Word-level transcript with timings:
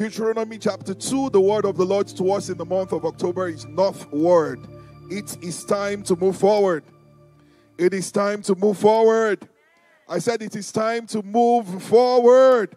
Deuteronomy 0.00 0.58
chapter 0.58 0.94
2, 0.94 1.30
the 1.30 1.40
word 1.40 1.64
of 1.64 1.76
the 1.76 1.84
Lord 1.84 2.06
to 2.06 2.30
us 2.30 2.50
in 2.50 2.56
the 2.56 2.64
month 2.64 2.92
of 2.92 3.04
October 3.04 3.48
is 3.48 3.66
northward. 3.66 4.60
It 5.10 5.36
is 5.42 5.64
time 5.64 6.04
to 6.04 6.14
move 6.14 6.36
forward. 6.36 6.84
It 7.76 7.92
is 7.92 8.12
time 8.12 8.40
to 8.42 8.54
move 8.54 8.78
forward. 8.78 9.48
I 10.08 10.20
said 10.20 10.40
it 10.40 10.54
is 10.54 10.70
time 10.70 11.08
to 11.08 11.20
move 11.24 11.82
forward. 11.82 12.76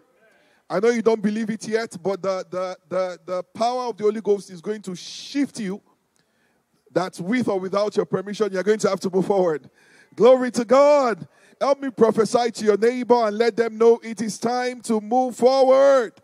I 0.68 0.80
know 0.80 0.88
you 0.88 1.00
don't 1.00 1.22
believe 1.22 1.48
it 1.50 1.68
yet, 1.68 1.96
but 2.02 2.20
the, 2.20 2.44
the, 2.50 2.76
the, 2.88 3.18
the 3.24 3.42
power 3.54 3.82
of 3.82 3.96
the 3.96 4.02
Holy 4.02 4.20
Ghost 4.20 4.50
is 4.50 4.60
going 4.60 4.82
to 4.82 4.96
shift 4.96 5.60
you 5.60 5.80
that 6.90 7.20
with 7.20 7.46
or 7.46 7.60
without 7.60 7.94
your 7.94 8.04
permission, 8.04 8.52
you're 8.52 8.64
going 8.64 8.80
to 8.80 8.88
have 8.88 8.98
to 8.98 9.10
move 9.10 9.26
forward. 9.26 9.70
Glory 10.16 10.50
to 10.50 10.64
God. 10.64 11.28
Help 11.60 11.80
me 11.82 11.90
prophesy 11.90 12.50
to 12.50 12.64
your 12.64 12.76
neighbor 12.76 13.28
and 13.28 13.38
let 13.38 13.54
them 13.54 13.78
know 13.78 14.00
it 14.02 14.20
is 14.20 14.40
time 14.40 14.80
to 14.80 15.00
move 15.00 15.36
forward. 15.36 16.14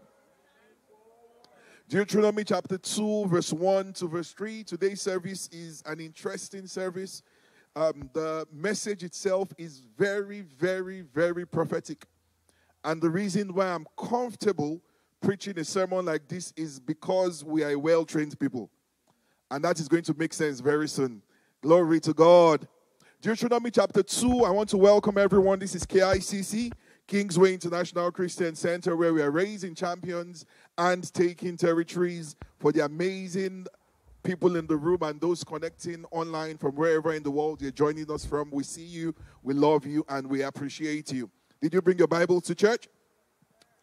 Deuteronomy 1.89 2.45
chapter 2.45 2.77
2, 2.77 3.29
verse 3.29 3.51
1 3.51 3.95
to 3.95 4.09
verse 4.09 4.33
3. 4.33 4.63
Today's 4.63 5.01
service 5.01 5.49
is 5.51 5.83
an 5.87 6.01
interesting 6.01 6.67
service. 6.67 7.23
Um, 7.75 8.11
the 8.13 8.47
message 8.53 9.03
itself 9.03 9.49
is 9.57 9.81
very, 9.97 10.43
very, 10.43 11.01
very 11.01 11.47
prophetic. 11.47 12.05
And 12.85 13.01
the 13.01 13.09
reason 13.09 13.55
why 13.55 13.69
I'm 13.69 13.87
comfortable 13.97 14.83
preaching 15.23 15.59
a 15.59 15.65
sermon 15.65 16.05
like 16.05 16.29
this 16.29 16.53
is 16.59 16.79
because 16.79 17.43
we 17.43 17.65
are 17.65 17.79
well 17.79 18.05
trained 18.05 18.39
people. 18.39 18.69
And 19.51 19.65
that 19.65 19.81
is 19.81 19.89
going 19.89 20.05
to 20.05 20.15
make 20.19 20.35
sense 20.35 20.61
very 20.61 20.89
soon. 20.89 21.23
Glory 21.63 22.01
to 22.01 22.13
God. 22.13 22.69
Deuteronomy 23.23 23.71
chapter 23.71 24.03
2, 24.03 24.45
I 24.45 24.51
want 24.51 24.69
to 24.69 24.77
welcome 24.77 25.17
everyone. 25.17 25.59
This 25.59 25.75
is 25.75 25.87
KICC, 25.87 26.71
Kingsway 27.07 27.55
International 27.55 28.13
Christian 28.13 28.55
Center, 28.55 28.95
where 28.95 29.15
we 29.15 29.23
are 29.23 29.31
raising 29.31 29.75
champions 29.75 30.45
and 30.79 31.13
taking 31.13 31.57
territories 31.57 32.37
for 32.61 32.73
the 32.73 32.85
amazing 32.85 33.67
people 34.23 34.57
in 34.57 34.67
the 34.67 34.77
room 34.77 34.99
and 35.03 35.21
those 35.21 35.43
connecting 35.43 36.05
online 36.11 36.57
from 36.57 36.75
wherever 36.77 37.13
in 37.13 37.23
the 37.23 37.31
world 37.31 37.61
you're 37.61 37.71
joining 37.71 38.11
us 38.11 38.25
from. 38.25 38.51
We 38.51 38.63
see 38.63 38.85
you, 38.85 39.15
we 39.43 39.55
love 39.55 39.85
you, 39.85 40.05
and 40.09 40.27
we 40.27 40.43
appreciate 40.43 41.13
you. 41.13 41.31
Did 41.61 41.75
you 41.75 41.83
bring 41.83 41.99
your 41.99 42.07
Bibles 42.07 42.45
to 42.45 42.55
church? 42.55 42.89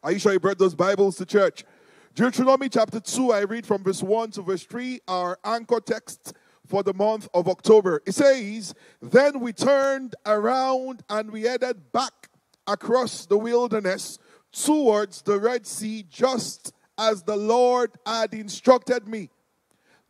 Are 0.02 0.11
you 0.11 0.19
sure 0.19 0.33
you 0.33 0.39
brought 0.39 0.57
those 0.57 0.75
Bibles 0.75 1.17
to 1.17 1.25
church? 1.25 1.65
Deuteronomy 2.13 2.69
chapter 2.69 3.02
2, 3.02 3.33
I 3.33 3.41
read 3.41 3.65
from 3.65 3.83
verse 3.83 4.02
1 4.02 4.31
to 4.31 4.41
verse 4.41 4.63
3, 4.63 5.02
our 5.07 5.37
anchor 5.43 5.81
text 5.81 6.33
for 6.65 6.81
the 6.81 6.93
month 6.93 7.27
of 7.33 7.49
October. 7.49 8.02
It 8.05 8.13
says, 8.13 8.73
Then 9.02 9.41
we 9.41 9.52
turned 9.52 10.15
around 10.25 11.03
and 11.09 11.31
we 11.31 11.41
headed 11.41 11.91
back 11.91 12.30
across 12.67 13.25
the 13.25 13.37
wilderness 13.37 14.17
towards 14.52 15.21
the 15.23 15.39
Red 15.39 15.67
Sea, 15.67 16.05
just 16.09 16.71
as 16.97 17.23
the 17.23 17.35
Lord 17.35 17.91
had 18.05 18.33
instructed 18.33 19.07
me. 19.07 19.29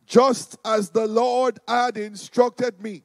Just 0.06 0.56
as 0.64 0.90
the 0.90 1.06
Lord 1.06 1.58
had 1.66 1.96
instructed 1.96 2.80
me. 2.80 3.02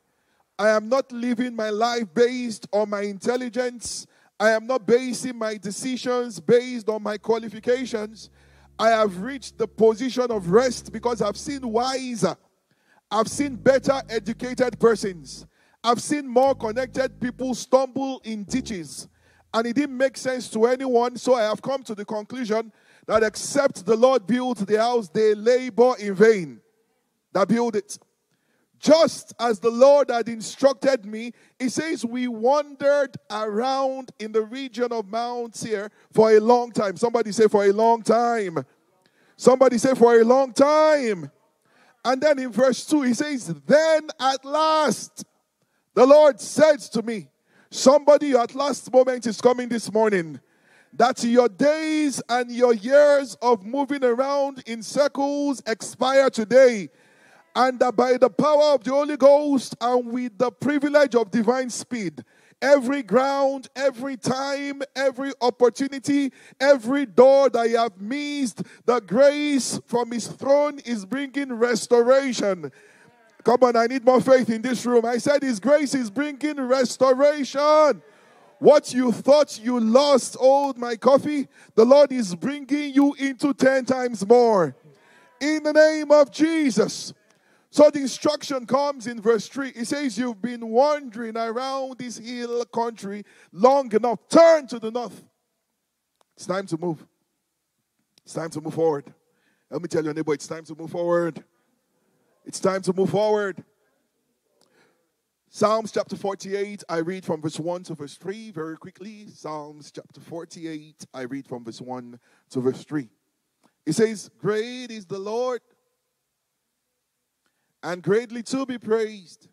I 0.60 0.70
am 0.70 0.90
not 0.90 1.12
living 1.12 1.56
my 1.56 1.72
life 1.72 2.14
based 2.14 2.68
on 2.72 2.92
my 2.92 3.02
intelligence. 3.02 4.06
I 4.40 4.52
am 4.52 4.68
not 4.68 4.86
basing 4.86 5.38
my 5.38 5.58
decisions 5.58 6.40
based 6.40 6.90
on 6.90 7.02
my 7.02 7.18
qualifications. 7.18 8.30
I 8.78 8.90
have 8.90 9.22
reached 9.22 9.60
the 9.60 9.68
position 9.68 10.32
of 10.32 10.50
rest 10.50 10.92
because 10.92 11.22
I've 11.22 11.38
seen 11.38 11.62
wiser, 11.72 12.36
I've 13.12 13.28
seen 13.28 13.56
better 13.56 14.02
educated 14.10 14.80
persons, 14.80 15.46
I've 15.84 16.02
seen 16.02 16.28
more 16.28 16.56
connected 16.56 17.20
people 17.20 17.54
stumble 17.54 18.22
in 18.24 18.44
ditches, 18.44 19.08
and 19.54 19.68
it 19.68 19.76
didn't 19.76 19.98
make 19.98 20.18
sense 20.18 20.50
to 20.50 20.66
anyone. 20.66 21.18
So 21.18 21.36
I 21.36 21.44
have 21.44 21.62
come 21.62 21.84
to 21.84 21.94
the 21.94 22.06
conclusion 22.06 22.72
that 23.08 23.24
except 23.24 23.86
the 23.86 23.96
Lord 23.96 24.28
build 24.28 24.58
the 24.58 24.78
house, 24.78 25.10
they 25.10 25.34
labor 25.34 25.96
in 26.00 26.16
vain 26.16 26.62
that 27.34 27.48
build 27.48 27.76
it. 27.76 27.98
Just 28.80 29.34
as 29.40 29.60
the 29.60 29.70
Lord 29.70 30.10
had 30.10 30.28
instructed 30.28 31.06
me, 31.06 31.34
he 31.60 31.70
says, 31.70 32.04
we 32.04 32.28
wandered 32.28 33.16
around 33.30 34.12
in 34.18 34.32
the 34.32 34.42
region 34.42 34.92
of 34.92 35.08
Mount 35.08 35.56
Seir 35.56 35.92
for 36.12 36.32
a 36.32 36.40
long 36.40 36.72
time. 36.72 36.98
Somebody 36.98 37.32
say, 37.32 37.48
for 37.48 37.66
a 37.66 37.72
long 37.72 38.02
time. 38.02 38.66
Somebody 39.38 39.78
say, 39.78 39.94
for 39.94 40.20
a 40.20 40.24
long 40.24 40.52
time. 40.52 41.30
And 42.04 42.22
then 42.22 42.40
in 42.40 42.52
verse 42.52 42.84
2, 42.88 43.04
he 43.04 43.14
says, 43.14 43.54
Then 43.68 44.08
at 44.20 44.44
last 44.44 45.26
the 45.94 46.06
Lord 46.06 46.40
said 46.40 46.80
to 46.94 47.04
me, 47.04 47.28
Somebody 47.70 48.34
at 48.34 48.56
last 48.56 48.92
moment 48.92 49.28
is 49.28 49.40
coming 49.40 49.70
this 49.70 49.92
morning 49.92 50.40
that 50.94 51.24
your 51.24 51.50
days 51.50 52.22
and 52.30 52.52
your 52.52 52.74
years 52.74 53.36
of 53.42 53.66
moving 53.66 54.04
around 54.04 54.64
in 54.66 54.84
circles 54.84 55.62
expire 55.66 56.30
today. 56.30 56.90
And 57.56 57.80
that 57.80 57.96
by 57.96 58.18
the 58.18 58.30
power 58.30 58.74
of 58.76 58.84
the 58.84 58.92
Holy 58.92 59.18
Ghost 59.18 59.76
and 59.82 60.12
with 60.12 60.38
the 60.38 60.52
privilege 60.52 61.16
of 61.16 61.32
divine 61.32 61.70
speed, 61.70 62.24
every 62.62 63.04
ground, 63.04 63.68
every 63.76 64.16
time, 64.16 64.82
every 64.96 65.32
opportunity, 65.42 66.32
every 66.60 67.06
door 67.06 67.50
that 67.50 67.70
you 67.70 67.78
have 67.78 68.00
missed, 68.00 68.64
the 68.86 69.02
grace 69.02 69.80
from 69.86 70.12
His 70.12 70.28
throne 70.28 70.80
is 70.86 71.06
bringing 71.06 71.54
restoration. 71.54 72.72
Come 73.44 73.64
on, 73.64 73.76
I 73.76 73.88
need 73.88 74.06
more 74.06 74.22
faith 74.22 74.50
in 74.50 74.62
this 74.62 74.86
room. 74.86 75.06
I 75.06 75.18
said 75.18 75.42
His 75.42 75.60
grace 75.60 75.94
is 75.94 76.10
bringing 76.10 76.62
restoration. 76.62 78.02
What 78.62 78.94
you 78.94 79.12
thought 79.12 79.60
you 79.60 79.80
lost, 79.80 80.38
old 80.40 80.78
my 80.78 80.96
coffee, 80.96 81.48
the 81.74 81.84
Lord 81.84 82.12
is 82.12 82.36
bringing 82.36 82.94
you 82.94 83.16
into 83.16 83.56
10 83.56 83.86
times 83.86 84.24
more. 84.24 84.76
In 85.40 85.64
the 85.64 85.74
name 85.74 86.12
of 86.12 86.32
Jesus. 86.32 87.12
So 87.72 87.90
the 87.90 88.02
instruction 88.02 88.68
comes 88.68 89.08
in 89.08 89.20
verse 89.20 89.48
3. 89.48 89.70
It 89.70 89.86
says, 89.88 90.16
You've 90.16 90.44
been 90.44 90.68
wandering 90.68 91.38
around 91.38 91.98
this 91.98 92.20
hill 92.20 92.64
country 92.66 93.26
long 93.52 93.92
enough. 93.96 94.20
Turn 94.30 94.68
to 94.68 94.78
the 94.78 94.92
north. 94.92 95.24
It's 96.36 96.46
time 96.46 96.68
to 96.68 96.78
move. 96.78 97.04
It's 98.24 98.36
time 98.36 98.52
to 98.52 98.62
move 98.62 98.76
forward. 98.76 99.12
Let 99.72 99.82
me 99.82 99.88
tell 99.88 100.04
your 100.04 100.14
neighbor, 100.14 100.36
it's 100.36 100.46
time 100.46 100.66
to 100.66 100.76
move 100.76 100.92
forward. 100.92 101.44
It's 102.46 102.60
time 102.60 102.84
to 102.84 102.94
move 102.94 103.10
forward. 103.10 103.64
Psalms 105.54 105.92
chapter 105.92 106.16
48, 106.16 106.86
I 106.88 107.00
read 107.00 107.26
from 107.26 107.42
verse 107.42 107.60
1 107.60 107.84
to 107.84 107.94
verse 107.94 108.16
3 108.16 108.52
very 108.52 108.78
quickly. 108.78 109.28
Psalms 109.28 109.92
chapter 109.92 110.22
48, 110.22 111.06
I 111.14 111.24
read 111.24 111.46
from 111.46 111.66
verse 111.66 111.82
1 111.82 112.18
to 112.52 112.62
verse 112.62 112.86
3. 112.86 113.10
It 113.86 113.92
says, 113.92 114.32
Great 114.40 114.92
is 114.92 115.06
the 115.06 115.20
Lord 115.20 115.60
and 117.84 118.02
greatly 118.02 118.44
to 118.44 118.66
be 118.66 118.78
praised 118.78 119.50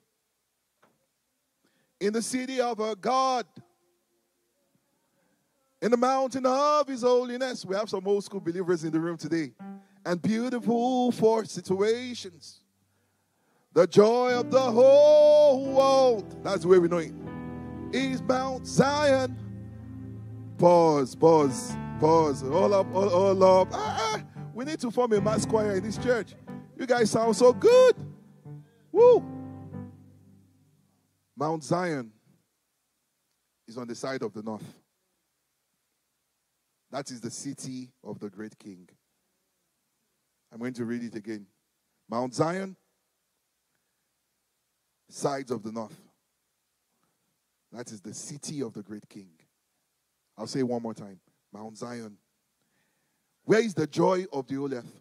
in 1.99 2.13
the 2.13 2.23
city 2.23 2.61
of 2.61 2.81
our 2.81 2.95
God, 2.95 3.47
in 5.83 5.91
the 5.91 5.97
mountain 5.97 6.47
of 6.47 6.87
his 6.87 7.03
holiness. 7.03 7.67
We 7.67 7.75
have 7.75 7.91
some 7.91 8.07
old 8.07 8.23
school 8.23 8.39
believers 8.39 8.85
in 8.85 8.93
the 8.93 9.01
room 9.01 9.17
today, 9.17 9.51
and 10.07 10.23
beautiful 10.23 11.11
for 11.11 11.45
situations. 11.45 12.61
The 13.73 13.87
joy 13.87 14.33
of 14.33 14.51
the 14.51 14.61
whole 14.61 15.73
world, 15.73 16.43
that's 16.43 16.63
the 16.63 16.69
way 16.69 16.79
we 16.79 16.89
know 16.89 16.99
it, 16.99 17.13
is 17.93 18.23
Mount 18.23 18.67
Zion. 18.67 19.37
Pause, 20.57 21.15
pause, 21.15 21.77
pause. 22.01 22.43
All 22.43 22.75
up, 22.75 22.93
all, 22.95 23.09
all 23.09 23.61
up. 23.61 23.69
Ah, 23.73 24.17
ah. 24.17 24.25
We 24.55 24.65
need 24.65 24.81
to 24.81 24.91
form 24.91 25.13
a 25.13 25.21
mass 25.21 25.47
choir 25.47 25.77
in 25.77 25.85
this 25.85 25.99
church. 25.99 26.35
You 26.77 26.87
guys 26.87 27.11
sound 27.11 27.37
so 27.37 27.53
good. 27.53 27.95
Woo! 28.91 29.25
Mount 31.37 31.63
Zion 31.63 32.11
is 33.69 33.79
on 33.79 33.87
the 33.87 33.95
side 33.95 34.23
of 34.23 34.33
the 34.33 34.43
north. 34.43 34.75
That 36.91 37.11
is 37.11 37.21
the 37.21 37.31
city 37.31 37.93
of 38.03 38.19
the 38.19 38.31
great 38.31 38.59
king. 38.59 38.89
I'm 40.53 40.59
going 40.59 40.73
to 40.75 40.85
read 40.85 41.05
it 41.05 41.15
again. 41.15 41.47
Mount 42.11 42.35
Zion, 42.35 42.75
sides 45.09 45.51
of 45.51 45.63
the 45.63 45.73
north. 45.73 45.99
That 47.73 47.91
is 47.91 48.01
the 48.01 48.15
city 48.15 48.63
of 48.63 48.73
the 48.73 48.83
great 48.83 49.09
king. 49.09 49.31
I'll 50.37 50.47
say 50.47 50.63
one 50.63 50.83
more 50.83 50.95
time 50.95 51.21
Mount 51.53 51.77
Zion. 51.77 52.17
Where 53.45 53.61
is 53.61 53.75
the 53.75 53.87
joy 53.87 54.27
of 54.33 54.47
the 54.47 54.57
whole 54.57 54.73
earth? 54.73 55.01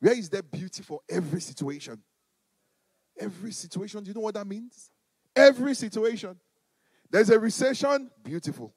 Where 0.00 0.18
is 0.18 0.28
there 0.28 0.42
beauty 0.42 0.82
for 0.82 1.00
every 1.08 1.40
situation? 1.40 2.02
Every 3.18 3.52
situation. 3.52 4.02
Do 4.02 4.08
you 4.08 4.14
know 4.14 4.20
what 4.20 4.34
that 4.34 4.46
means? 4.46 4.90
Every 5.34 5.74
situation. 5.74 6.38
There's 7.10 7.30
a 7.30 7.38
recession, 7.38 8.10
beautiful. 8.22 8.74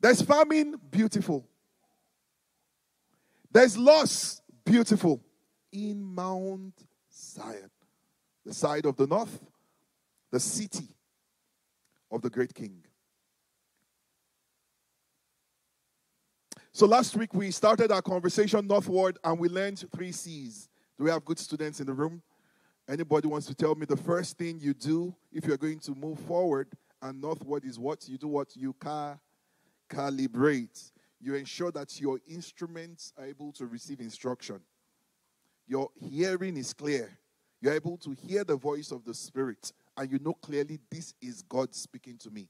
There's 0.00 0.20
famine, 0.20 0.76
beautiful. 0.90 1.46
There's 3.50 3.78
loss, 3.78 4.42
beautiful. 4.64 5.22
In 5.72 6.02
Mount 6.02 6.74
Zion, 7.36 7.70
the 8.44 8.54
side 8.54 8.86
of 8.86 8.96
the 8.96 9.06
north, 9.06 9.40
the 10.32 10.40
city 10.40 10.88
of 12.10 12.22
the 12.22 12.30
great 12.30 12.54
king. 12.54 12.82
So 16.72 16.86
last 16.86 17.16
week 17.16 17.32
we 17.34 17.50
started 17.50 17.90
our 17.90 18.02
conversation 18.02 18.66
northward 18.66 19.18
and 19.24 19.38
we 19.38 19.48
learned 19.48 19.84
three 19.94 20.12
C's. 20.12 20.68
Do 20.98 21.04
we 21.04 21.10
have 21.10 21.24
good 21.24 21.38
students 21.38 21.80
in 21.80 21.86
the 21.86 21.92
room? 21.92 22.22
Anybody 22.88 23.28
wants 23.28 23.46
to 23.46 23.54
tell 23.54 23.74
me 23.74 23.86
the 23.86 23.96
first 23.96 24.38
thing 24.38 24.58
you 24.60 24.72
do 24.72 25.14
if 25.32 25.44
you're 25.44 25.56
going 25.56 25.80
to 25.80 25.94
move 25.94 26.18
forward 26.20 26.68
and 27.02 27.20
northward 27.20 27.64
is 27.64 27.78
what? 27.78 28.08
You 28.08 28.18
do 28.18 28.28
what? 28.28 28.56
You 28.56 28.72
car 28.74 29.18
calibrate. 29.88 30.92
You 31.20 31.34
ensure 31.34 31.72
that 31.72 32.00
your 32.00 32.20
instruments 32.28 33.12
are 33.18 33.26
able 33.26 33.52
to 33.52 33.66
receive 33.66 34.00
instruction. 34.00 34.60
Your 35.66 35.88
hearing 35.98 36.56
is 36.56 36.72
clear. 36.72 37.18
You're 37.60 37.74
able 37.74 37.96
to 37.98 38.12
hear 38.12 38.44
the 38.44 38.56
voice 38.56 38.90
of 38.90 39.04
the 39.04 39.14
Spirit, 39.14 39.72
and 39.96 40.10
you 40.10 40.18
know 40.18 40.34
clearly 40.34 40.78
this 40.90 41.14
is 41.22 41.42
God 41.42 41.74
speaking 41.74 42.18
to 42.18 42.30
me. 42.30 42.48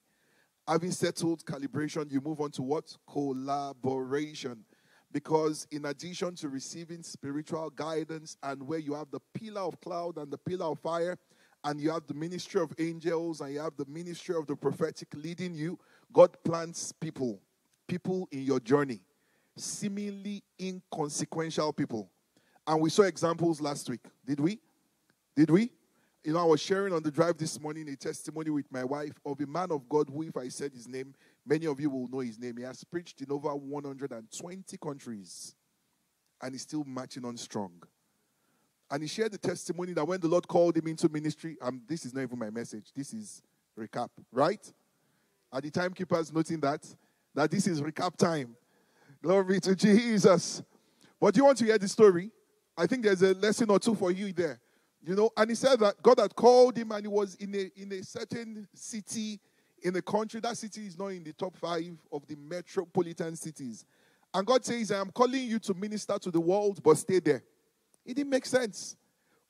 Having 0.67 0.93
settled 0.93 1.45
calibration, 1.45 2.11
you 2.11 2.21
move 2.21 2.41
on 2.41 2.51
to 2.53 2.63
what? 2.63 2.97
Collaboration. 3.11 4.65
Because 5.13 5.67
in 5.71 5.85
addition 5.85 6.35
to 6.37 6.49
receiving 6.49 7.03
spiritual 7.03 7.71
guidance, 7.71 8.37
and 8.43 8.67
where 8.67 8.81
you 8.81 8.95
have 8.95 9.11
the 9.13 9.21
pillar 9.33 9.63
of 9.63 9.81
cloud 9.81 10.19
and 10.19 10.31
the 10.31 10.39
pillar 10.39 10.67
of 10.67 10.81
fire, 10.81 11.17
and 11.63 11.81
you 11.81 11.91
have 11.91 12.07
the 12.07 12.15
ministry 12.15 12.61
of 12.61 12.73
angels, 12.79 13.41
and 13.41 13.53
you 13.53 13.61
have 13.61 13.77
the 13.77 13.87
ministry 13.87 14.35
of 14.35 14.47
the 14.47 14.57
prophetic 14.57 15.09
leading 15.15 15.55
you, 15.55 15.79
God 16.13 16.37
plants 16.45 16.93
people, 16.93 17.41
people 17.87 18.29
in 18.33 18.43
your 18.43 18.59
journey, 18.59 19.01
seemingly 19.57 20.43
inconsequential 20.61 21.73
people. 21.73 22.11
And 22.67 22.81
we 22.81 22.91
saw 22.91 23.03
examples 23.03 23.61
last 23.61 23.89
week, 23.89 24.05
did 24.27 24.41
we? 24.41 24.59
Did 25.37 25.51
we? 25.51 25.71
You 26.25 26.33
know, 26.33 26.41
I 26.41 26.45
was 26.45 26.61
sharing 26.61 26.93
on 26.93 27.03
the 27.03 27.11
drive 27.11 27.37
this 27.37 27.61
morning 27.61 27.89
a 27.89 27.95
testimony 27.95 28.51
with 28.51 28.73
my 28.73 28.83
wife 28.83 29.13
of 29.25 29.39
a 29.41 29.47
man 29.47 29.71
of 29.71 29.89
God 29.89 30.09
who, 30.09 30.23
if 30.23 30.37
I 30.37 30.49
said 30.49 30.73
his 30.73 30.89
name, 30.89 31.15
many 31.47 31.67
of 31.67 31.79
you 31.79 31.91
will 31.91 32.09
know 32.09 32.21
his 32.21 32.39
name. 32.39 32.57
He 32.57 32.65
has 32.65 32.83
preached 32.83 33.21
in 33.21 33.31
over 33.31 33.55
120 33.55 34.77
countries 34.79 35.55
and 36.43 36.53
he's 36.53 36.63
still 36.63 36.85
marching 36.85 37.25
on 37.25 37.37
strong. 37.37 37.71
And 38.91 39.03
he 39.03 39.09
shared 39.09 39.33
the 39.33 39.39
testimony 39.39 39.93
that 39.93 40.07
when 40.07 40.21
the 40.21 40.29
Lord 40.29 40.49
called 40.49 40.77
him 40.77 40.87
into 40.87 41.09
ministry, 41.09 41.59
um, 41.61 41.83
this 41.87 42.05
is 42.05 42.15
not 42.15 42.23
even 42.23 42.39
my 42.39 42.51
message, 42.51 42.93
this 42.95 43.13
is 43.13 43.43
recap, 43.79 44.09
right? 44.33 44.73
Are 45.53 45.61
the 45.61 45.71
timekeepers 45.71 46.33
noting 46.33 46.61
that? 46.61 46.85
That 47.35 47.51
this 47.51 47.67
is 47.67 47.83
recap 47.83 48.17
time. 48.17 48.57
Glory 49.23 49.61
to 49.61 49.77
Jesus. 49.77 50.63
But 51.21 51.35
do 51.35 51.39
you 51.39 51.45
want 51.45 51.59
to 51.59 51.65
hear 51.67 51.79
the 51.79 51.89
story? 51.89 52.31
I 52.77 52.87
think 52.87 53.05
there's 53.05 53.23
a 53.23 53.35
lesson 53.35 53.71
or 53.71 53.79
two 53.79 53.95
for 53.95 54.11
you 54.11 54.33
there. 54.33 54.61
You 55.03 55.15
know, 55.15 55.31
and 55.37 55.51
he 55.51 55.55
said 55.55 55.79
that 55.81 56.03
God 56.03 56.19
had 56.19 56.35
called 56.35 56.77
him 56.77 56.91
and 56.93 57.03
he 57.03 57.09
was 57.09 57.35
in 57.37 57.55
a 57.55 57.71
in 57.81 57.93
a 57.93 58.03
certain 58.03 58.67
city 58.75 59.41
in 59.83 59.95
a 59.97 60.03
country. 60.03 60.41
That 60.41 60.57
city 60.57 60.87
is 60.87 60.99
not 60.99 61.09
in 61.09 61.23
the 61.23 61.33
top 61.33 61.57
five 61.57 61.97
of 62.11 62.27
the 62.27 62.37
metropolitan 62.37 63.37
cities. 63.37 63.85
And 64.35 64.47
God 64.47 64.65
says, 64.65 64.91
I 64.93 65.01
am 65.01 65.11
calling 65.11 65.45
you 65.45 65.59
to 65.61 65.75
minister 65.75 66.19
to 66.19 66.31
the 66.31 66.41
world, 66.41 66.83
but 66.83 66.99
stay 66.99 67.21
there. 67.21 67.43
It 68.05 68.15
didn't 68.15 68.31
make 68.31 68.47
sense. 68.47 68.97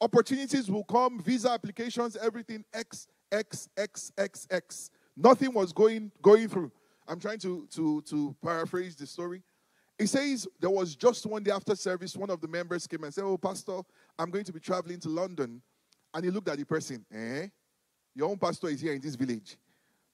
Opportunities 0.01 0.71
will 0.71 0.85
come, 0.85 1.21
visa 1.21 1.51
applications, 1.51 2.17
everything 2.17 2.65
X, 2.73 3.09
X, 3.33 3.69
X, 3.77 4.13
X, 4.19 4.47
X. 4.51 4.91
Nothing 5.17 5.53
was 5.55 5.73
going 5.73 6.13
going 6.21 6.49
through. 6.49 6.71
I'm 7.09 7.19
trying 7.19 7.39
to 7.41 7.67
to 7.75 8.03
to 8.03 8.37
paraphrase 8.43 8.95
the 8.95 9.07
story. 9.07 9.43
He 9.99 10.07
says 10.07 10.47
there 10.61 10.71
was 10.71 10.95
just 10.95 11.25
one 11.25 11.43
day 11.43 11.51
after 11.51 11.75
service, 11.75 12.15
one 12.15 12.29
of 12.29 12.41
the 12.41 12.49
members 12.49 12.87
came 12.87 13.05
and 13.05 13.15
said, 13.15 13.25
Oh, 13.25 13.39
Pastor, 13.39 13.81
I'm 14.19 14.31
going 14.31 14.45
to 14.45 14.53
be 14.53 14.61
traveling 14.61 15.01
to 15.01 15.09
London. 15.09 15.63
And 16.15 16.25
he 16.25 16.31
looked 16.31 16.49
at 16.49 16.59
the 16.59 16.65
person, 16.65 17.05
eh? 17.13 17.49
Your 18.15 18.31
own 18.31 18.39
pastor 18.39 18.69
is 18.69 18.81
here 18.81 18.95
in 18.95 19.01
this 19.01 19.15
village. 19.15 19.57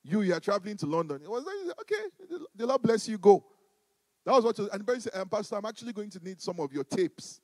You, 0.03 0.23
you 0.23 0.35
are 0.35 0.41
traveling 0.41 0.77
to 0.79 0.87
London. 0.87 1.21
It 1.23 1.31
was 1.31 1.45
like, 1.45 1.81
okay, 1.81 2.39
the 2.57 2.67
Lord 2.67 2.83
bless 2.83 3.09
you, 3.09 3.19
go. 3.19 3.45
That 4.25 4.33
was 4.33 4.45
what, 4.45 4.59
was, 4.59 4.69
and 4.69 4.81
the 4.81 4.85
person 4.85 5.01
said, 5.01 5.21
um, 5.21 5.29
Pastor, 5.29 5.57
I'm 5.57 5.65
actually 5.65 5.93
going 5.93 6.11
to 6.11 6.25
need 6.25 6.41
some 6.41 6.59
of 6.61 6.73
your 6.73 6.85
tapes. 6.85 7.41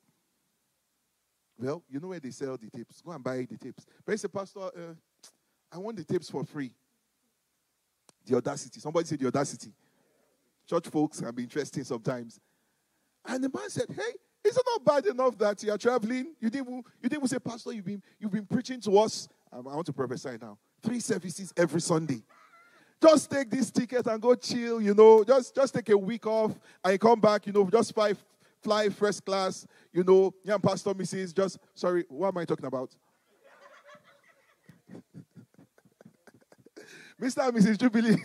Well, 1.57 1.83
you 1.89 1.99
know 1.99 2.07
where 2.07 2.19
they 2.19 2.31
sell 2.31 2.57
the 2.57 2.69
tapes. 2.69 3.01
Go 3.01 3.11
and 3.11 3.23
buy 3.23 3.45
the 3.49 3.57
tapes. 3.57 3.85
But 4.05 4.13
he 4.13 4.17
said, 4.17 4.31
Pastor, 4.31 4.59
uh, 4.59 4.93
I 5.71 5.77
want 5.77 5.97
the 5.97 6.03
tapes 6.03 6.29
for 6.29 6.43
free. 6.43 6.71
The 8.25 8.37
audacity. 8.37 8.79
Somebody 8.79 9.07
said 9.07 9.19
the 9.19 9.27
audacity. 9.27 9.71
Church 10.69 10.87
folks 10.87 11.19
can 11.19 11.33
be 11.33 11.43
interesting 11.43 11.83
sometimes. 11.83 12.39
And 13.25 13.43
the 13.43 13.49
man 13.49 13.69
said, 13.69 13.87
Hey, 13.89 14.13
is 14.43 14.57
it 14.57 14.63
not 14.65 14.85
bad 14.85 15.05
enough 15.05 15.37
that 15.37 15.61
you 15.63 15.71
are 15.71 15.77
traveling? 15.77 16.33
You 16.39 16.49
didn't, 16.49 16.85
you 17.01 17.09
didn't 17.09 17.27
say, 17.27 17.39
Pastor, 17.39 17.73
you've 17.73 17.85
been, 17.85 18.01
you've 18.19 18.31
been 18.31 18.45
preaching 18.45 18.79
to 18.81 18.97
us. 18.99 19.27
Um, 19.51 19.67
I 19.67 19.75
want 19.75 19.85
to 19.87 19.93
prophesy 19.93 20.37
now. 20.41 20.57
Three 20.81 20.99
services 20.99 21.53
every 21.57 21.81
Sunday. 21.81 22.21
Just 23.01 23.29
take 23.31 23.49
this 23.49 23.71
ticket 23.71 24.05
and 24.07 24.21
go 24.21 24.35
chill, 24.35 24.81
you 24.81 24.93
know. 24.93 25.23
Just, 25.23 25.55
just 25.55 25.73
take 25.73 25.89
a 25.89 25.97
week 25.97 26.25
off 26.27 26.53
and 26.83 26.99
come 26.99 27.19
back, 27.19 27.47
you 27.47 27.53
know, 27.53 27.69
just 27.69 27.93
fly, 27.93 28.13
fly 28.61 28.89
first 28.89 29.25
class, 29.25 29.65
you 29.91 30.03
know. 30.03 30.33
Yeah, 30.43 30.57
Pastor, 30.57 30.93
Mrs. 30.93 31.33
Just, 31.35 31.59
sorry, 31.73 32.05
what 32.09 32.29
am 32.29 32.37
I 32.37 32.45
talking 32.45 32.65
about? 32.65 32.95
Mr. 37.21 37.47
and 37.47 37.57
Mrs. 37.57 37.77
Jubilee. 37.77 38.17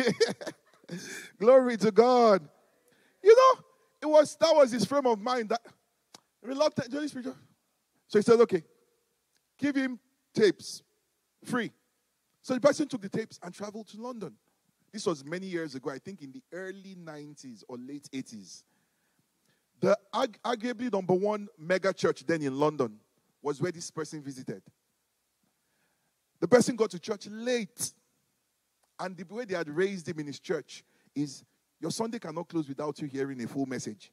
Glory 1.38 1.76
to 1.78 1.90
God. 1.90 2.49
You 3.22 3.34
know, 3.34 3.64
it 4.02 4.06
was 4.06 4.37
that 4.37 4.55
was 4.55 4.70
his 4.70 4.84
frame 4.84 5.06
of 5.06 5.19
mind 5.20 5.49
that 5.49 5.61
reluctant 6.44 6.93
Holy 6.93 7.08
Spirit. 7.08 7.35
So 8.06 8.19
he 8.19 8.23
said, 8.23 8.41
okay, 8.41 8.62
give 9.58 9.75
him 9.75 9.99
tapes 10.35 10.82
free. 11.44 11.73
So 12.43 12.55
the 12.55 12.61
person 12.61 12.87
took 12.87 13.00
the 13.00 13.08
tapes 13.08 13.41
and 13.43 13.55
traveled 13.55 13.88
to 13.88 14.00
London. 14.00 14.35
This 14.93 15.06
was 15.06 15.25
many 15.25 15.46
years 15.46 15.75
ago, 15.75 15.91
I 15.91 15.99
think 15.99 16.23
in 16.23 16.31
the 16.31 16.43
early 16.52 16.96
90s 17.02 17.64
or 17.69 17.79
late 17.79 18.08
80s. 18.12 18.62
The 19.81 19.99
arguably 20.14 20.93
number 20.93 21.14
one 21.14 21.49
mega 21.58 21.93
church 21.93 22.25
then 22.26 22.43
in 22.43 22.58
London 22.58 22.99
was 23.43 23.61
where 23.61 23.73
this 23.73 23.90
person 23.90 24.23
visited. 24.23 24.62
The 26.40 26.49
person 26.49 26.76
got 26.76 26.90
to 26.90 26.99
church 26.99 27.26
late. 27.31 27.93
And 29.00 29.17
the 29.17 29.25
way 29.35 29.44
they 29.44 29.55
had 29.55 29.69
raised 29.69 30.08
him 30.08 30.20
in 30.20 30.26
his 30.26 30.38
church 30.38 30.85
is 31.14 31.43
your 31.81 31.90
Sunday 31.90 32.19
cannot 32.19 32.49
close 32.49 32.69
without 32.69 33.00
you 33.00 33.08
hearing 33.08 33.43
a 33.43 33.49
full 33.49 33.67
message. 33.67 34.12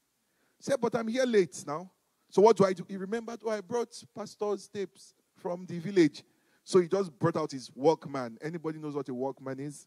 Said, 0.59 0.77
But 0.81 0.95
I'm 0.95 1.07
here 1.07 1.25
late 1.25 1.63
now. 1.67 1.91
So 2.31 2.41
what 2.41 2.55
do 2.55 2.65
I 2.65 2.71
do? 2.71 2.85
He 2.87 2.95
remembered, 2.95 3.41
oh, 3.45 3.49
I 3.51 3.59
brought 3.59 3.93
pastor's 4.15 4.67
tapes 4.69 5.13
from 5.35 5.65
the 5.65 5.79
village. 5.79 6.23
So 6.63 6.79
he 6.79 6.87
just 6.87 7.11
brought 7.19 7.35
out 7.35 7.51
his 7.51 7.69
Walkman. 7.69 8.37
Anybody 8.41 8.79
knows 8.79 8.95
what 8.95 9.09
a 9.09 9.11
Walkman 9.11 9.59
is? 9.59 9.85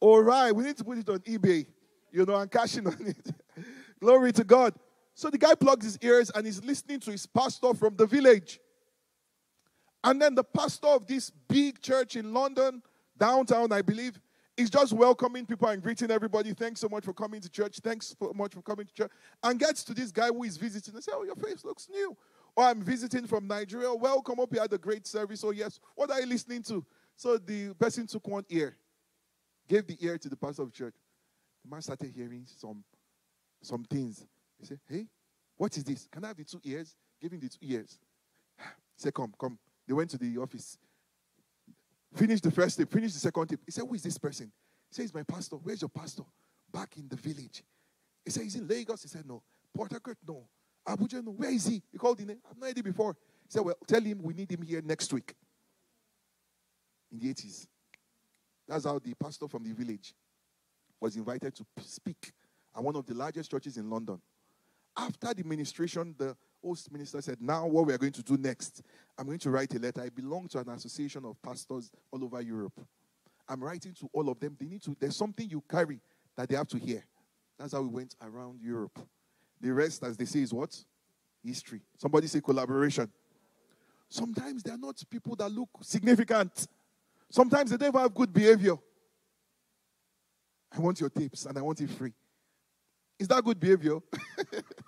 All 0.00 0.20
right, 0.20 0.50
we 0.50 0.64
need 0.64 0.76
to 0.78 0.84
put 0.84 0.98
it 0.98 1.08
on 1.08 1.20
eBay, 1.20 1.66
you 2.10 2.26
know, 2.26 2.34
and 2.34 2.50
cashing 2.50 2.84
on 2.84 2.96
it. 3.00 3.30
Glory 4.00 4.32
to 4.32 4.42
God. 4.42 4.74
So 5.14 5.30
the 5.30 5.38
guy 5.38 5.54
plugs 5.54 5.84
his 5.84 5.98
ears 6.02 6.32
and 6.34 6.44
he's 6.44 6.64
listening 6.64 6.98
to 7.00 7.12
his 7.12 7.26
pastor 7.26 7.72
from 7.74 7.94
the 7.94 8.06
village. 8.06 8.58
And 10.02 10.20
then 10.20 10.34
the 10.34 10.42
pastor 10.42 10.88
of 10.88 11.06
this 11.06 11.30
big 11.30 11.80
church 11.80 12.16
in 12.16 12.34
London 12.34 12.82
downtown, 13.16 13.70
I 13.70 13.82
believe. 13.82 14.18
He's 14.56 14.70
just 14.70 14.92
welcoming 14.92 15.46
people 15.46 15.68
and 15.68 15.82
greeting 15.82 16.10
everybody. 16.10 16.52
Thanks 16.52 16.80
so 16.80 16.88
much 16.88 17.04
for 17.04 17.14
coming 17.14 17.40
to 17.40 17.48
church. 17.48 17.78
Thanks 17.82 18.14
so 18.18 18.32
much 18.34 18.54
for 18.54 18.62
coming 18.62 18.86
to 18.86 18.92
church. 18.92 19.10
And 19.42 19.58
gets 19.58 19.84
to 19.84 19.94
this 19.94 20.10
guy 20.12 20.28
who 20.28 20.42
is 20.42 20.56
visiting 20.56 20.94
and 20.94 21.02
say, 21.02 21.12
Oh, 21.14 21.24
your 21.24 21.36
face 21.36 21.64
looks 21.64 21.88
new. 21.88 22.16
Or 22.56 22.64
I'm 22.64 22.82
visiting 22.82 23.26
from 23.26 23.46
Nigeria. 23.46 23.94
Welcome. 23.94 24.36
Hope 24.36 24.52
you 24.52 24.60
had 24.60 24.72
a 24.72 24.78
great 24.78 25.06
service. 25.06 25.42
Oh, 25.44 25.50
yes. 25.50 25.80
What 25.94 26.10
are 26.10 26.20
you 26.20 26.26
listening 26.26 26.62
to? 26.64 26.84
So 27.16 27.38
the 27.38 27.74
person 27.74 28.06
took 28.06 28.26
one 28.26 28.44
ear, 28.48 28.76
gave 29.68 29.86
the 29.86 29.96
ear 30.00 30.18
to 30.18 30.28
the 30.28 30.36
pastor 30.36 30.62
of 30.62 30.72
church. 30.72 30.94
The 31.64 31.70
man 31.70 31.82
started 31.82 32.12
hearing 32.14 32.44
some, 32.46 32.82
some 33.62 33.84
things. 33.84 34.26
He 34.58 34.66
said, 34.66 34.80
Hey, 34.88 35.06
what 35.56 35.76
is 35.76 35.84
this? 35.84 36.08
Can 36.10 36.24
I 36.24 36.28
have 36.28 36.36
the 36.36 36.44
two 36.44 36.60
ears? 36.64 36.96
Give 37.20 37.32
him 37.32 37.40
the 37.40 37.48
two 37.48 37.58
ears. 37.62 37.98
Ah, 38.58 38.72
he 38.96 39.02
said, 39.02 39.14
Come, 39.14 39.32
come. 39.38 39.58
They 39.86 39.94
went 39.94 40.10
to 40.10 40.18
the 40.18 40.38
office. 40.38 40.78
Finished 42.14 42.42
the 42.42 42.50
first 42.50 42.76
tip, 42.76 42.90
finish 42.90 43.12
the 43.12 43.20
second 43.20 43.46
tip. 43.46 43.60
He 43.64 43.72
said, 43.72 43.84
Who 43.86 43.94
is 43.94 44.02
this 44.02 44.18
person? 44.18 44.50
He 44.88 44.94
said, 44.94 45.02
He's 45.02 45.14
my 45.14 45.22
pastor. 45.22 45.56
Where's 45.56 45.80
your 45.80 45.88
pastor? 45.88 46.22
Back 46.72 46.96
in 46.96 47.08
the 47.08 47.16
village. 47.16 47.62
He 48.24 48.30
said, 48.30 48.42
He's 48.42 48.56
in 48.56 48.66
Lagos. 48.66 49.02
He 49.02 49.08
said, 49.08 49.26
No. 49.26 49.42
Port 49.74 49.92
Harcourt, 49.92 50.18
no. 50.26 50.48
Abuja, 50.86 51.24
no. 51.24 51.32
Where 51.32 51.50
is 51.50 51.66
he? 51.66 51.82
He 51.92 51.98
called 51.98 52.20
in. 52.20 52.30
I've 52.30 52.58
no 52.58 52.66
idea 52.66 52.82
before. 52.82 53.16
He 53.44 53.50
said, 53.50 53.62
Well, 53.62 53.76
tell 53.86 54.00
him 54.00 54.20
we 54.22 54.34
need 54.34 54.50
him 54.50 54.62
here 54.62 54.82
next 54.82 55.12
week. 55.12 55.34
In 57.12 57.18
the 57.18 57.32
80s. 57.32 57.66
That's 58.66 58.84
how 58.84 58.98
the 58.98 59.14
pastor 59.14 59.48
from 59.48 59.64
the 59.64 59.72
village 59.72 60.14
was 61.00 61.16
invited 61.16 61.54
to 61.56 61.64
speak 61.82 62.32
at 62.76 62.82
one 62.82 62.94
of 62.94 63.06
the 63.06 63.14
largest 63.14 63.50
churches 63.50 63.76
in 63.76 63.88
London. 63.88 64.20
After 64.96 65.34
the 65.34 65.44
ministration, 65.44 66.14
the 66.18 66.36
host 66.62 66.92
minister 66.92 67.20
said, 67.20 67.38
Now, 67.40 67.66
what 67.66 67.86
we 67.86 67.92
are 67.92 67.98
going 67.98 68.12
to 68.12 68.22
do 68.22 68.36
next, 68.36 68.82
I'm 69.18 69.26
going 69.26 69.38
to 69.38 69.50
write 69.50 69.74
a 69.74 69.78
letter. 69.78 70.02
I 70.02 70.08
belong 70.08 70.48
to 70.48 70.58
an 70.58 70.68
association 70.70 71.24
of 71.24 71.40
pastors 71.42 71.90
all 72.10 72.24
over 72.24 72.40
Europe. 72.40 72.80
I'm 73.48 73.62
writing 73.62 73.94
to 73.94 74.08
all 74.12 74.28
of 74.28 74.38
them. 74.38 74.56
They 74.58 74.66
need 74.66 74.82
to, 74.82 74.96
there's 74.98 75.16
something 75.16 75.48
you 75.48 75.62
carry 75.68 76.00
that 76.36 76.48
they 76.48 76.56
have 76.56 76.68
to 76.68 76.78
hear. 76.78 77.04
That's 77.58 77.72
how 77.72 77.82
we 77.82 77.88
went 77.88 78.14
around 78.22 78.60
Europe. 78.62 78.98
The 79.60 79.72
rest, 79.72 80.02
as 80.04 80.16
they 80.16 80.24
say, 80.24 80.40
is 80.40 80.54
what? 80.54 80.76
History. 81.44 81.80
Somebody 81.98 82.26
say 82.26 82.40
collaboration. 82.40 83.10
Sometimes 84.08 84.62
they're 84.62 84.78
not 84.78 85.02
people 85.10 85.36
that 85.36 85.50
look 85.50 85.68
significant. 85.82 86.66
Sometimes 87.30 87.70
they 87.70 87.76
don't 87.76 87.94
have 87.94 88.14
good 88.14 88.32
behavior. 88.32 88.76
I 90.72 90.80
want 90.80 91.00
your 91.00 91.10
tapes 91.10 91.46
and 91.46 91.56
I 91.58 91.62
want 91.62 91.80
it 91.80 91.90
free. 91.90 92.12
Is 93.18 93.28
that 93.28 93.44
good 93.44 93.60
behavior? 93.60 93.98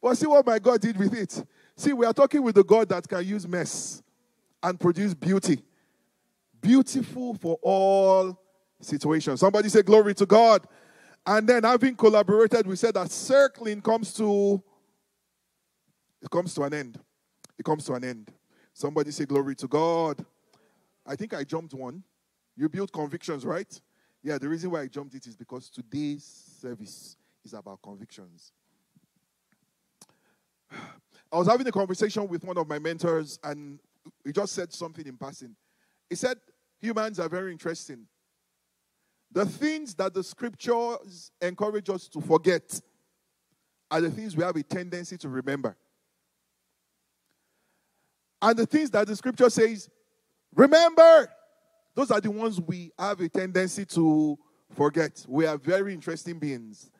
but 0.00 0.16
see 0.16 0.26
what 0.26 0.46
my 0.46 0.58
God 0.58 0.80
did 0.80 0.96
with 0.96 1.14
it. 1.14 1.44
See, 1.76 1.92
we 1.92 2.06
are 2.06 2.12
talking 2.12 2.42
with 2.42 2.54
the 2.54 2.64
God 2.64 2.88
that 2.88 3.08
can 3.08 3.24
use 3.24 3.46
mess 3.46 4.02
and 4.62 4.78
produce 4.78 5.14
beauty. 5.14 5.62
Beautiful 6.60 7.34
for 7.34 7.58
all 7.62 8.40
situations. 8.80 9.40
Somebody 9.40 9.68
say, 9.68 9.82
Glory 9.82 10.14
to 10.14 10.26
God. 10.26 10.66
And 11.26 11.46
then 11.48 11.64
having 11.64 11.94
collaborated, 11.94 12.66
we 12.66 12.74
said 12.76 12.94
that 12.94 13.10
circling 13.10 13.82
comes 13.82 14.14
to 14.14 14.62
it 16.22 16.30
comes 16.30 16.54
to 16.54 16.62
an 16.62 16.74
end. 16.74 16.98
It 17.58 17.64
comes 17.64 17.84
to 17.84 17.94
an 17.94 18.04
end. 18.04 18.32
Somebody 18.72 19.10
say 19.10 19.24
glory 19.24 19.54
to 19.56 19.68
God. 19.68 20.24
I 21.06 21.16
think 21.16 21.34
I 21.34 21.44
jumped 21.44 21.74
one. 21.74 22.02
You 22.56 22.68
build 22.68 22.92
convictions, 22.92 23.44
right? 23.44 23.80
Yeah, 24.22 24.38
the 24.38 24.48
reason 24.48 24.70
why 24.70 24.82
I 24.82 24.86
jumped 24.86 25.14
it 25.14 25.26
is 25.26 25.36
because 25.36 25.70
today's 25.70 26.24
service 26.60 27.16
is 27.44 27.54
about 27.54 27.82
convictions. 27.82 28.52
I 31.32 31.38
was 31.38 31.46
having 31.46 31.66
a 31.66 31.72
conversation 31.72 32.26
with 32.28 32.44
one 32.44 32.56
of 32.56 32.68
my 32.68 32.78
mentors, 32.78 33.38
and 33.44 33.78
he 34.24 34.32
just 34.32 34.54
said 34.54 34.72
something 34.72 35.06
in 35.06 35.16
passing. 35.16 35.54
He 36.08 36.16
said, 36.16 36.38
Humans 36.80 37.18
are 37.18 37.28
very 37.28 37.52
interesting. 37.52 38.06
The 39.32 39.44
things 39.44 39.94
that 39.96 40.14
the 40.14 40.22
scriptures 40.22 41.32
encourage 41.40 41.90
us 41.90 42.08
to 42.08 42.20
forget 42.20 42.80
are 43.90 44.00
the 44.00 44.10
things 44.10 44.36
we 44.36 44.44
have 44.44 44.56
a 44.56 44.62
tendency 44.62 45.18
to 45.18 45.28
remember. 45.28 45.76
And 48.40 48.56
the 48.56 48.66
things 48.66 48.90
that 48.90 49.06
the 49.06 49.16
scripture 49.16 49.50
says, 49.50 49.88
remember, 50.54 51.28
those 51.94 52.10
are 52.10 52.20
the 52.20 52.30
ones 52.30 52.60
we 52.60 52.92
have 52.98 53.20
a 53.20 53.28
tendency 53.28 53.84
to 53.86 54.38
forget. 54.74 55.24
We 55.28 55.46
are 55.46 55.58
very 55.58 55.92
interesting 55.92 56.38
beings. 56.38 56.90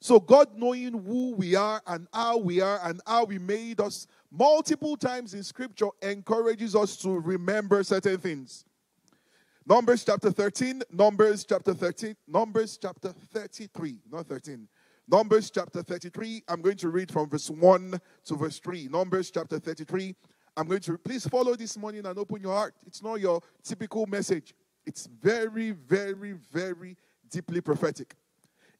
So, 0.00 0.20
God 0.20 0.56
knowing 0.56 0.92
who 0.92 1.34
we 1.34 1.56
are 1.56 1.82
and 1.86 2.06
how 2.12 2.38
we 2.38 2.60
are 2.60 2.80
and 2.84 3.00
how 3.06 3.24
we 3.24 3.38
made 3.38 3.80
us 3.80 4.06
multiple 4.30 4.96
times 4.96 5.34
in 5.34 5.42
scripture 5.42 5.88
encourages 6.02 6.76
us 6.76 6.96
to 6.98 7.18
remember 7.18 7.82
certain 7.82 8.18
things. 8.18 8.64
Numbers 9.66 10.04
chapter 10.04 10.30
13, 10.30 10.82
Numbers 10.92 11.44
chapter 11.44 11.74
13, 11.74 12.16
Numbers 12.28 12.78
chapter 12.80 13.12
33, 13.12 14.00
not 14.10 14.26
13. 14.26 14.68
Numbers 15.10 15.50
chapter 15.50 15.82
33, 15.82 16.42
I'm 16.48 16.62
going 16.62 16.76
to 16.76 16.90
read 16.90 17.10
from 17.10 17.28
verse 17.28 17.50
1 17.50 18.00
to 18.26 18.36
verse 18.36 18.58
3. 18.60 18.88
Numbers 18.90 19.30
chapter 19.30 19.58
33, 19.58 20.14
I'm 20.56 20.68
going 20.68 20.80
to, 20.80 20.96
please 20.96 21.26
follow 21.26 21.56
this 21.56 21.76
morning 21.76 22.06
and 22.06 22.18
open 22.18 22.40
your 22.40 22.54
heart. 22.54 22.74
It's 22.86 23.02
not 23.02 23.16
your 23.20 23.40
typical 23.62 24.06
message, 24.06 24.54
it's 24.86 25.06
very, 25.06 25.72
very, 25.72 26.32
very 26.32 26.96
deeply 27.30 27.60
prophetic. 27.60 28.14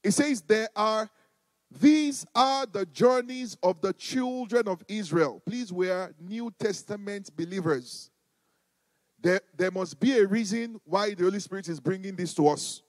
It 0.02 0.12
says, 0.12 0.40
There 0.42 0.68
are, 0.76 1.10
these 1.70 2.24
are 2.34 2.66
the 2.66 2.86
journeys 2.86 3.56
of 3.62 3.80
the 3.80 3.92
children 3.92 4.68
of 4.68 4.82
Israel. 4.88 5.42
Please, 5.46 5.72
we 5.72 5.90
are 5.90 6.14
New 6.20 6.52
Testament 6.58 7.30
believers. 7.36 8.10
There, 9.20 9.40
there 9.56 9.70
must 9.70 9.98
be 9.98 10.18
a 10.18 10.26
reason 10.26 10.80
why 10.84 11.14
the 11.14 11.24
Holy 11.24 11.40
Spirit 11.40 11.68
is 11.68 11.80
bringing 11.80 12.14
this 12.14 12.34
to 12.34 12.48
us. 12.48 12.82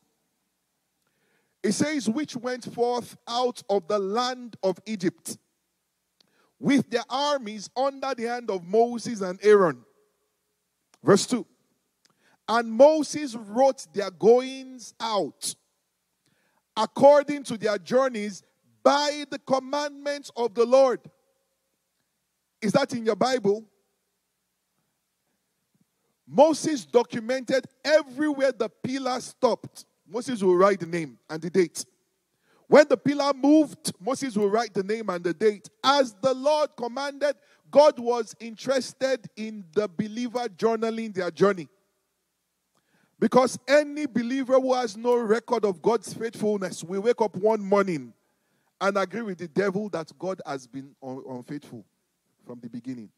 It 1.63 1.73
says, 1.73 2.07
which 2.07 2.35
went 2.35 2.71
forth 2.73 3.17
out 3.27 3.61
of 3.69 3.87
the 3.87 3.99
land 3.99 4.55
of 4.63 4.77
Egypt 4.85 5.37
with 6.59 6.89
their 6.89 7.03
armies 7.09 7.69
under 7.75 8.13
the 8.15 8.25
hand 8.25 8.49
of 8.49 8.63
Moses 8.65 9.21
and 9.21 9.39
Aaron. 9.41 9.83
Verse 11.03 11.25
2. 11.25 11.45
And 12.47 12.71
Moses 12.71 13.35
wrote 13.35 13.87
their 13.93 14.11
goings 14.11 14.93
out 14.99 15.55
according 16.79 17.43
to 17.43 17.57
their 17.57 17.77
journeys 17.77 18.41
by 18.81 19.25
the 19.29 19.38
commandments 19.39 20.31
of 20.38 20.55
the 20.55 20.65
Lord. 20.65 21.01
Is 22.62 22.71
that 22.71 22.93
in 22.93 23.05
your 23.05 23.17
Bible? 23.17 23.65
Moses 26.25 26.86
documented 26.86 27.65
everywhere 27.83 28.53
the 28.53 28.69
pillar 28.69 29.19
stopped. 29.19 29.86
Moses 30.07 30.41
will 30.41 30.55
write 30.55 30.79
the 30.79 30.86
name 30.86 31.19
and 31.29 31.41
the 31.41 31.50
date. 31.50 31.86
When 32.67 32.88
the 32.88 32.98
pillar 32.98 33.33
moved, 33.33 33.91
Moses 34.00 34.38
will 34.38 34.50
write 34.50 34.74
the 34.74 34.83
name 34.83 35.09
and 35.09 35.24
the 35.24 35.33
date. 35.33 35.69
As 35.83 36.15
the 36.21 36.33
Lord 36.33 36.69
commanded, 36.77 37.36
God 37.69 38.00
was 38.00 38.36
interested 38.39 39.27
in 39.36 39.65
the 39.74 39.88
believer 39.89 40.48
journaling 40.48 41.13
their 41.13 41.31
journey. 41.31 41.67
Because 43.19 43.59
any 43.67 44.05
believer 44.05 44.59
who 44.59 44.73
has 44.73 44.95
no 44.95 45.17
record 45.17 45.65
of 45.65 45.81
God's 45.81 46.13
faithfulness 46.13 46.83
will 46.83 47.01
wake 47.01 47.21
up 47.21 47.35
one 47.35 47.61
morning 47.61 48.13
and 48.79 48.97
agree 48.97 49.21
with 49.21 49.39
the 49.39 49.47
devil 49.47 49.89
that 49.89 50.11
God 50.17 50.41
has 50.45 50.65
been 50.65 50.95
unfaithful 51.01 51.85
from 52.45 52.59
the 52.61 52.69
beginning. 52.69 53.09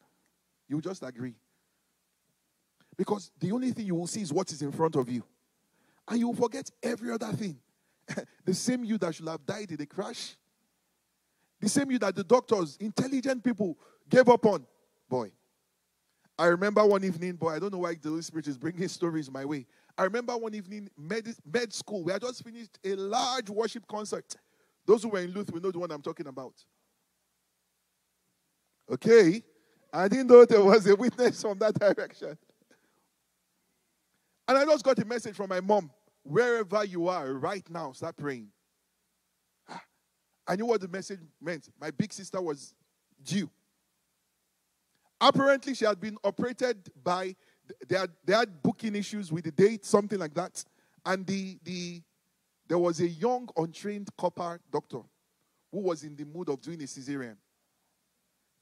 You 0.67 0.81
just 0.81 1.03
agree. 1.03 1.35
Because 2.97 3.31
the 3.39 3.51
only 3.51 3.71
thing 3.71 3.85
you 3.85 3.95
will 3.95 4.07
see 4.07 4.21
is 4.21 4.33
what 4.33 4.51
is 4.51 4.61
in 4.61 4.71
front 4.71 4.95
of 4.95 5.07
you. 5.07 5.23
And 6.07 6.19
you 6.19 6.27
will 6.27 6.35
forget 6.35 6.69
every 6.81 7.11
other 7.11 7.31
thing. 7.33 7.59
the 8.45 8.53
same 8.53 8.83
you 8.83 8.97
that 8.97 9.13
should 9.13 9.27
have 9.27 9.45
died 9.45 9.71
in 9.71 9.81
a 9.81 9.85
crash. 9.85 10.35
The 11.59 11.69
same 11.69 11.91
you 11.91 11.99
that 11.99 12.15
the 12.15 12.23
doctors, 12.23 12.75
intelligent 12.79 13.43
people, 13.43 13.77
gave 14.09 14.27
up 14.27 14.45
on. 14.47 14.65
Boy. 15.07 15.31
I 16.37 16.47
remember 16.47 16.83
one 16.83 17.03
evening, 17.03 17.33
boy, 17.33 17.53
I 17.53 17.59
don't 17.59 17.71
know 17.71 17.79
why 17.79 17.93
the 17.93 18.09
Holy 18.09 18.21
Spirit 18.23 18.47
is 18.47 18.57
bringing 18.57 18.87
stories 18.87 19.29
my 19.29 19.45
way. 19.45 19.67
I 19.97 20.03
remember 20.03 20.37
one 20.37 20.53
evening, 20.53 20.89
med, 20.97 21.27
med 21.45 21.73
school, 21.73 22.03
we 22.03 22.11
had 22.11 22.21
just 22.21 22.43
finished 22.43 22.77
a 22.83 22.95
large 22.95 23.49
worship 23.49 23.87
concert. 23.87 24.35
Those 24.85 25.03
who 25.03 25.09
were 25.09 25.19
in 25.19 25.31
Luth 25.31 25.51
will 25.51 25.61
know 25.61 25.71
the 25.71 25.79
one 25.79 25.91
I'm 25.91 26.01
talking 26.01 26.27
about. 26.27 26.53
Okay? 28.91 29.43
I 29.93 30.07
didn't 30.07 30.27
know 30.27 30.45
there 30.45 30.63
was 30.63 30.87
a 30.87 30.95
witness 30.95 31.41
from 31.41 31.59
that 31.59 31.73
direction. 31.79 32.37
And 34.47 34.57
I 34.57 34.65
just 34.65 34.83
got 34.83 34.99
a 34.99 35.05
message 35.05 35.35
from 35.35 35.49
my 35.49 35.61
mom. 35.61 35.91
Wherever 36.23 36.83
you 36.85 37.07
are 37.07 37.33
right 37.33 37.67
now, 37.69 37.93
start 37.93 38.17
praying. 38.17 38.49
Ah, 39.69 39.81
I 40.47 40.55
knew 40.55 40.65
what 40.65 40.81
the 40.81 40.87
message 40.87 41.19
meant. 41.41 41.69
My 41.79 41.91
big 41.91 42.13
sister 42.13 42.41
was 42.41 42.73
due. 43.23 43.49
Apparently, 45.19 45.75
she 45.75 45.85
had 45.85 45.99
been 45.99 46.17
operated 46.23 46.89
by, 47.03 47.35
they 47.87 47.97
had, 47.97 48.09
they 48.25 48.33
had 48.33 48.61
booking 48.61 48.95
issues 48.95 49.31
with 49.31 49.45
the 49.45 49.51
date, 49.51 49.85
something 49.85 50.19
like 50.19 50.33
that. 50.35 50.63
And 51.05 51.25
the, 51.25 51.57
the, 51.63 52.01
there 52.67 52.77
was 52.77 52.99
a 52.99 53.07
young, 53.07 53.49
untrained 53.57 54.09
corper 54.17 54.59
doctor 54.71 55.01
who 55.71 55.79
was 55.79 56.03
in 56.03 56.15
the 56.15 56.25
mood 56.25 56.49
of 56.49 56.61
doing 56.61 56.81
a 56.81 56.85
cesarean. 56.85 57.37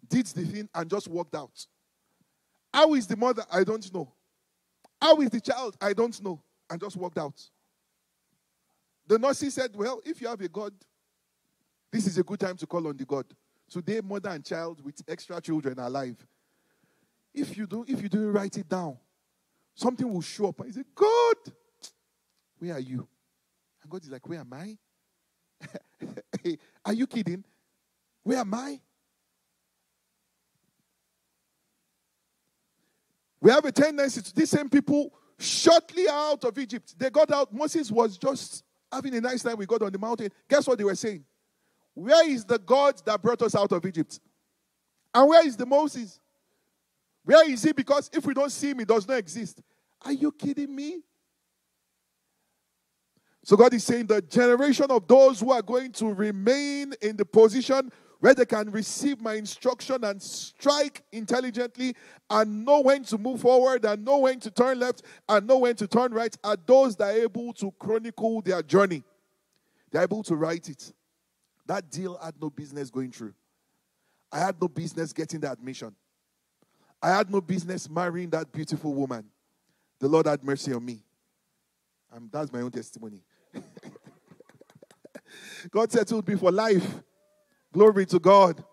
Did 0.08 0.26
the 0.28 0.46
thing 0.46 0.70
and 0.74 0.90
just 0.90 1.08
walked 1.08 1.36
out. 1.36 1.66
How 2.74 2.94
is 2.94 3.08
the 3.08 3.18
mother? 3.18 3.44
I 3.52 3.64
don't 3.64 3.94
know. 3.94 4.14
How 5.02 5.20
is 5.22 5.30
the 5.30 5.42
child? 5.42 5.76
I 5.82 5.94
don't 5.94 6.22
know. 6.24 6.42
And 6.70 6.80
just 6.80 6.96
walked 6.96 7.18
out. 7.18 7.40
The 9.08 9.18
nurse 9.18 9.40
said, 9.40 9.72
Well, 9.76 10.02
if 10.06 10.22
you 10.22 10.28
have 10.28 10.40
a 10.40 10.48
God, 10.48 10.74
this 11.92 12.06
is 12.06 12.18
a 12.18 12.24
good 12.24 12.40
time 12.40 12.58
to 12.58 12.68
call 12.68 12.88
on 12.88 12.96
the 12.96 13.06
God. 13.06 13.26
Today, 13.70 14.02
mother 14.04 14.30
and 14.30 14.46
child 14.46 14.84
with 14.84 15.02
extra 15.08 15.42
children 15.42 15.80
are 15.80 15.88
alive. 15.88 16.16
If 17.34 17.58
you 17.58 17.68
do, 17.68 17.86
if 17.88 18.02
you 18.02 18.10
don't 18.10 18.32
write 18.32 18.58
it 18.58 18.68
down, 18.68 18.98
something 19.76 20.12
will 20.12 20.22
show 20.22 20.50
up. 20.50 20.62
I 20.62 20.72
say, 20.72 20.84
God, 20.96 21.36
where 22.58 22.74
are 22.74 22.80
you? 22.80 23.08
And 23.82 23.90
God 23.90 24.04
is 24.04 24.10
like, 24.10 24.28
Where 24.28 24.40
am 24.40 24.54
I? 24.54 24.78
are 26.86 26.94
you 26.94 27.08
kidding? 27.08 27.44
Where 28.24 28.40
am 28.40 28.54
I? 28.54 28.80
We 33.42 33.52
have 33.52 33.66
a 33.66 33.72
tendency 33.72 34.22
to 34.22 34.36
these 34.36 34.50
same 34.50 34.70
people 34.70 35.14
shortly 35.38 36.08
out 36.10 36.44
of 36.44 36.58
Egypt. 36.58 36.96
They 36.98 37.10
got 37.10 37.32
out. 37.32 37.54
Moses 37.54 37.90
was 37.90 38.18
just 38.18 38.64
having 38.92 39.16
a 39.16 39.22
nice 39.22 39.44
time 39.44 39.58
with 39.58 39.68
God 39.68 39.84
on 39.84 39.92
the 39.92 40.00
mountain. 40.00 40.30
Guess 40.50 40.68
what 40.68 40.78
they 40.78 40.84
were 40.84 40.96
saying? 40.96 41.24
Where 41.94 42.30
is 42.30 42.44
the 42.44 42.60
God 42.60 43.02
that 43.06 43.22
brought 43.22 43.42
us 43.42 43.56
out 43.56 43.72
of 43.72 43.86
Egypt? 43.86 44.20
And 45.14 45.30
where 45.30 45.46
is 45.46 45.56
the 45.56 45.66
Moses? 45.66 46.20
Where 47.24 47.50
is 47.50 47.64
he? 47.64 47.72
Because 47.74 48.10
if 48.14 48.26
we 48.26 48.34
don't 48.34 48.52
see 48.52 48.72
him, 48.72 48.80
he 48.80 48.86
does 48.86 49.08
not 49.08 49.18
exist. 49.18 49.62
Are 50.04 50.14
you 50.14 50.32
kidding 50.32 50.74
me? 50.74 51.02
So 53.44 53.56
God 53.56 53.74
is 53.74 53.84
saying 53.84 54.08
the 54.08 54.22
generation 54.22 54.88
of 54.90 55.08
those 55.08 55.40
who 55.40 55.52
are 55.52 55.62
going 55.62 55.92
to 55.94 56.14
remain 56.14 56.94
in 57.02 57.16
the 57.16 57.26
position 57.26 57.92
where 58.20 58.34
they 58.34 58.46
can 58.46 58.70
receive 58.70 59.22
my 59.22 59.36
instruction 59.36 60.04
and 60.04 60.22
strike 60.22 61.04
intelligently 61.12 61.96
and 62.30 62.66
know 62.66 62.82
when 62.82 63.04
to 63.04 63.18
move 63.18 63.40
forward 63.40 63.86
and 63.86 64.04
know 64.04 64.20
when 64.20 64.40
to 64.42 64.52
turn 64.52 64.80
left 64.80 65.04
and 65.30 65.48
know 65.48 65.60
when 65.60 65.76
to 65.76 65.88
turn 65.88 66.14
right 66.14 66.36
are 66.44 66.58
those 66.66 66.96
that 66.98 67.16
are 67.16 67.22
able 67.22 67.54
to 67.54 67.72
chronicle 67.80 68.42
their 68.42 68.62
journey. 68.62 69.04
They're 69.92 70.04
able 70.04 70.22
to 70.24 70.36
write 70.36 70.70
it. 70.70 70.92
That 71.66 71.90
deal 71.90 72.18
had 72.18 72.36
no 72.42 72.50
business 72.50 72.90
going 72.90 73.12
through. 73.12 73.34
I 74.32 74.40
had 74.40 74.62
no 74.62 74.68
business 74.68 75.14
getting 75.14 75.40
the 75.40 75.52
admission. 75.52 75.96
I 77.02 77.10
had 77.10 77.32
no 77.32 77.42
business 77.42 77.90
marrying 77.90 78.30
that 78.32 78.52
beautiful 78.52 78.94
woman. 78.94 79.26
The 80.00 80.08
Lord 80.08 80.28
had 80.28 80.44
mercy 80.44 80.74
on 80.74 80.84
me. 80.84 81.04
Um, 82.12 82.30
that's 82.32 82.52
my 82.52 82.62
own 82.62 82.72
testimony. 82.72 83.22
God 85.72 85.92
settled 85.92 86.28
me 86.28 86.36
for 86.36 86.52
life. 86.52 87.02
Glory 87.72 88.06
to 88.08 88.20
God. 88.20 88.64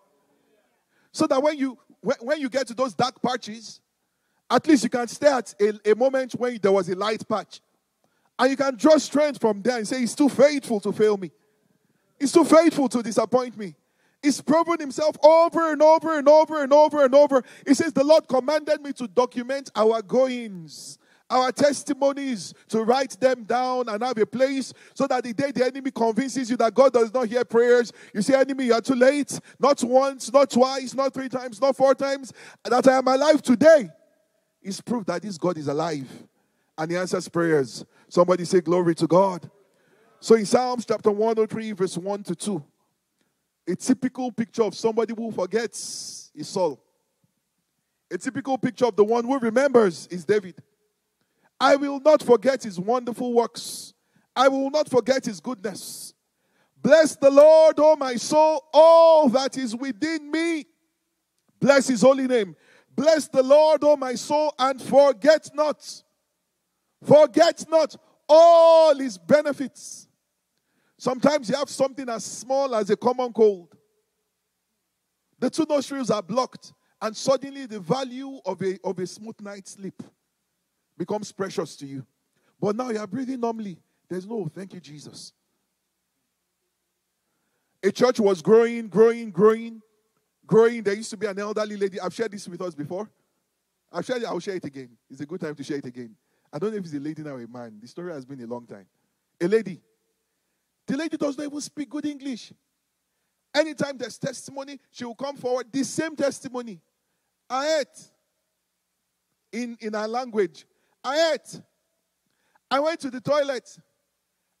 So 1.11 1.27
that 1.27 1.41
when 1.41 1.57
you 1.57 1.77
when, 2.01 2.17
when 2.21 2.39
you 2.39 2.49
get 2.49 2.67
to 2.67 2.73
those 2.73 2.93
dark 2.93 3.21
patches, 3.21 3.81
at 4.49 4.65
least 4.67 4.83
you 4.83 4.89
can 4.89 5.07
stay 5.07 5.27
at 5.27 5.53
a, 5.59 5.91
a 5.91 5.95
moment 5.95 6.33
when 6.33 6.57
there 6.61 6.71
was 6.71 6.89
a 6.89 6.95
light 6.95 7.27
patch. 7.27 7.61
And 8.39 8.51
you 8.51 8.57
can 8.57 8.75
draw 8.75 8.97
strength 8.97 9.41
from 9.41 9.61
there 9.61 9.77
and 9.77 9.87
say, 9.87 9.99
He's 9.99 10.15
too 10.15 10.29
faithful 10.29 10.79
to 10.81 10.91
fail 10.91 11.17
me. 11.17 11.31
He's 12.19 12.31
too 12.31 12.45
faithful 12.45 12.89
to 12.89 13.03
disappoint 13.03 13.57
me. 13.57 13.75
He's 14.21 14.41
proven 14.41 14.79
himself 14.79 15.15
over 15.23 15.71
and 15.71 15.81
over 15.81 16.17
and 16.17 16.27
over 16.27 16.63
and 16.63 16.73
over 16.73 17.05
and 17.05 17.13
over. 17.13 17.43
He 17.67 17.73
says, 17.73 17.93
The 17.93 18.03
Lord 18.03 18.27
commanded 18.27 18.81
me 18.81 18.91
to 18.93 19.07
document 19.07 19.71
our 19.75 20.01
goings, 20.01 20.97
our 21.29 21.51
testimonies, 21.51 22.53
to 22.69 22.83
write 22.83 23.19
them 23.19 23.43
down 23.43 23.89
and 23.89 24.01
have 24.01 24.17
a 24.17 24.25
place 24.25 24.73
so 24.95 25.07
that 25.07 25.23
the 25.23 25.33
day 25.33 25.51
the 25.51 25.65
enemy 25.65 25.91
convinces 25.91 26.49
you 26.49 26.57
that 26.57 26.73
God 26.73 26.93
does 26.93 27.13
not 27.13 27.27
hear 27.27 27.45
prayers, 27.45 27.93
you 28.13 28.21
say, 28.21 28.39
Enemy, 28.39 28.65
you 28.65 28.73
are 28.73 28.81
too 28.81 28.95
late. 28.95 29.39
Not 29.59 29.83
once, 29.83 30.31
not 30.33 30.49
twice, 30.49 30.93
not 30.95 31.13
three 31.13 31.29
times, 31.29 31.61
not 31.61 31.75
four 31.75 31.93
times. 31.93 32.33
That 32.63 32.87
I 32.87 32.97
am 32.97 33.07
alive 33.07 33.41
today 33.41 33.89
is 34.61 34.81
proof 34.81 35.05
that 35.05 35.21
this 35.21 35.37
God 35.37 35.57
is 35.57 35.67
alive 35.67 36.07
and 36.77 36.91
he 36.91 36.97
answers 36.97 37.27
prayers. 37.27 37.85
Somebody 38.09 38.45
say, 38.45 38.61
Glory 38.61 38.95
to 38.95 39.07
God. 39.07 39.49
So 40.19 40.35
in 40.35 40.45
Psalms 40.45 40.85
chapter 40.85 41.11
103, 41.11 41.71
verse 41.73 41.97
1 41.97 42.23
to 42.23 42.35
2, 42.35 42.63
a 43.67 43.75
typical 43.75 44.31
picture 44.31 44.63
of 44.63 44.75
somebody 44.75 45.13
who 45.15 45.31
forgets 45.31 46.31
is 46.33 46.47
Saul. 46.47 46.81
A 48.09 48.17
typical 48.17 48.57
picture 48.57 48.85
of 48.85 48.95
the 48.95 49.03
one 49.03 49.25
who 49.25 49.37
remembers 49.37 50.07
is 50.07 50.23
David. 50.23 50.55
I 51.59 51.75
will 51.75 51.99
not 51.99 52.23
forget 52.23 52.63
his 52.63 52.79
wonderful 52.79 53.33
works. 53.33 53.93
I 54.35 54.47
will 54.47 54.69
not 54.69 54.89
forget 54.89 55.25
his 55.25 55.39
goodness. 55.39 56.13
Bless 56.81 57.15
the 57.15 57.29
Lord, 57.29 57.79
O 57.79 57.95
my 57.95 58.15
soul, 58.15 58.63
all 58.71 59.27
that 59.29 59.57
is 59.57 59.75
within 59.75 60.31
me. 60.31 60.65
Bless 61.59 61.87
his 61.87 62.01
holy 62.01 62.27
name. 62.27 62.55
Bless 62.95 63.27
the 63.27 63.43
Lord, 63.43 63.83
O 63.83 63.97
my 63.97 64.13
soul, 64.15 64.53
and 64.57 64.81
forget 64.81 65.49
not. 65.53 66.03
Forget 67.03 67.65
not 67.67 67.95
all 68.29 68.95
his 68.95 69.17
benefits. 69.17 70.06
Sometimes 70.97 71.49
you 71.49 71.55
have 71.55 71.69
something 71.69 72.09
as 72.09 72.25
small 72.25 72.73
as 72.75 72.89
a 72.89 72.97
common 72.97 73.31
cold. 73.31 73.75
The 75.39 75.49
two 75.49 75.65
nostrils 75.69 76.09
are 76.09 76.23
blocked, 76.23 76.73
and 77.01 77.15
suddenly 77.15 77.67
the 77.67 77.79
value 77.79 78.39
of 78.45 78.61
a, 78.63 78.79
of 78.83 78.97
a 78.97 79.05
smooth 79.05 79.39
night's 79.39 79.71
sleep 79.71 80.01
becomes 80.97 81.31
precious 81.31 81.75
to 81.77 81.85
you. 81.85 82.05
But 82.59 82.75
now 82.75 82.89
you 82.89 82.97
are 82.97 83.05
breathing 83.05 83.39
normally. 83.39 83.77
There's 84.09 84.25
no, 84.25 84.49
thank 84.53 84.73
you, 84.73 84.79
Jesus. 84.79 85.33
A 87.83 87.91
church 87.91 88.19
was 88.19 88.41
growing, 88.41 88.87
growing, 88.87 89.29
growing, 89.29 89.81
growing. 90.47 90.81
There 90.81 90.95
used 90.95 91.11
to 91.11 91.17
be 91.17 91.27
an 91.27 91.37
elderly 91.37 91.77
lady. 91.77 91.99
I've 91.99 92.13
shared 92.13 92.31
this 92.31 92.47
with 92.47 92.61
us 92.61 92.73
before. 92.73 93.07
I've 93.91 94.03
shared 94.03 94.23
it, 94.23 94.25
I'll 94.25 94.39
share 94.39 94.55
it 94.55 94.65
again. 94.65 94.89
It's 95.09 95.21
a 95.21 95.25
good 95.27 95.39
time 95.39 95.53
to 95.53 95.63
share 95.63 95.77
it 95.77 95.85
again. 95.85 96.15
I 96.51 96.57
don't 96.57 96.71
know 96.71 96.77
if 96.77 96.85
it's 96.85 96.93
a 96.93 96.99
lady 96.99 97.21
now 97.21 97.35
or 97.35 97.41
a 97.43 97.47
man. 97.47 97.77
The 97.79 97.87
story 97.87 98.11
has 98.13 98.25
been 98.25 98.41
a 98.41 98.47
long 98.47 98.65
time. 98.65 98.87
A 99.39 99.47
lady. 99.47 99.79
The 100.87 100.95
lady 100.97 101.17
does 101.17 101.37
not 101.37 101.45
even 101.45 101.61
speak 101.61 101.89
good 101.89 102.05
English. 102.05 102.53
Anytime 103.53 103.97
there's 103.97 104.17
testimony, 104.17 104.79
she 104.89 105.03
will 105.05 105.15
come 105.15 105.35
forward. 105.35 105.67
The 105.71 105.83
same 105.83 106.15
testimony. 106.15 106.79
I 107.49 107.79
ate 107.81 108.11
in, 109.51 109.77
in 109.79 109.93
her 109.93 110.07
language. 110.07 110.65
I 111.03 111.33
ate. 111.33 111.61
I 112.69 112.79
went 112.79 112.99
to 113.01 113.09
the 113.09 113.21
toilet. 113.21 113.77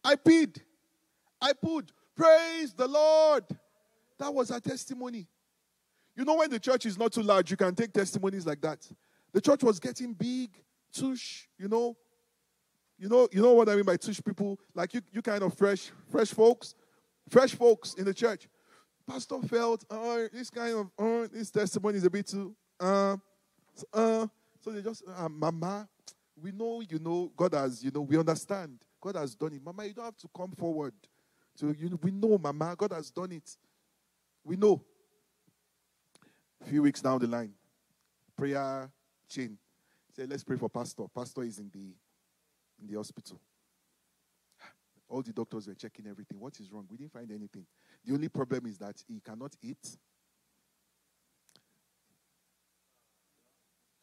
I 0.03 0.15
peed. 0.15 0.59
I 1.41 1.53
pooed. 1.53 1.89
Praise 2.15 2.73
the 2.73 2.87
Lord. 2.87 3.43
That 4.19 4.33
was 4.33 4.49
her 4.49 4.59
testimony. 4.59 5.27
You 6.15 6.25
know, 6.25 6.35
when 6.35 6.49
the 6.49 6.59
church 6.59 6.85
is 6.85 6.97
not 6.97 7.11
too 7.13 7.21
large, 7.21 7.51
you 7.51 7.57
can 7.57 7.75
take 7.75 7.93
testimonies 7.93 8.45
like 8.45 8.61
that. 8.61 8.87
The 9.33 9.41
church 9.41 9.63
was 9.63 9.79
getting 9.79 10.13
big, 10.13 10.49
tush, 10.91 11.45
you 11.59 11.67
know. 11.67 11.95
You 12.97 13.09
know, 13.09 13.27
you 13.31 13.41
know 13.41 13.53
what 13.53 13.69
I 13.69 13.75
mean 13.75 13.85
by 13.85 13.97
tush 13.97 14.19
people? 14.23 14.59
Like 14.73 14.93
you, 14.93 15.01
you 15.11 15.21
kind 15.21 15.43
of 15.43 15.53
fresh, 15.53 15.91
fresh 16.09 16.29
folks, 16.29 16.73
fresh 17.29 17.53
folks 17.53 17.93
in 17.93 18.05
the 18.05 18.13
church. 18.13 18.47
Pastor 19.07 19.39
felt, 19.43 19.85
oh, 19.89 20.27
this 20.33 20.49
kind 20.49 20.75
of, 20.75 20.89
oh, 20.97 21.27
this 21.27 21.51
testimony 21.51 21.97
is 21.97 22.03
a 22.03 22.09
bit 22.09 22.27
too, 22.27 22.55
uh, 22.79 23.15
uh. 23.93 24.27
So 24.59 24.71
they 24.71 24.81
just, 24.81 25.03
uh, 25.15 25.29
Mama, 25.29 25.87
we 26.41 26.51
know, 26.51 26.81
you 26.81 26.99
know, 26.99 27.31
God 27.37 27.53
has, 27.53 27.83
you 27.83 27.91
know, 27.91 28.01
we 28.01 28.17
understand. 28.17 28.79
God 28.99 29.15
has 29.15 29.35
done 29.35 29.53
it. 29.53 29.63
Mama, 29.63 29.85
you 29.85 29.93
don't 29.93 30.05
have 30.05 30.17
to 30.17 30.27
come 30.35 30.51
forward. 30.51 30.93
So 31.55 31.73
you 31.77 31.97
we 32.01 32.11
know, 32.11 32.37
Mama, 32.37 32.75
God 32.77 32.91
has 32.91 33.09
done 33.11 33.31
it. 33.31 33.57
We 34.43 34.55
know. 34.55 34.81
A 36.61 36.65
few 36.65 36.81
weeks 36.81 37.01
down 37.01 37.19
the 37.19 37.27
line, 37.27 37.53
prayer 38.35 38.89
chain. 39.29 39.57
Say, 40.15 40.25
let's 40.25 40.43
pray 40.43 40.57
for 40.57 40.69
Pastor. 40.69 41.03
Pastor 41.15 41.43
is 41.43 41.59
in 41.59 41.69
the 41.71 41.93
in 42.81 42.87
the 42.87 42.97
hospital. 42.97 43.39
All 45.09 45.21
the 45.21 45.31
doctors 45.31 45.67
were 45.67 45.73
checking 45.73 46.07
everything. 46.07 46.39
What 46.39 46.59
is 46.59 46.71
wrong? 46.71 46.85
We 46.89 46.97
didn't 46.97 47.13
find 47.13 47.31
anything. 47.31 47.65
The 48.05 48.13
only 48.13 48.27
problem 48.27 48.65
is 48.65 48.77
that 48.79 49.01
he 49.07 49.21
cannot 49.21 49.55
eat. 49.61 49.97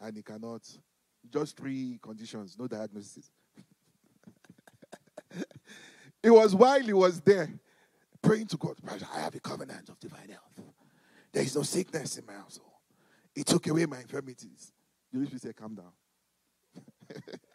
And 0.00 0.16
he 0.16 0.22
cannot. 0.22 0.62
Just 1.30 1.56
three 1.56 1.98
conditions, 2.02 2.56
no 2.58 2.66
diagnosis. 2.66 3.30
it 6.22 6.30
was 6.30 6.54
while 6.54 6.80
he 6.80 6.92
was 6.92 7.20
there 7.20 7.48
praying 8.20 8.46
to 8.48 8.56
God. 8.56 8.76
I 9.14 9.20
have 9.20 9.34
a 9.34 9.40
covenant 9.40 9.88
of 9.88 9.98
divine 10.00 10.28
health. 10.28 10.66
There 11.32 11.42
is 11.42 11.56
no 11.56 11.62
sickness 11.62 12.18
in 12.18 12.26
my 12.26 12.34
household. 12.34 12.70
He 13.34 13.42
took 13.42 13.66
away 13.66 13.86
my 13.86 14.00
infirmities. 14.00 14.72
The 15.10 15.18
Holy 15.18 15.26
Spirit 15.26 15.42
said, 15.42 15.56
Calm 15.56 15.74
down. 15.74 15.92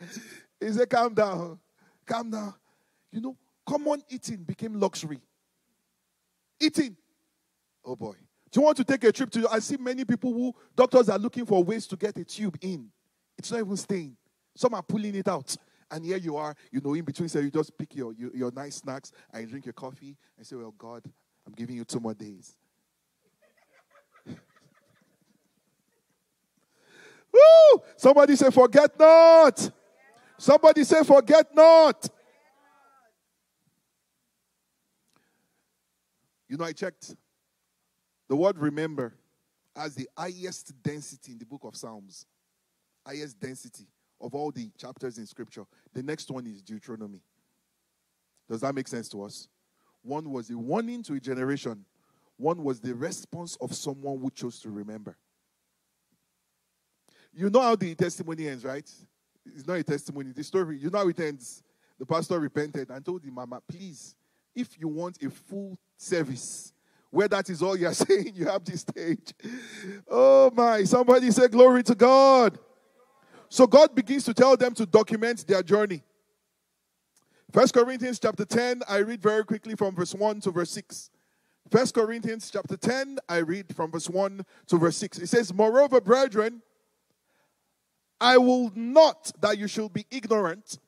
he 0.60 0.72
said, 0.72 0.88
Calm 0.88 1.14
down. 1.14 1.58
Calm 2.06 2.30
down. 2.30 2.54
You 3.10 3.20
know, 3.20 3.36
common 3.66 4.02
eating 4.08 4.44
became 4.44 4.78
luxury. 4.78 5.20
Eating. 6.60 6.96
Oh 7.84 7.96
boy. 7.96 8.14
Do 8.50 8.60
you 8.60 8.64
want 8.64 8.76
to 8.78 8.84
take 8.84 9.04
a 9.04 9.12
trip 9.12 9.30
to? 9.30 9.48
I 9.50 9.58
see 9.58 9.76
many 9.76 10.04
people 10.04 10.32
who 10.32 10.54
doctors 10.74 11.08
are 11.08 11.18
looking 11.18 11.44
for 11.44 11.62
ways 11.62 11.86
to 11.88 11.96
get 11.96 12.16
a 12.16 12.24
tube 12.24 12.56
in. 12.60 12.88
It's 13.36 13.50
not 13.50 13.60
even 13.60 13.76
staying. 13.76 14.16
Some 14.56 14.74
are 14.74 14.82
pulling 14.82 15.14
it 15.14 15.28
out. 15.28 15.54
And 15.90 16.04
here 16.04 16.18
you 16.18 16.36
are, 16.36 16.54
you 16.70 16.80
know, 16.82 16.94
in 16.94 17.04
between, 17.04 17.28
so 17.28 17.38
you 17.38 17.50
just 17.50 17.76
pick 17.78 17.94
your, 17.94 18.12
your, 18.12 18.30
your 18.34 18.50
nice 18.50 18.76
snacks 18.76 19.12
and 19.32 19.42
you 19.42 19.48
drink 19.48 19.64
your 19.64 19.72
coffee 19.72 20.16
and 20.36 20.46
say, 20.46 20.56
Well, 20.56 20.74
God, 20.76 21.02
I'm 21.46 21.54
giving 21.54 21.76
you 21.76 21.84
two 21.84 22.00
more 22.00 22.14
days. 22.14 22.56
Woo! 24.26 24.36
Somebody 27.96 28.36
say, 28.36 28.50
forget 28.50 28.98
not. 28.98 29.70
Somebody 30.38 30.84
say, 30.84 31.02
forget 31.02 31.54
not. 31.54 32.08
You 36.48 36.56
know, 36.56 36.64
I 36.64 36.72
checked. 36.72 37.14
The 38.28 38.36
word 38.36 38.58
remember 38.58 39.14
has 39.74 39.94
the 39.94 40.08
highest 40.16 40.72
density 40.82 41.32
in 41.32 41.38
the 41.38 41.44
book 41.44 41.62
of 41.64 41.76
Psalms. 41.76 42.24
Highest 43.04 43.38
density 43.40 43.86
of 44.20 44.34
all 44.34 44.50
the 44.50 44.70
chapters 44.78 45.18
in 45.18 45.26
scripture. 45.26 45.64
The 45.92 46.02
next 46.02 46.30
one 46.30 46.46
is 46.46 46.62
Deuteronomy. 46.62 47.22
Does 48.48 48.60
that 48.62 48.74
make 48.74 48.88
sense 48.88 49.08
to 49.10 49.22
us? 49.22 49.48
One 50.02 50.30
was 50.30 50.50
a 50.50 50.56
warning 50.56 51.02
to 51.04 51.14
a 51.14 51.20
generation, 51.20 51.84
one 52.36 52.62
was 52.62 52.80
the 52.80 52.94
response 52.94 53.56
of 53.60 53.74
someone 53.74 54.20
who 54.20 54.30
chose 54.30 54.60
to 54.60 54.70
remember. 54.70 55.16
You 57.34 57.50
know 57.50 57.60
how 57.60 57.76
the 57.76 57.94
testimony 57.94 58.48
ends, 58.48 58.64
right? 58.64 58.88
It's 59.54 59.66
not 59.66 59.74
a 59.74 59.82
testimony, 59.82 60.32
the 60.32 60.44
story. 60.44 60.78
You 60.78 60.90
know 60.90 60.98
how 60.98 61.08
it 61.08 61.20
ends. 61.20 61.62
The 61.98 62.06
pastor 62.06 62.38
repented 62.38 62.90
and 62.90 63.04
told 63.04 63.22
the 63.22 63.30
mama, 63.30 63.60
please, 63.68 64.14
if 64.54 64.78
you 64.78 64.88
want 64.88 65.22
a 65.22 65.30
full 65.30 65.78
service, 65.96 66.72
where 67.10 67.28
that 67.28 67.48
is 67.50 67.62
all 67.62 67.76
you're 67.76 67.92
saying, 67.94 68.32
you 68.34 68.46
have 68.46 68.64
this 68.64 68.82
stage. 68.82 69.32
Oh 70.08 70.50
my, 70.54 70.84
somebody 70.84 71.30
say, 71.30 71.48
Glory 71.48 71.82
to 71.84 71.94
God. 71.94 72.58
So 73.48 73.66
God 73.66 73.94
begins 73.94 74.24
to 74.24 74.34
tell 74.34 74.56
them 74.56 74.74
to 74.74 74.86
document 74.86 75.46
their 75.46 75.62
journey. 75.62 76.02
First 77.50 77.72
Corinthians 77.72 78.18
chapter 78.18 78.44
10, 78.44 78.82
I 78.86 78.98
read 78.98 79.22
very 79.22 79.42
quickly 79.42 79.74
from 79.74 79.94
verse 79.94 80.14
1 80.14 80.40
to 80.42 80.50
verse 80.50 80.70
6. 80.72 81.10
First 81.70 81.94
Corinthians 81.94 82.50
chapter 82.50 82.76
10, 82.76 83.18
I 83.28 83.38
read 83.38 83.74
from 83.74 83.90
verse 83.90 84.08
1 84.08 84.44
to 84.66 84.76
verse 84.76 84.98
6. 84.98 85.18
It 85.18 85.28
says, 85.28 85.52
Moreover, 85.54 86.00
brethren, 86.00 86.62
I 88.20 88.38
will 88.38 88.72
not 88.74 89.32
that 89.40 89.58
you 89.58 89.68
should 89.68 89.92
be 89.92 90.06
ignorant 90.10 90.78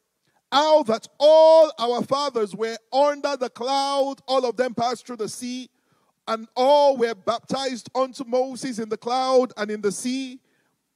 how 0.52 0.82
that 0.82 1.06
all 1.18 1.70
our 1.78 2.02
fathers 2.02 2.54
were 2.56 2.76
under 2.92 3.36
the 3.36 3.50
cloud, 3.50 4.16
all 4.26 4.44
of 4.44 4.56
them 4.56 4.74
passed 4.74 5.06
through 5.06 5.16
the 5.16 5.28
sea, 5.28 5.68
and 6.26 6.48
all 6.56 6.96
were 6.96 7.14
baptized 7.14 7.88
unto 7.94 8.24
Moses 8.24 8.78
in 8.78 8.88
the 8.88 8.96
cloud 8.96 9.52
and 9.56 9.70
in 9.70 9.80
the 9.80 9.92
sea. 9.92 10.40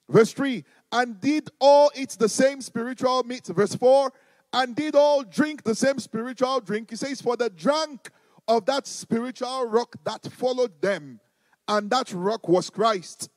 Verse 0.08 0.32
3 0.32 0.64
and 0.92 1.20
did 1.20 1.48
all 1.58 1.90
eat 1.96 2.10
the 2.10 2.28
same 2.28 2.60
spiritual 2.60 3.22
meat. 3.24 3.46
Verse 3.46 3.74
4 3.74 4.12
and 4.52 4.76
did 4.76 4.94
all 4.94 5.24
drink 5.24 5.64
the 5.64 5.74
same 5.74 5.98
spiritual 5.98 6.60
drink. 6.60 6.90
He 6.90 6.96
says, 6.96 7.20
For 7.20 7.36
the 7.36 7.50
drunk 7.50 8.10
of 8.46 8.66
that 8.66 8.86
spiritual 8.86 9.66
rock 9.66 9.96
that 10.04 10.24
followed 10.32 10.80
them, 10.80 11.20
and 11.66 11.90
that 11.90 12.12
rock 12.12 12.48
was 12.48 12.70
Christ. 12.70 13.28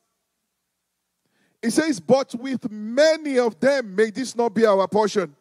He 1.62 1.70
says, 1.70 2.00
But 2.00 2.34
with 2.34 2.70
many 2.70 3.38
of 3.38 3.58
them, 3.58 3.94
may 3.94 4.10
this 4.10 4.36
not 4.36 4.54
be 4.54 4.64
our 4.64 4.86
portion. 4.88 5.34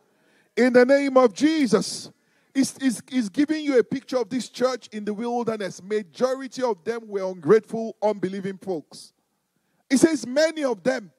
In 0.55 0.73
the 0.73 0.85
name 0.85 1.17
of 1.17 1.33
Jesus. 1.33 2.11
He's, 2.53 2.75
he's, 2.81 3.03
he's 3.07 3.29
giving 3.29 3.63
you 3.63 3.77
a 3.77 3.83
picture 3.83 4.17
of 4.17 4.29
this 4.29 4.49
church 4.49 4.87
in 4.91 5.05
the 5.05 5.13
wilderness. 5.13 5.79
Majority 5.83 6.63
of 6.63 6.83
them 6.83 7.07
were 7.07 7.29
ungrateful, 7.29 7.95
unbelieving 8.01 8.57
folks. 8.57 9.13
He 9.87 9.97
says, 9.97 10.25
Many 10.25 10.63
of 10.63 10.81
them. 10.81 11.11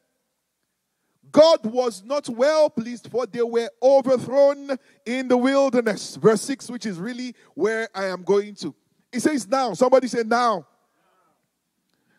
God 1.30 1.64
was 1.64 2.02
not 2.02 2.28
well 2.28 2.70
pleased, 2.70 3.08
for 3.10 3.26
they 3.26 3.42
were 3.42 3.70
overthrown 3.82 4.76
in 5.06 5.28
the 5.28 5.36
wilderness. 5.36 6.16
Verse 6.16 6.40
6, 6.42 6.70
which 6.70 6.86
is 6.86 6.98
really 6.98 7.34
where 7.54 7.88
I 7.94 8.06
am 8.06 8.22
going 8.22 8.54
to. 8.56 8.74
He 9.12 9.20
says, 9.20 9.46
Now. 9.46 9.74
Somebody 9.74 10.08
say, 10.08 10.24
Now. 10.24 10.66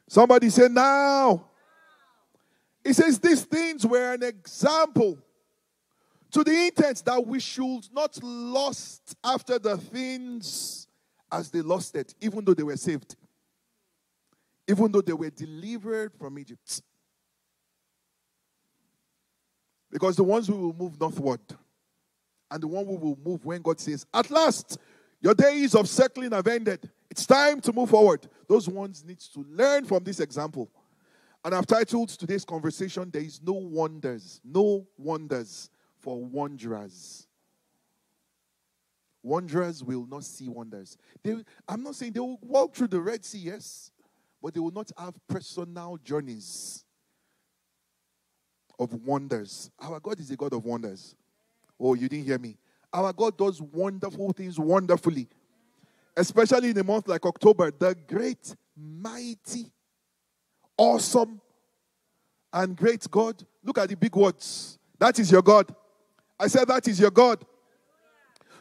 Somebody 0.08 0.50
say, 0.50 0.70
Now. 0.70 1.49
He 2.84 2.94
says 2.94 3.20
these 3.20 3.44
things 3.44 3.86
were 3.86 4.13
an 4.13 4.24
example 4.24 5.18
to 6.32 6.44
the 6.44 6.68
intent 6.68 7.04
that 7.06 7.26
we 7.26 7.39
should 7.39 7.88
not 7.92 8.22
lust 8.24 9.15
after 9.24 9.60
the 9.60 9.78
things 9.78 10.88
as 11.32 11.50
they 11.50 11.62
lusted, 11.62 12.13
even 12.22 12.44
though 12.44 12.54
they 12.54 12.63
were 12.63 12.78
saved, 12.78 13.15
even 14.68 14.92
though 14.92 15.02
they 15.02 15.13
were 15.13 15.30
delivered 15.30 16.13
from 16.13 16.38
Egypt. 16.39 16.82
Because 19.92 20.15
the 20.15 20.24
ones 20.24 20.48
who 20.48 20.56
will 20.56 20.74
move 20.74 21.00
northward 21.00 21.42
and 22.52 22.62
the 22.62 22.68
one 22.68 22.86
who 22.86 22.96
will 22.96 23.18
move 23.24 23.44
when 23.46 23.62
God 23.62 23.80
says, 23.80 24.06
At 24.13 24.30
last, 24.30 24.78
your 25.22 25.34
days 25.34 25.76
of 25.76 25.89
circling 25.89 26.32
have 26.32 26.48
ended. 26.48 26.89
It's 27.10 27.26
time 27.26 27.60
to 27.62 27.74
move 27.74 27.89
forward. 27.89 28.28
Those 28.48 28.70
ones 28.70 29.04
need 29.04 29.20
to 29.20 29.46
learn 29.50 29.86
from 29.86 30.04
this 30.04 30.20
example. 30.20 30.70
And 31.43 31.56
I've 31.56 31.67
titled 31.67 32.10
today's 32.10 32.43
conversation, 32.43 33.10
There 33.12 33.21
is 33.21 33.41
no 33.41 33.54
wonders, 33.54 34.41
no 34.43 34.86
wonders 34.97 35.69
for 35.99 36.23
wanderers. 36.23 37.28
Wanderers 39.23 39.84
will 39.84 40.06
not 40.06 40.23
see 40.23 40.47
wonders. 40.47 40.97
They, 41.23 41.36
I'm 41.67 41.84
not 41.84 41.95
saying 41.95 42.13
they 42.13 42.19
will 42.19 42.39
walk 42.41 42.75
through 42.75 42.88
the 42.88 43.02
Red 43.02 43.23
Sea, 43.25 43.39
yes, 43.39 43.91
but 44.41 44.54
they 44.54 44.60
will 44.60 44.71
not 44.71 44.91
have 44.97 45.15
personal 45.28 45.97
journeys 46.04 46.86
of 48.78 48.93
wonders. 49.06 49.69
Our 49.80 49.99
God 49.99 50.19
is 50.19 50.32
a 50.32 50.38
God 50.38 50.54
of 50.54 50.63
wonders. 50.63 51.15
Oh, 51.80 51.93
you 51.93 52.08
didn't 52.08 52.25
hear 52.25 52.39
me. 52.39 52.58
Our 52.91 53.13
God 53.13 53.38
does 53.38 53.62
wonderful 53.62 54.32
things 54.32 54.58
wonderfully, 54.58 55.28
especially 56.15 56.69
in 56.69 56.78
a 56.78 56.84
month 56.84 57.08
like 57.08 57.25
October. 57.25 57.71
The 57.71 57.95
great, 58.08 58.56
mighty, 58.75 59.71
awesome, 60.80 61.42
and 62.52 62.76
great 62.76 63.06
God. 63.12 63.44
Look 63.63 63.78
at 63.78 63.89
the 63.89 63.96
big 63.96 64.15
words. 64.15 64.80
That 64.98 65.20
is 65.20 65.32
your 65.32 65.42
God. 65.42 65.74
I 66.39 66.48
said, 66.48 66.68
That 66.68 66.88
is 66.88 67.00
your 67.00 67.12
God. 67.12 67.46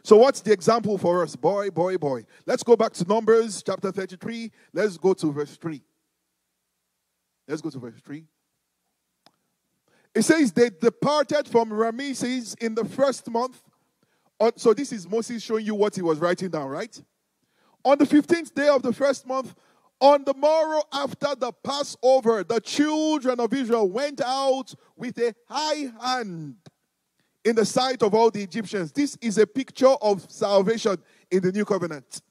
So, 0.02 0.16
what's 0.16 0.40
the 0.40 0.52
example 0.52 0.98
for 0.98 1.22
us? 1.22 1.36
Boy, 1.36 1.70
boy, 1.70 1.96
boy. 1.96 2.24
Let's 2.44 2.62
go 2.62 2.76
back 2.76 2.92
to 2.94 3.04
Numbers 3.04 3.62
chapter 3.62 3.92
33. 3.92 4.50
Let's 4.72 4.98
go 4.98 5.14
to 5.14 5.32
verse 5.32 5.56
3. 5.56 5.80
Let's 7.46 7.62
go 7.62 7.70
to 7.70 7.78
verse 7.78 8.00
3. 8.04 8.24
It 10.14 10.22
says, 10.22 10.52
They 10.52 10.70
departed 10.70 11.48
from 11.48 11.70
Ramesses 11.70 12.56
in 12.62 12.74
the 12.74 12.84
first 12.84 13.30
month. 13.30 13.62
So, 14.56 14.74
this 14.74 14.92
is 14.92 15.08
Moses 15.08 15.42
showing 15.42 15.66
you 15.66 15.74
what 15.74 15.94
he 15.94 16.02
was 16.02 16.18
writing 16.18 16.50
down, 16.50 16.68
right? 16.68 17.00
On 17.84 17.96
the 17.96 18.04
15th 18.04 18.54
day 18.54 18.68
of 18.68 18.82
the 18.82 18.92
first 18.92 19.26
month, 19.26 19.54
on 20.00 20.24
the 20.24 20.34
morrow 20.34 20.82
after 20.92 21.34
the 21.34 21.52
Passover, 21.52 22.44
the 22.44 22.60
children 22.60 23.40
of 23.40 23.52
Israel 23.52 23.88
went 23.88 24.20
out 24.20 24.74
with 24.96 25.18
a 25.18 25.34
high 25.48 25.90
hand 26.00 26.56
in 27.44 27.56
the 27.56 27.64
sight 27.64 28.02
of 28.02 28.14
all 28.14 28.30
the 28.30 28.42
Egyptians. 28.42 28.92
This 28.92 29.16
is 29.20 29.38
a 29.38 29.46
picture 29.46 29.86
of 29.88 30.30
salvation 30.30 30.98
in 31.30 31.42
the 31.42 31.50
new 31.50 31.64
covenant. 31.64 32.22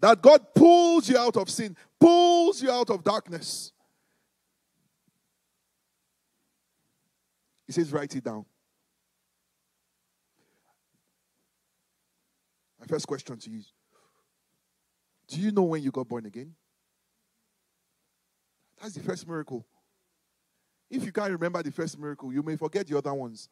That 0.00 0.20
God 0.20 0.54
pulls 0.54 1.08
you 1.08 1.16
out 1.16 1.36
of 1.36 1.48
sin, 1.48 1.76
pulls 2.00 2.62
you 2.62 2.70
out 2.70 2.90
of 2.90 3.04
darkness. 3.04 3.72
He 7.66 7.72
says, 7.72 7.92
write 7.92 8.14
it 8.14 8.24
down. 8.24 8.44
My 12.80 12.86
first 12.86 13.06
question 13.06 13.38
to 13.38 13.50
you 13.50 13.62
Do 15.28 15.40
you 15.40 15.52
know 15.52 15.62
when 15.62 15.82
you 15.82 15.90
got 15.90 16.06
born 16.06 16.26
again? 16.26 16.54
That's 18.84 18.96
the 18.96 19.02
first 19.02 19.26
miracle. 19.26 19.64
If 20.90 21.06
you 21.06 21.10
can't 21.10 21.32
remember 21.32 21.62
the 21.62 21.72
first 21.72 21.98
miracle, 21.98 22.30
you 22.30 22.42
may 22.42 22.54
forget 22.54 22.86
the 22.86 22.98
other 22.98 23.14
ones. 23.14 23.48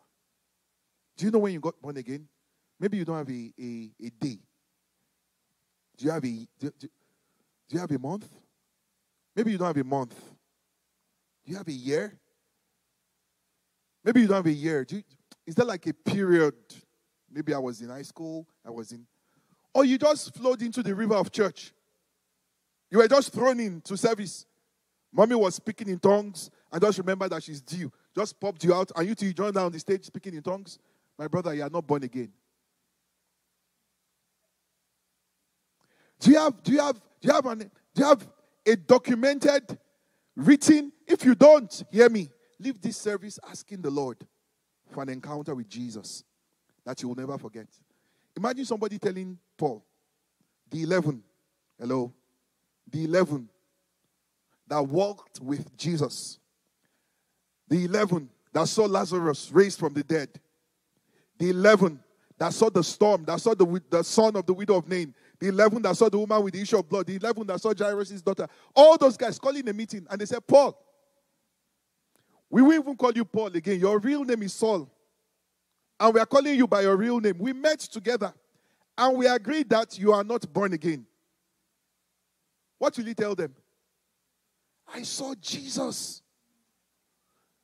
Do 1.16 1.24
you 1.24 1.30
know 1.30 1.38
when 1.38 1.54
you 1.54 1.60
got 1.60 1.80
born 1.80 1.96
again? 1.96 2.28
Maybe 2.78 2.98
you 2.98 3.06
don't 3.06 3.16
have 3.16 3.30
a, 3.30 3.52
a, 3.58 3.90
a 3.98 4.10
day. 4.10 4.38
Do 5.96 6.04
you 6.04 6.10
have 6.10 6.22
a 6.22 6.28
do, 6.28 6.48
do, 6.60 6.70
do 6.78 6.88
you 7.70 7.78
have 7.78 7.90
a 7.90 7.98
month? 7.98 8.28
Maybe 9.34 9.52
you 9.52 9.56
don't 9.56 9.68
have 9.68 9.76
a 9.78 9.84
month. 9.84 10.14
Do 11.46 11.52
you 11.52 11.56
have 11.56 11.68
a 11.68 11.72
year? 11.72 12.14
Maybe 14.04 14.20
you 14.20 14.26
don't 14.26 14.36
have 14.36 14.46
a 14.46 14.52
year. 14.52 14.86
You, 14.86 15.02
is 15.46 15.54
that 15.54 15.66
like 15.66 15.86
a 15.86 15.94
period? 15.94 16.56
Maybe 17.32 17.54
I 17.54 17.58
was 17.58 17.80
in 17.80 17.88
high 17.88 18.02
school, 18.02 18.46
I 18.66 18.68
was 18.68 18.92
in. 18.92 19.06
Or 19.72 19.86
you 19.86 19.96
just 19.96 20.34
flowed 20.34 20.60
into 20.60 20.82
the 20.82 20.94
river 20.94 21.14
of 21.14 21.32
church. 21.32 21.72
You 22.90 22.98
were 22.98 23.08
just 23.08 23.32
thrown 23.32 23.60
into 23.60 23.96
service. 23.96 24.44
Mommy 25.12 25.34
was 25.34 25.56
speaking 25.56 25.88
in 25.88 25.98
tongues 25.98 26.50
and 26.70 26.80
just 26.80 26.98
remember 26.98 27.28
that 27.28 27.42
she's 27.42 27.60
due. 27.60 27.92
Just 28.14 28.38
popped 28.40 28.64
you 28.64 28.72
out 28.72 28.90
and 28.96 29.06
you 29.06 29.14
two 29.14 29.26
you 29.26 29.32
joined 29.32 29.54
down 29.54 29.70
the 29.70 29.78
stage 29.78 30.04
speaking 30.04 30.34
in 30.34 30.42
tongues. 30.42 30.78
My 31.18 31.28
brother, 31.28 31.54
you 31.54 31.62
are 31.62 31.70
not 31.70 31.86
born 31.86 32.02
again. 32.02 32.32
Do 36.18 36.30
you 36.30 36.38
have 36.38 36.62
do 36.62 36.72
you 36.72 36.80
have 36.80 36.96
do 37.20 37.28
you 37.28 37.32
have 37.32 37.46
an 37.46 37.58
do 37.58 38.02
you 38.02 38.04
have 38.04 38.26
a 38.64 38.76
documented 38.76 39.78
written? 40.36 40.92
If 41.06 41.24
you 41.24 41.34
don't, 41.34 41.82
hear 41.90 42.08
me. 42.08 42.30
Leave 42.58 42.80
this 42.80 42.96
service 42.96 43.38
asking 43.50 43.82
the 43.82 43.90
Lord 43.90 44.16
for 44.90 45.02
an 45.02 45.08
encounter 45.08 45.54
with 45.54 45.68
Jesus 45.68 46.24
that 46.84 47.02
you 47.02 47.08
will 47.08 47.16
never 47.16 47.36
forget. 47.36 47.66
Imagine 48.36 48.64
somebody 48.64 48.98
telling 48.98 49.38
Paul, 49.58 49.84
the 50.70 50.82
11, 50.82 51.22
hello, 51.78 52.12
the 52.90 53.04
11 53.04 53.48
that 54.72 54.88
walked 54.88 55.38
with 55.42 55.76
Jesus. 55.76 56.38
The 57.68 57.84
11 57.84 58.30
that 58.54 58.66
saw 58.68 58.86
Lazarus 58.86 59.50
raised 59.52 59.78
from 59.78 59.92
the 59.92 60.02
dead. 60.02 60.30
The 61.38 61.50
11 61.50 62.00
that 62.38 62.54
saw 62.54 62.70
the 62.70 62.82
storm, 62.82 63.26
that 63.26 63.38
saw 63.38 63.52
the, 63.52 63.82
the 63.90 64.02
son 64.02 64.34
of 64.34 64.46
the 64.46 64.54
widow 64.54 64.76
of 64.76 64.88
Nain. 64.88 65.14
The 65.38 65.48
11 65.48 65.82
that 65.82 65.94
saw 65.94 66.08
the 66.08 66.16
woman 66.18 66.42
with 66.42 66.54
the 66.54 66.62
issue 66.62 66.78
of 66.78 66.88
blood. 66.88 67.06
The 67.06 67.16
11 67.16 67.48
that 67.48 67.60
saw 67.60 67.74
Jairus' 67.74 68.22
daughter. 68.22 68.48
All 68.74 68.96
those 68.96 69.18
guys 69.18 69.38
calling 69.38 69.68
a 69.68 69.74
meeting 69.74 70.06
and 70.08 70.18
they 70.18 70.24
said, 70.24 70.46
Paul, 70.46 70.82
we 72.48 72.62
won't 72.62 72.82
even 72.82 72.96
call 72.96 73.12
you 73.12 73.26
Paul 73.26 73.48
again. 73.48 73.78
Your 73.78 73.98
real 73.98 74.24
name 74.24 74.42
is 74.42 74.54
Saul. 74.54 74.90
And 76.00 76.14
we 76.14 76.20
are 76.20 76.24
calling 76.26 76.54
you 76.54 76.66
by 76.66 76.80
your 76.80 76.96
real 76.96 77.20
name. 77.20 77.36
We 77.38 77.52
met 77.52 77.80
together 77.80 78.32
and 78.96 79.18
we 79.18 79.26
agreed 79.26 79.68
that 79.68 79.98
you 79.98 80.14
are 80.14 80.24
not 80.24 80.50
born 80.50 80.72
again. 80.72 81.04
What 82.78 82.96
will 82.96 83.06
you 83.06 83.14
tell 83.14 83.34
them? 83.34 83.54
I 84.92 85.02
saw 85.02 85.34
Jesus. 85.40 86.22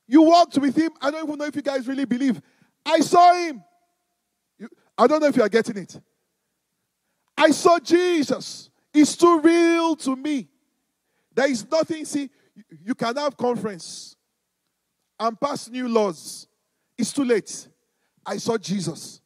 You 0.07 0.23
walked 0.23 0.57
with 0.57 0.75
him. 0.75 0.91
I 1.01 1.11
don't 1.11 1.23
even 1.23 1.37
know 1.37 1.45
if 1.45 1.55
you 1.55 1.61
guys 1.61 1.87
really 1.87 2.05
believe. 2.05 2.41
I 2.85 2.99
saw 2.99 3.33
him. 3.33 3.63
I 4.97 5.07
don't 5.07 5.21
know 5.21 5.27
if 5.27 5.35
you 5.35 5.43
are 5.43 5.49
getting 5.49 5.77
it. 5.77 5.99
I 7.37 7.51
saw 7.51 7.79
Jesus. 7.79 8.69
It's 8.93 9.15
too 9.15 9.39
real 9.39 9.95
to 9.97 10.15
me. 10.15 10.49
There 11.33 11.49
is 11.49 11.69
nothing. 11.69 12.03
See, 12.05 12.29
you 12.83 12.95
can 12.95 13.15
have 13.15 13.37
conference 13.37 14.15
and 15.19 15.39
pass 15.39 15.69
new 15.69 15.87
laws. 15.87 16.47
It's 16.97 17.13
too 17.13 17.23
late. 17.23 17.67
I 18.25 18.37
saw 18.37 18.57
Jesus. 18.57 19.21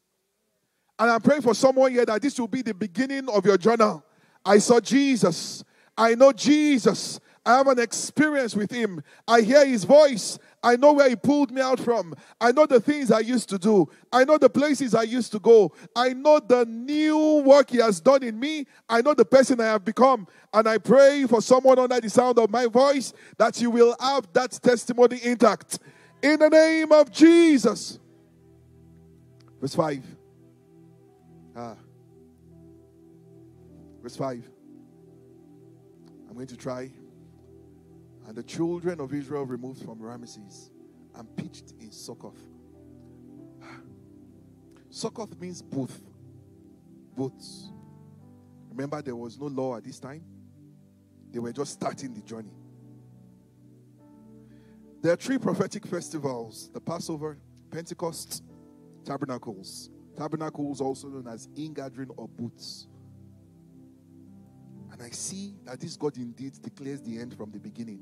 And 1.00 1.10
I'm 1.10 1.22
praying 1.22 1.42
for 1.42 1.56
someone 1.56 1.92
here 1.92 2.06
that 2.06 2.22
this 2.22 2.39
will 2.39 2.48
be 2.48 2.62
the 2.62 2.74
beginning 2.74 3.28
of 3.30 3.46
your 3.46 3.58
journal. 3.58 4.04
I 4.46 4.60
saw 4.60 4.80
Jesus. 4.80 5.63
I 5.98 6.16
know 6.16 6.32
Jesus. 6.32 7.20
I 7.45 7.58
have 7.58 7.67
an 7.67 7.79
experience 7.79 8.56
with 8.56 8.71
him. 8.71 9.03
I 9.27 9.41
hear 9.41 9.65
his 9.65 9.84
voice. 9.84 10.39
I 10.63 10.77
know 10.77 10.93
where 10.93 11.10
he 11.10 11.15
pulled 11.17 11.51
me 11.51 11.62
out 11.62 11.79
from. 11.79 12.15
I 12.39 12.53
know 12.53 12.65
the 12.65 12.79
things 12.79 13.12
I 13.12 13.19
used 13.19 13.49
to 13.49 13.58
do. 13.58 13.89
I 14.13 14.23
know 14.23 14.38
the 14.38 14.49
places 14.49 14.95
I 14.95 15.03
used 15.03 15.34
to 15.34 15.39
go. 15.39 15.73
I 15.93 16.13
know 16.13 16.39
the 16.39 16.63
new 16.65 17.43
work 17.45 17.71
he 17.71 17.77
has 17.79 17.99
done 17.99 18.23
in 18.23 18.39
me. 18.39 18.65
I 18.88 19.01
know 19.01 19.13
the 19.13 19.25
person 19.25 19.60
I 19.60 19.65
have 19.65 19.84
become. 19.84 20.25
And 20.53 20.69
I 20.69 20.77
pray 20.77 21.25
for 21.27 21.41
someone 21.41 21.79
under 21.79 21.99
the 21.99 22.10
sound 22.10 22.39
of 22.39 22.49
my 22.49 22.65
voice 22.67 23.12
that 23.38 23.60
you 23.60 23.71
will 23.71 23.93
have 23.99 24.32
that 24.32 24.51
testimony 24.51 25.19
intact. 25.21 25.79
In 26.21 26.39
the 26.39 26.49
name 26.49 26.93
of 26.93 27.12
Jesus. 27.12 27.99
Verse 29.60 29.75
5. 29.75 30.03
Ah. 31.58 31.75
Verse 34.01 34.15
5. 34.15 34.49
I'm 36.29 36.36
going 36.36 36.47
to 36.47 36.58
try. 36.58 36.89
And 38.34 38.43
the 38.43 38.50
children 38.50 39.00
of 39.00 39.13
Israel 39.13 39.46
removed 39.46 39.86
from 39.86 40.00
Ramesses 40.00 40.72
and 41.13 41.38
pitched 41.38 41.76
in 41.80 41.91
Succoth. 41.91 42.41
Succoth 44.89 45.39
means 45.39 45.62
booth. 45.62 46.02
Booths. 47.15 47.69
Remember, 48.72 49.04
there 49.04 49.15
was 49.15 49.39
no 49.39 49.46
law 49.46 49.78
at 49.78 49.84
this 49.84 50.00
time, 50.00 50.24
they 51.32 51.38
were 51.38 51.54
just 51.54 51.74
starting 51.74 52.15
the 52.15 52.22
journey. 52.22 52.56
There 55.04 55.13
are 55.13 55.17
three 55.17 55.38
prophetic 55.38 55.86
festivals 55.86 56.72
the 56.74 56.82
Passover, 56.82 57.38
Pentecost, 57.69 58.41
Tabernacles. 59.06 59.91
Tabernacles, 60.17 60.82
also 60.82 61.08
known 61.08 61.28
as 61.28 61.50
ingathering 61.56 62.10
or 62.17 62.28
booths. 62.28 62.88
And 64.91 65.04
I 65.04 65.12
see 65.12 65.54
that 65.65 65.80
this 65.80 65.96
God 65.96 66.17
indeed 66.17 66.54
declares 66.63 67.00
the 67.02 67.19
end 67.19 67.38
from 67.38 67.52
the 67.52 67.60
beginning. 67.60 68.02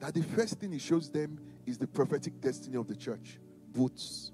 That 0.00 0.14
the 0.14 0.22
first 0.22 0.58
thing 0.58 0.72
he 0.72 0.78
shows 0.78 1.10
them 1.10 1.38
is 1.66 1.78
the 1.78 1.86
prophetic 1.86 2.40
destiny 2.40 2.76
of 2.76 2.88
the 2.88 2.96
church 2.96 3.38
boots. 3.72 4.32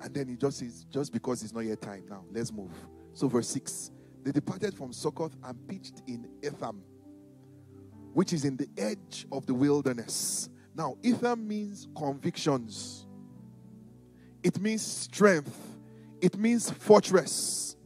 And 0.00 0.12
then 0.14 0.28
he 0.28 0.36
just 0.36 0.58
says, 0.58 0.84
just 0.90 1.12
because 1.12 1.42
it's 1.42 1.52
not 1.52 1.60
yet 1.60 1.80
time 1.80 2.04
now, 2.08 2.24
let's 2.32 2.52
move. 2.52 2.72
So, 3.12 3.28
verse 3.28 3.48
6 3.48 3.92
they 4.24 4.32
departed 4.32 4.74
from 4.74 4.92
Succoth 4.92 5.36
and 5.44 5.68
pitched 5.68 6.02
in 6.08 6.28
Etham, 6.42 6.82
which 8.12 8.32
is 8.32 8.44
in 8.44 8.56
the 8.56 8.66
edge 8.76 9.24
of 9.30 9.46
the 9.46 9.54
wilderness. 9.54 10.50
Now, 10.74 10.96
Etham 11.04 11.46
means 11.46 11.86
convictions, 11.96 13.06
it 14.42 14.60
means 14.60 14.82
strength, 14.82 15.56
it 16.20 16.36
means 16.36 16.72
fortress. 16.72 17.76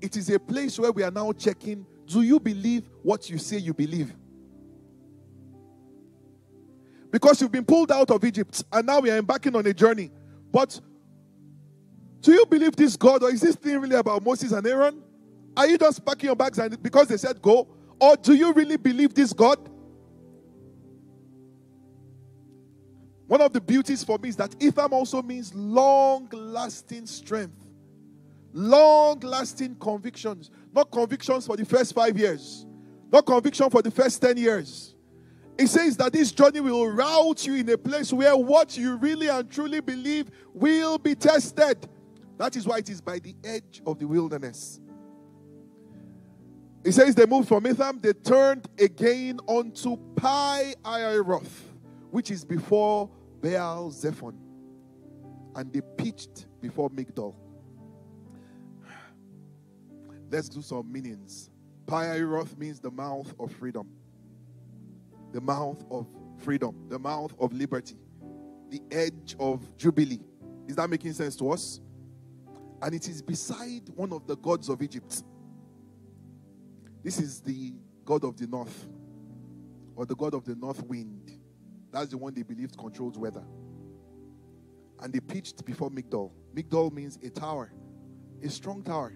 It 0.00 0.16
is 0.16 0.30
a 0.30 0.38
place 0.38 0.78
where 0.78 0.92
we 0.92 1.02
are 1.02 1.10
now 1.10 1.32
checking 1.32 1.84
do 2.06 2.22
you 2.22 2.40
believe 2.40 2.88
what 3.02 3.28
you 3.28 3.36
say 3.36 3.58
you 3.58 3.74
believe? 3.74 4.14
Because 7.10 7.40
you've 7.40 7.52
been 7.52 7.64
pulled 7.64 7.90
out 7.90 8.10
of 8.10 8.22
Egypt 8.24 8.64
and 8.72 8.86
now 8.86 9.00
we 9.00 9.10
are 9.10 9.16
embarking 9.16 9.56
on 9.56 9.66
a 9.66 9.72
journey. 9.72 10.10
But 10.52 10.80
do 12.20 12.32
you 12.32 12.44
believe 12.46 12.76
this 12.76 12.96
God 12.96 13.22
or 13.22 13.30
is 13.30 13.40
this 13.40 13.56
thing 13.56 13.78
really 13.80 13.96
about 13.96 14.22
Moses 14.22 14.52
and 14.52 14.66
Aaron? 14.66 15.02
Are 15.56 15.66
you 15.66 15.78
just 15.78 16.04
packing 16.04 16.28
your 16.28 16.36
bags 16.36 16.58
and 16.58 16.80
because 16.82 17.08
they 17.08 17.16
said 17.16 17.40
go? 17.40 17.68
Or 18.00 18.16
do 18.16 18.34
you 18.34 18.52
really 18.52 18.76
believe 18.76 19.14
this 19.14 19.32
God? 19.32 19.58
One 23.26 23.42
of 23.42 23.52
the 23.52 23.60
beauties 23.60 24.02
for 24.02 24.18
me 24.18 24.30
is 24.30 24.36
that 24.36 24.54
Etham 24.58 24.92
also 24.92 25.20
means 25.22 25.54
long 25.54 26.28
lasting 26.32 27.06
strength, 27.06 27.58
long 28.52 29.20
lasting 29.20 29.76
convictions. 29.76 30.50
Not 30.72 30.90
convictions 30.90 31.46
for 31.46 31.56
the 31.56 31.64
first 31.64 31.94
five 31.94 32.16
years, 32.16 32.64
not 33.12 33.26
conviction 33.26 33.68
for 33.68 33.82
the 33.82 33.90
first 33.90 34.22
10 34.22 34.36
years. 34.38 34.94
It 35.58 35.66
says 35.66 35.96
that 35.96 36.12
this 36.12 36.30
journey 36.30 36.60
will 36.60 36.86
route 36.86 37.44
you 37.44 37.54
in 37.54 37.68
a 37.68 37.76
place 37.76 38.12
where 38.12 38.36
what 38.36 38.76
you 38.76 38.96
really 38.96 39.26
and 39.26 39.50
truly 39.50 39.80
believe 39.80 40.30
will 40.54 40.98
be 40.98 41.16
tested. 41.16 41.88
That 42.36 42.54
is 42.54 42.64
why 42.64 42.78
it 42.78 42.88
is 42.88 43.00
by 43.00 43.18
the 43.18 43.34
edge 43.42 43.82
of 43.84 43.98
the 43.98 44.06
wilderness. 44.06 44.80
He 46.84 46.92
says 46.92 47.16
they 47.16 47.26
moved 47.26 47.48
from 47.48 47.66
Etham, 47.66 48.00
they 48.00 48.12
turned 48.12 48.68
again 48.78 49.40
onto 49.48 49.96
Pi 50.14 50.74
Hahiroth, 50.84 51.50
which 52.12 52.30
is 52.30 52.44
before 52.44 53.10
Baal 53.42 53.90
Zephon, 53.90 54.34
and 55.56 55.72
they 55.72 55.80
pitched 55.96 56.46
before 56.60 56.88
Migdol. 56.88 57.34
Let's 60.30 60.48
do 60.48 60.62
some 60.62 60.90
meanings. 60.90 61.50
Pi 61.86 62.04
Hahiroth 62.04 62.56
means 62.56 62.78
the 62.78 62.92
mouth 62.92 63.34
of 63.40 63.50
freedom, 63.50 63.88
the 65.32 65.40
mouth 65.40 65.84
of 65.90 66.06
freedom, 66.38 66.86
the 66.88 66.98
mouth 66.98 67.34
of 67.38 67.52
liberty, 67.52 67.96
the 68.70 68.80
edge 68.90 69.36
of 69.38 69.76
jubilee. 69.76 70.20
Is 70.66 70.76
that 70.76 70.88
making 70.88 71.12
sense 71.12 71.36
to 71.36 71.50
us? 71.50 71.80
And 72.82 72.94
it 72.94 73.08
is 73.08 73.22
beside 73.22 73.88
one 73.94 74.12
of 74.12 74.26
the 74.26 74.36
gods 74.36 74.68
of 74.68 74.82
Egypt. 74.82 75.22
This 77.02 77.18
is 77.18 77.40
the 77.40 77.74
God 78.04 78.24
of 78.24 78.36
the 78.36 78.46
north, 78.46 78.88
or 79.96 80.06
the 80.06 80.14
God 80.14 80.34
of 80.34 80.44
the 80.44 80.54
north 80.54 80.82
wind. 80.84 81.38
That's 81.90 82.10
the 82.10 82.18
one 82.18 82.34
they 82.34 82.42
believed 82.42 82.76
controls 82.76 83.18
weather. 83.18 83.44
And 85.00 85.12
they 85.12 85.20
pitched 85.20 85.64
before 85.64 85.90
Migdol. 85.90 86.30
Migdol 86.54 86.92
means 86.92 87.18
a 87.22 87.30
tower, 87.30 87.72
a 88.42 88.48
strong 88.48 88.82
tower. 88.82 89.14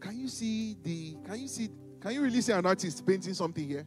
Can 0.00 0.18
you 0.18 0.28
see 0.28 0.76
the, 0.82 1.16
can 1.26 1.40
you 1.40 1.48
see, 1.48 1.70
can 2.00 2.12
you 2.12 2.22
really 2.22 2.40
see 2.40 2.52
an 2.52 2.64
artist 2.64 3.04
painting 3.06 3.34
something 3.34 3.66
here? 3.66 3.86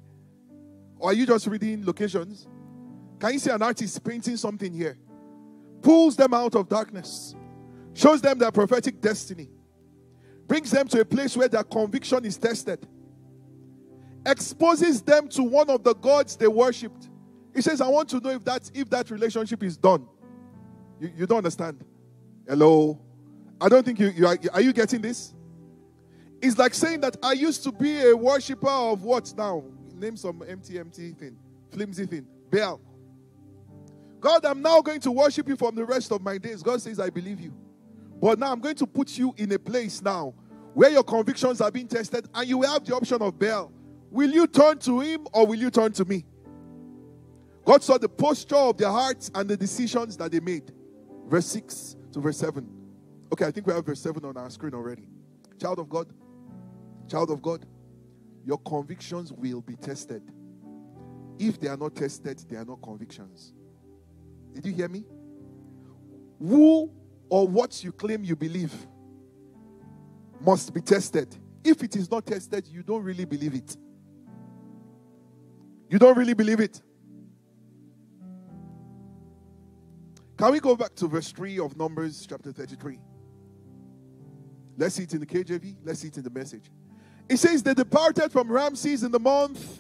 Or 1.00 1.10
are 1.10 1.14
you 1.14 1.26
just 1.26 1.48
reading 1.48 1.86
locations? 1.86 2.48
Can 3.20 3.34
you 3.34 3.40
see 3.40 3.50
an 3.50 3.62
artist 3.62 4.04
painting 4.04 4.38
something 4.38 4.72
here? 4.72 4.98
Pulls 5.82 6.16
them 6.16 6.34
out 6.34 6.56
of 6.56 6.70
darkness, 6.70 7.36
shows 7.94 8.22
them 8.22 8.38
their 8.38 8.52
prophetic 8.52 9.02
destiny, 9.02 9.50
brings 10.48 10.72
them 10.72 10.88
to 10.90 11.00
a 11.00 11.06
place 11.06 11.36
where 11.36 11.48
their 11.48 11.64
conviction 11.64 12.26
is 12.26 12.38
tested 12.38 12.86
exposes 14.26 15.02
them 15.02 15.28
to 15.30 15.44
one 15.44 15.70
of 15.70 15.84
the 15.84 15.94
gods 15.96 16.36
they 16.36 16.48
worshipped. 16.48 17.10
He 17.54 17.62
says, 17.62 17.82
I 17.82 17.88
want 17.88 18.10
to 18.10 18.20
know 18.20 18.30
if 18.30 18.44
that 18.46 18.70
if 18.74 18.90
that 18.90 19.10
relationship 19.10 19.64
is 19.64 19.78
done. 19.78 20.08
You, 21.00 21.12
you 21.18 21.26
don't 21.26 21.40
understand. 21.40 21.84
Hello? 22.48 23.00
I 23.60 23.70
don't 23.70 23.84
think 23.84 24.00
you, 24.00 24.08
you 24.10 24.28
are, 24.28 24.38
are 24.54 24.62
you 24.62 24.74
getting 24.74 25.02
this? 25.02 25.34
It's 26.42 26.58
like 26.58 26.74
saying 26.74 27.02
that 27.02 27.18
I 27.22 27.34
used 27.34 27.64
to 27.64 27.72
be 27.72 28.02
a 28.02 28.16
worshiper 28.16 28.70
of 28.70 29.04
what 29.04 29.34
now? 29.38 29.64
Name 30.00 30.16
some 30.16 30.44
empty, 30.48 30.80
empty 30.80 31.12
thing, 31.12 31.38
flimsy 31.72 32.06
thing. 32.06 32.26
Baal. 32.50 32.80
God, 34.20 34.46
I'm 34.46 34.62
now 34.62 34.82
going 34.82 35.00
to 35.02 35.12
worship 35.12 35.48
you 35.48 35.56
from 35.56 35.76
the 35.76 35.86
rest 35.86 36.12
of 36.12 36.22
my 36.22 36.38
days. 36.38 36.62
God 36.64 36.82
says, 36.82 37.00
I 37.00 37.10
believe 37.10 37.40
you. 37.40 37.54
But 38.22 38.40
now 38.40 38.52
I'm 38.52 38.60
going 38.60 38.76
to 38.76 38.88
put 38.88 39.18
you 39.18 39.34
in 39.38 39.52
a 39.52 39.60
place 39.60 40.02
now 40.02 40.34
where 40.74 40.90
your 40.90 41.04
convictions 41.04 41.62
are 41.62 41.72
being 41.72 41.88
tested 41.88 42.28
and 42.34 42.48
you 42.48 42.60
will 42.60 42.70
have 42.70 42.86
the 42.86 42.96
option 42.96 43.22
of 43.22 43.38
Baal. 43.40 43.72
Will 44.12 44.30
you 44.30 44.48
turn 44.48 44.78
to 44.80 45.00
him 45.00 45.28
or 45.34 45.46
will 45.46 45.58
you 45.58 45.70
turn 45.70 45.92
to 45.94 46.06
me? 46.06 46.26
God 47.66 47.84
saw 47.84 47.98
the 47.98 48.10
posture 48.10 48.56
of 48.56 48.78
their 48.78 48.90
hearts 48.90 49.30
and 49.36 49.48
the 49.48 49.56
decisions 49.56 50.18
that 50.18 50.32
they 50.32 50.40
made. 50.40 50.72
Verse 51.28 51.46
6 51.48 51.96
to 52.14 52.20
verse 52.20 52.38
7. 52.38 52.68
Okay, 53.32 53.46
I 53.46 53.52
think 53.52 53.68
we 53.68 53.74
have 53.74 53.86
verse 53.86 54.02
7 54.02 54.26
on 54.26 54.36
our 54.38 54.50
screen 54.50 54.74
already. 54.74 55.08
Child 55.62 55.80
of 55.80 55.90
God, 55.90 56.08
child 57.08 57.30
of 57.30 57.42
God, 57.42 57.66
your 58.46 58.58
convictions 58.60 59.32
will 59.32 59.62
be 59.62 59.76
tested. 59.76 60.24
If 61.38 61.60
they 61.60 61.68
are 61.68 61.78
not 61.78 61.96
tested, 61.96 62.40
they 62.50 62.58
are 62.58 62.66
not 62.66 62.82
convictions. 62.82 63.54
Did 64.54 64.66
you 64.66 64.74
hear 64.74 64.90
me? 64.90 65.06
Who 66.40 66.92
or 67.30 67.48
what 67.48 67.84
you 67.84 67.92
claim 67.92 68.24
you 68.24 68.36
believe 68.36 68.74
must 70.42 70.74
be 70.74 70.82
tested. 70.82 71.36
If 71.64 71.84
it 71.84 71.96
is 71.96 72.10
not 72.10 72.26
tested, 72.26 72.68
you 72.68 72.84
don't 72.84 73.04
really 73.04 73.26
believe 73.26 73.54
it. 73.54 73.78
You 75.90 76.00
don't 76.00 76.18
really 76.18 76.34
believe 76.34 76.60
it. 76.60 76.82
Can 80.38 80.54
we 80.54 80.60
go 80.60 80.76
back 80.76 80.96
to 80.96 81.08
verse 81.08 81.32
3 81.32 81.60
of 81.60 81.76
Numbers 81.76 82.26
chapter 82.28 82.52
33? 82.52 83.00
Let's 84.78 84.96
see 84.96 85.04
it 85.04 85.14
in 85.14 85.20
the 85.20 85.26
KJV. 85.26 85.76
Let's 85.84 86.00
see 86.00 86.08
it 86.08 86.18
in 86.18 86.24
the 86.24 86.30
message. 86.30 86.72
It 87.30 87.38
says, 87.38 87.62
They 87.62 87.76
departed 87.76 88.32
from 88.32 88.52
Ramses 88.52 89.04
in 89.04 89.12
the 89.12 89.20
month, 89.20 89.80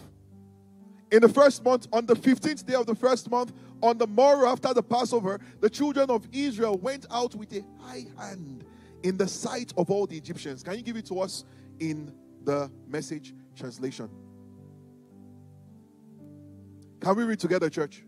in 1.12 1.22
the 1.22 1.30
first 1.30 1.64
month, 1.64 1.88
on 1.92 2.06
the 2.06 2.16
15th 2.16 2.66
day 2.66 2.76
of 2.76 2.86
the 2.86 2.96
first 2.96 3.30
month, 3.32 3.52
on 3.82 3.98
the 3.98 4.06
morrow 4.06 4.48
after 4.48 4.74
the 4.74 4.84
Passover, 4.84 5.40
the 5.60 5.70
children 5.70 6.10
of 6.12 6.28
Israel 6.32 6.78
went 6.78 7.08
out 7.10 7.34
with 7.34 7.52
a 7.54 7.64
high 7.82 8.06
hand 8.18 8.64
in 9.02 9.18
the 9.18 9.28
sight 9.28 9.74
of 9.78 9.90
all 9.90 10.06
the 10.06 10.18
Egyptians. 10.18 10.62
Can 10.62 10.76
you 10.76 10.84
give 10.84 10.98
it 10.98 11.06
to 11.08 11.20
us 11.20 11.46
in 11.80 12.14
the 12.44 12.70
message 12.88 13.34
translation? 13.56 14.10
Can 17.00 17.16
we 17.16 17.24
read 17.24 17.40
together, 17.40 17.70
church? 17.70 18.04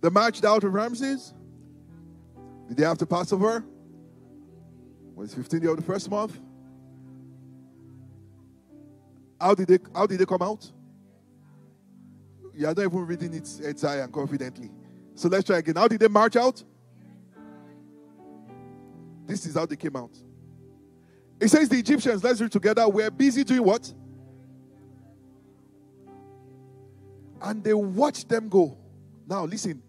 The 0.00 0.10
march 0.10 0.44
out 0.44 0.64
of 0.64 0.74
Ramses, 0.74 1.32
the 2.68 2.74
day 2.74 2.84
after 2.84 3.06
Passover, 3.06 3.64
was 5.16 5.34
15 5.34 5.60
day 5.60 5.68
of 5.68 5.76
the 5.76 5.82
first 5.82 6.10
month. 6.10 6.38
How 9.40 9.54
did 9.54 9.68
they 9.68 9.78
how 9.94 10.06
did 10.06 10.18
they 10.18 10.24
come 10.24 10.42
out? 10.42 10.70
You 12.54 12.66
are 12.66 12.74
not 12.74 12.78
even 12.78 13.06
reading 13.06 13.34
it 13.34 13.48
excited 13.62 14.02
and 14.02 14.12
confidently. 14.12 14.70
So 15.14 15.28
let's 15.28 15.44
try 15.44 15.58
again. 15.58 15.76
How 15.76 15.88
did 15.88 16.00
they 16.00 16.08
march 16.08 16.36
out? 16.36 16.62
This 19.26 19.44
is 19.44 19.54
how 19.54 19.66
they 19.66 19.76
came 19.76 19.96
out. 19.96 20.16
It 21.40 21.48
says 21.48 21.68
the 21.68 21.78
Egyptians, 21.78 22.24
let's 22.24 22.40
read 22.40 22.52
together, 22.52 22.88
were 22.88 23.10
busy 23.10 23.44
doing 23.44 23.64
what? 23.64 23.92
and 27.46 27.62
they 27.62 27.74
watched 27.74 28.28
them 28.28 28.48
go. 28.48 28.76
Now, 29.26 29.44
listen, 29.44 29.82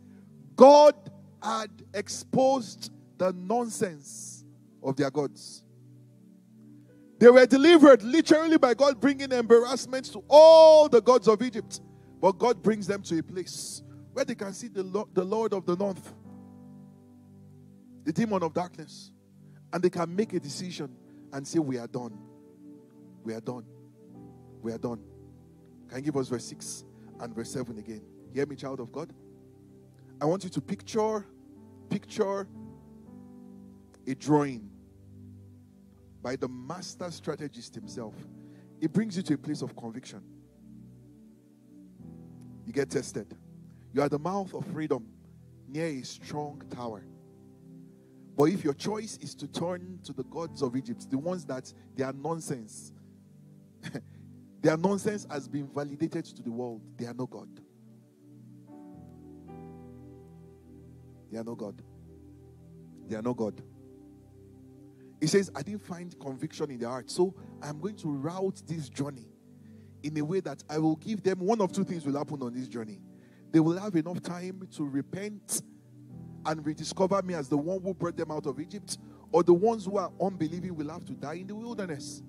God 0.55 0.95
had 1.41 1.69
exposed 1.93 2.91
the 3.17 3.33
nonsense 3.33 4.36
of 4.83 4.95
their 4.95 5.11
gods. 5.11 5.63
They 7.19 7.29
were 7.29 7.45
delivered 7.45 8.03
literally 8.03 8.57
by 8.57 8.73
God 8.73 8.99
bringing 8.99 9.31
embarrassment 9.31 10.05
to 10.13 10.23
all 10.29 10.87
the 10.87 11.01
gods 11.01 11.27
of 11.27 11.41
Egypt. 11.41 11.81
But 12.21 12.33
God 12.33 12.61
brings 12.61 12.87
them 12.87 13.01
to 13.03 13.19
a 13.19 13.23
place 13.23 13.81
where 14.13 14.25
they 14.25 14.35
can 14.35 14.53
see 14.53 14.67
the 14.67 14.83
Lord, 14.83 15.09
the 15.13 15.23
Lord 15.23 15.53
of 15.53 15.65
the 15.65 15.75
North, 15.75 16.13
the 18.03 18.11
demon 18.11 18.43
of 18.43 18.53
darkness, 18.53 19.11
and 19.71 19.83
they 19.83 19.89
can 19.89 20.15
make 20.15 20.33
a 20.33 20.39
decision 20.39 20.95
and 21.33 21.47
say, 21.47 21.59
We 21.59 21.77
are 21.77 21.87
done. 21.87 22.17
We 23.23 23.33
are 23.33 23.41
done. 23.41 23.65
We 24.61 24.71
are 24.71 24.77
done. 24.77 24.99
Can 25.89 25.97
you 25.99 26.03
give 26.03 26.17
us 26.17 26.27
verse 26.27 26.45
6 26.45 26.85
and 27.19 27.35
verse 27.35 27.51
7 27.51 27.77
again? 27.77 28.01
Hear 28.33 28.45
me, 28.45 28.55
child 28.55 28.79
of 28.79 28.91
God. 28.91 29.13
I 30.19 30.25
want 30.25 30.43
you 30.43 30.49
to 30.49 30.61
picture, 30.61 31.25
picture 31.89 32.47
a 34.07 34.15
drawing 34.15 34.69
by 36.21 36.35
the 36.35 36.47
master 36.47 37.11
strategist 37.11 37.75
himself. 37.75 38.15
It 38.79 38.93
brings 38.93 39.17
you 39.17 39.23
to 39.23 39.33
a 39.33 39.37
place 39.37 39.61
of 39.61 39.75
conviction. 39.75 40.21
You 42.65 42.73
get 42.73 42.89
tested. 42.89 43.35
You 43.93 44.01
are 44.01 44.09
the 44.09 44.19
mouth 44.19 44.53
of 44.53 44.65
freedom 44.67 45.07
near 45.67 45.87
a 45.87 46.01
strong 46.03 46.61
tower. 46.69 47.05
But 48.37 48.45
if 48.45 48.63
your 48.63 48.73
choice 48.73 49.17
is 49.21 49.33
to 49.35 49.47
turn 49.47 49.99
to 50.03 50.13
the 50.13 50.23
gods 50.23 50.61
of 50.61 50.75
Egypt, 50.75 51.09
the 51.09 51.17
ones 51.17 51.43
that 51.45 51.73
they 51.95 52.03
are 52.03 52.13
nonsense, 52.13 52.93
their 54.61 54.77
nonsense 54.77 55.25
has 55.29 55.47
been 55.47 55.67
validated 55.67 56.25
to 56.25 56.43
the 56.43 56.51
world. 56.51 56.81
They 56.97 57.05
are 57.07 57.15
no 57.15 57.25
God. 57.25 57.49
They 61.31 61.39
are 61.39 61.43
no 61.43 61.55
God. 61.55 61.81
They 63.07 63.15
are 63.15 63.21
no 63.21 63.33
God. 63.33 63.61
He 65.19 65.27
says, 65.27 65.51
I 65.55 65.63
didn't 65.63 65.81
find 65.81 66.17
conviction 66.19 66.69
in 66.71 66.79
their 66.79 66.89
heart. 66.89 67.09
So 67.09 67.33
I'm 67.61 67.79
going 67.79 67.95
to 67.97 68.09
route 68.09 68.61
this 68.67 68.89
journey 68.89 69.27
in 70.03 70.17
a 70.17 70.23
way 70.23 70.39
that 70.41 70.63
I 70.69 70.77
will 70.77 70.95
give 70.97 71.23
them 71.23 71.39
one 71.39 71.59
of 71.59 71.71
two 71.71 71.83
things 71.83 72.05
will 72.05 72.17
happen 72.17 72.41
on 72.41 72.53
this 72.53 72.67
journey. 72.67 72.99
They 73.51 73.59
will 73.59 73.77
have 73.79 73.95
enough 73.95 74.21
time 74.21 74.67
to 74.75 74.83
repent 74.83 75.61
and 76.45 76.65
rediscover 76.65 77.21
me 77.23 77.33
as 77.33 77.49
the 77.49 77.57
one 77.57 77.81
who 77.81 77.93
brought 77.93 78.15
them 78.15 78.31
out 78.31 78.45
of 78.45 78.59
Egypt, 78.59 78.99
or 79.31 79.43
the 79.43 79.53
ones 79.53 79.85
who 79.85 79.97
are 79.97 80.11
unbelieving 80.21 80.75
will 80.75 80.89
have 80.89 81.03
to 81.05 81.13
die 81.13 81.33
in 81.35 81.47
the 81.47 81.55
wilderness. 81.55 82.21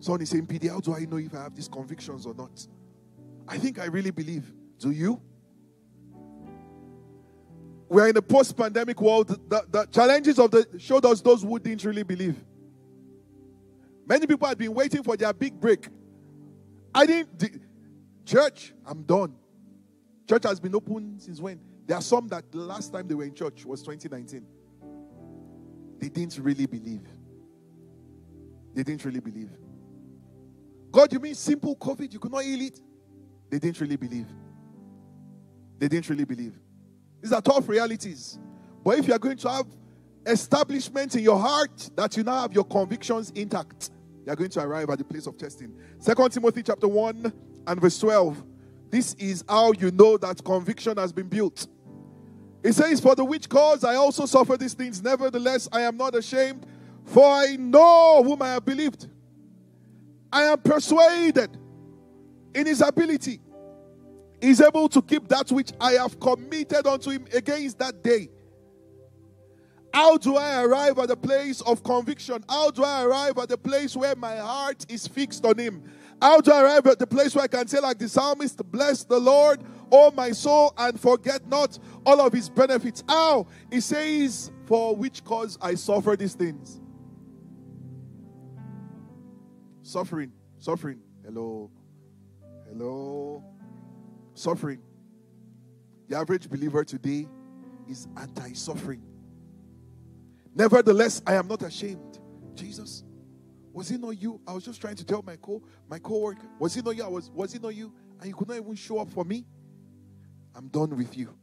Someone 0.00 0.22
is 0.22 0.30
saying, 0.30 0.46
PD, 0.46 0.70
how 0.70 0.80
do 0.80 0.94
I 0.94 1.04
know 1.04 1.16
if 1.18 1.34
I 1.34 1.42
have 1.42 1.54
these 1.54 1.68
convictions 1.68 2.26
or 2.26 2.34
not? 2.34 2.66
I 3.46 3.58
think 3.58 3.78
I 3.78 3.86
really 3.86 4.10
believe. 4.10 4.52
Do 4.78 4.90
you? 4.90 5.20
We 7.88 8.02
are 8.02 8.08
in 8.08 8.16
a 8.16 8.22
post 8.22 8.56
pandemic 8.56 9.00
world. 9.00 9.28
The, 9.28 9.64
the 9.70 9.86
challenges 9.86 10.38
of 10.38 10.50
the 10.50 10.66
showed 10.78 11.04
us 11.06 11.20
those 11.20 11.42
who 11.42 11.58
didn't 11.58 11.84
really 11.84 12.02
believe. 12.02 12.36
Many 14.06 14.26
people 14.26 14.46
had 14.46 14.58
been 14.58 14.74
waiting 14.74 15.02
for 15.02 15.16
their 15.16 15.32
big 15.32 15.58
break. 15.58 15.88
I 16.94 17.06
didn't. 17.06 17.38
The, 17.38 17.60
church, 18.24 18.74
I'm 18.86 19.02
done. 19.02 19.34
Church 20.28 20.44
has 20.44 20.60
been 20.60 20.74
open 20.74 21.18
since 21.18 21.40
when? 21.40 21.58
There 21.86 21.96
are 21.96 22.02
some 22.02 22.28
that 22.28 22.50
the 22.52 22.58
last 22.58 22.92
time 22.92 23.08
they 23.08 23.14
were 23.14 23.24
in 23.24 23.34
church 23.34 23.64
was 23.64 23.82
2019. 23.82 24.46
They 25.98 26.08
didn't 26.08 26.38
really 26.38 26.66
believe. 26.66 27.08
They 28.74 28.82
didn't 28.82 29.04
really 29.04 29.20
believe. 29.20 29.50
God, 30.92 31.12
you 31.12 31.18
mean 31.18 31.34
simple 31.34 31.74
COVID? 31.74 32.12
You 32.12 32.18
could 32.18 32.32
not 32.32 32.44
heal 32.44 32.60
it? 32.60 32.80
They 33.50 33.58
didn't 33.58 33.80
really 33.80 33.96
believe. 33.96 34.26
They 35.78 35.88
didn't 35.88 36.08
really 36.10 36.24
believe. 36.24 36.54
These 37.20 37.32
are 37.32 37.42
tough 37.42 37.68
realities. 37.68 38.38
But 38.84 38.98
if 38.98 39.08
you 39.08 39.14
are 39.14 39.18
going 39.18 39.36
to 39.38 39.50
have 39.50 39.66
establishment 40.26 41.14
in 41.14 41.22
your 41.22 41.38
heart 41.38 41.90
that 41.96 42.16
you 42.16 42.22
now 42.22 42.42
have 42.42 42.52
your 42.52 42.64
convictions 42.64 43.30
intact, 43.30 43.90
you 44.24 44.32
are 44.32 44.36
going 44.36 44.50
to 44.50 44.60
arrive 44.60 44.90
at 44.90 44.98
the 44.98 45.04
place 45.04 45.26
of 45.26 45.36
testing. 45.36 45.74
Second 45.98 46.30
Timothy 46.30 46.62
chapter 46.62 46.88
1 46.88 47.32
and 47.66 47.80
verse 47.80 47.98
12. 47.98 48.44
This 48.90 49.14
is 49.14 49.44
how 49.48 49.72
you 49.72 49.90
know 49.90 50.16
that 50.16 50.42
conviction 50.44 50.96
has 50.96 51.12
been 51.12 51.28
built. 51.28 51.66
It 52.62 52.72
says, 52.72 53.00
For 53.00 53.14
the 53.14 53.24
which 53.24 53.48
cause 53.48 53.84
I 53.84 53.94
also 53.94 54.26
suffer 54.26 54.56
these 54.56 54.74
things. 54.74 55.02
Nevertheless, 55.02 55.68
I 55.70 55.82
am 55.82 55.96
not 55.96 56.14
ashamed, 56.14 56.66
for 57.04 57.24
I 57.24 57.56
know 57.56 58.22
whom 58.24 58.42
I 58.42 58.48
have 58.48 58.64
believed. 58.64 59.08
I 60.32 60.44
am 60.44 60.60
persuaded 60.60 61.56
in 62.54 62.66
his 62.66 62.80
ability 62.80 63.40
is 64.40 64.60
able 64.60 64.88
to 64.88 65.02
keep 65.02 65.28
that 65.28 65.50
which 65.50 65.72
I 65.80 65.92
have 65.92 66.18
committed 66.20 66.86
unto 66.86 67.10
him 67.10 67.26
against 67.32 67.78
that 67.78 68.02
day. 68.02 68.28
How 69.92 70.16
do 70.16 70.36
I 70.36 70.62
arrive 70.62 70.98
at 70.98 71.08
the 71.08 71.16
place 71.16 71.60
of 71.62 71.82
conviction? 71.82 72.44
How 72.48 72.70
do 72.70 72.84
I 72.84 73.04
arrive 73.04 73.38
at 73.38 73.48
the 73.48 73.56
place 73.56 73.96
where 73.96 74.14
my 74.14 74.36
heart 74.36 74.86
is 74.88 75.06
fixed 75.06 75.44
on 75.44 75.58
him? 75.58 75.82
How 76.20 76.40
do 76.40 76.52
I 76.52 76.62
arrive 76.62 76.86
at 76.86 76.98
the 76.98 77.06
place 77.06 77.34
where 77.34 77.44
I 77.44 77.48
can 77.48 77.66
say, 77.66 77.80
like 77.80 77.98
the 77.98 78.08
psalmist, 78.08 78.60
bless 78.70 79.04
the 79.04 79.18
Lord, 79.18 79.60
O 79.90 80.10
my 80.10 80.32
soul, 80.32 80.74
and 80.76 81.00
forget 81.00 81.46
not 81.48 81.78
all 82.04 82.20
of 82.20 82.32
his 82.32 82.48
benefits? 82.48 83.02
How? 83.08 83.46
He 83.70 83.80
says, 83.80 84.52
For 84.66 84.94
which 84.94 85.24
cause 85.24 85.56
I 85.60 85.74
suffer 85.74 86.16
these 86.16 86.34
things. 86.34 86.80
Suffering, 89.82 90.32
suffering. 90.58 91.00
Hello. 91.24 91.70
Hello. 92.68 93.42
Suffering. 94.38 94.80
The 96.08 96.16
average 96.16 96.48
believer 96.48 96.84
today 96.84 97.26
is 97.88 98.06
anti 98.16 98.52
suffering. 98.52 99.02
Nevertheless, 100.54 101.20
I 101.26 101.34
am 101.34 101.48
not 101.48 101.62
ashamed. 101.62 102.20
Jesus, 102.54 103.02
was 103.72 103.90
it 103.90 104.00
not 104.00 104.10
you? 104.10 104.40
I 104.46 104.52
was 104.52 104.64
just 104.64 104.80
trying 104.80 104.94
to 104.94 105.04
tell 105.04 105.22
my 105.22 105.34
co 105.34 105.60
my 105.88 105.98
co-worker. 105.98 106.46
Was 106.60 106.76
it 106.76 106.84
not 106.84 106.96
you? 106.96 107.02
I 107.02 107.08
was 107.08 107.30
was 107.30 107.52
it 107.52 107.62
not 107.62 107.74
you? 107.74 107.92
And 108.20 108.28
you 108.28 108.34
could 108.36 108.46
not 108.46 108.58
even 108.58 108.76
show 108.76 109.00
up 109.00 109.10
for 109.10 109.24
me? 109.24 109.44
I'm 110.54 110.68
done 110.68 110.96
with 110.96 111.16
you. 111.16 111.36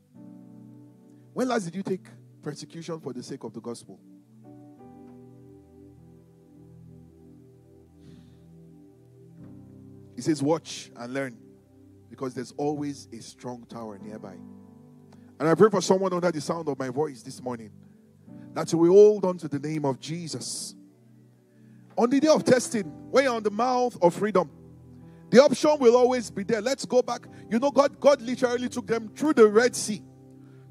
When 1.34 1.50
last 1.50 1.66
did 1.66 1.76
you 1.76 1.84
take 1.84 2.06
persecution 2.42 3.02
for 3.02 3.12
the 3.12 3.24
sake 3.24 3.44
of 3.44 3.54
the 3.54 3.60
gospel? 3.60 4.00
He 10.16 10.22
says, 10.22 10.42
Watch 10.42 10.92
and 10.96 11.14
learn 11.14 11.45
because 12.16 12.34
there's 12.34 12.54
always 12.58 13.10
a 13.12 13.22
strong 13.22 13.66
tower 13.66 14.00
nearby. 14.02 14.36
And 15.38 15.50
I 15.50 15.54
pray 15.54 15.70
for 15.70 15.82
someone 15.82 16.14
under 16.14 16.32
the 16.32 16.40
sound 16.40 16.70
of 16.70 16.80
my 16.80 16.90
voice 16.90 17.22
this 17.22 17.42
morning 17.42 17.72
that 18.54 18.74
we 18.74 18.88
hold 18.88 19.26
on 19.26 19.38
to 19.40 19.50
the 19.50 19.60
name 19.60 19.84
of 19.84 20.00
Jesus. 20.00 20.76
On 21.98 22.10
the 22.10 22.20
day 22.20 22.30
of 22.30 22.44
testing, 22.46 22.86
when 23.12 23.26
you're 23.26 23.34
on 23.34 23.44
the 23.44 23.52
mouth 23.52 23.98
of 24.02 24.14
freedom, 24.14 24.50
the 25.30 25.44
option 25.44 25.78
will 25.80 25.98
always 25.98 26.32
be 26.32 26.44
there. 26.44 26.62
Let's 26.62 26.86
go 26.86 27.02
back. 27.02 27.28
You 27.50 27.60
know, 27.60 27.72
God, 27.72 28.00
God 28.00 28.22
literally 28.22 28.70
took 28.70 28.88
them 28.88 29.10
through 29.10 29.34
the 29.34 29.48
Red 29.48 29.76
Sea 29.76 30.02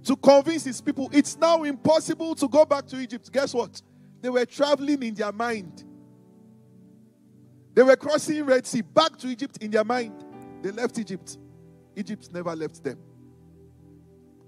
to 0.04 0.16
convince 0.16 0.64
his 0.64 0.80
people 0.80 1.10
it's 1.12 1.36
now 1.36 1.62
impossible 1.62 2.34
to 2.36 2.48
go 2.48 2.64
back 2.64 2.86
to 2.86 2.98
Egypt. 2.98 3.30
Guess 3.30 3.52
what? 3.52 3.82
They 4.22 4.30
were 4.30 4.46
traveling 4.46 5.02
in 5.02 5.14
their 5.14 5.32
mind. 5.32 5.84
They 7.74 7.82
were 7.82 7.96
crossing 7.96 8.44
Red 8.44 8.66
Sea 8.66 8.80
back 8.80 9.16
to 9.18 9.28
Egypt 9.28 9.58
in 9.60 9.70
their 9.70 9.84
mind. 9.84 10.24
They 10.64 10.70
left 10.70 10.98
Egypt. 10.98 11.36
Egypt 11.94 12.30
never 12.32 12.56
left 12.56 12.82
them. 12.82 12.98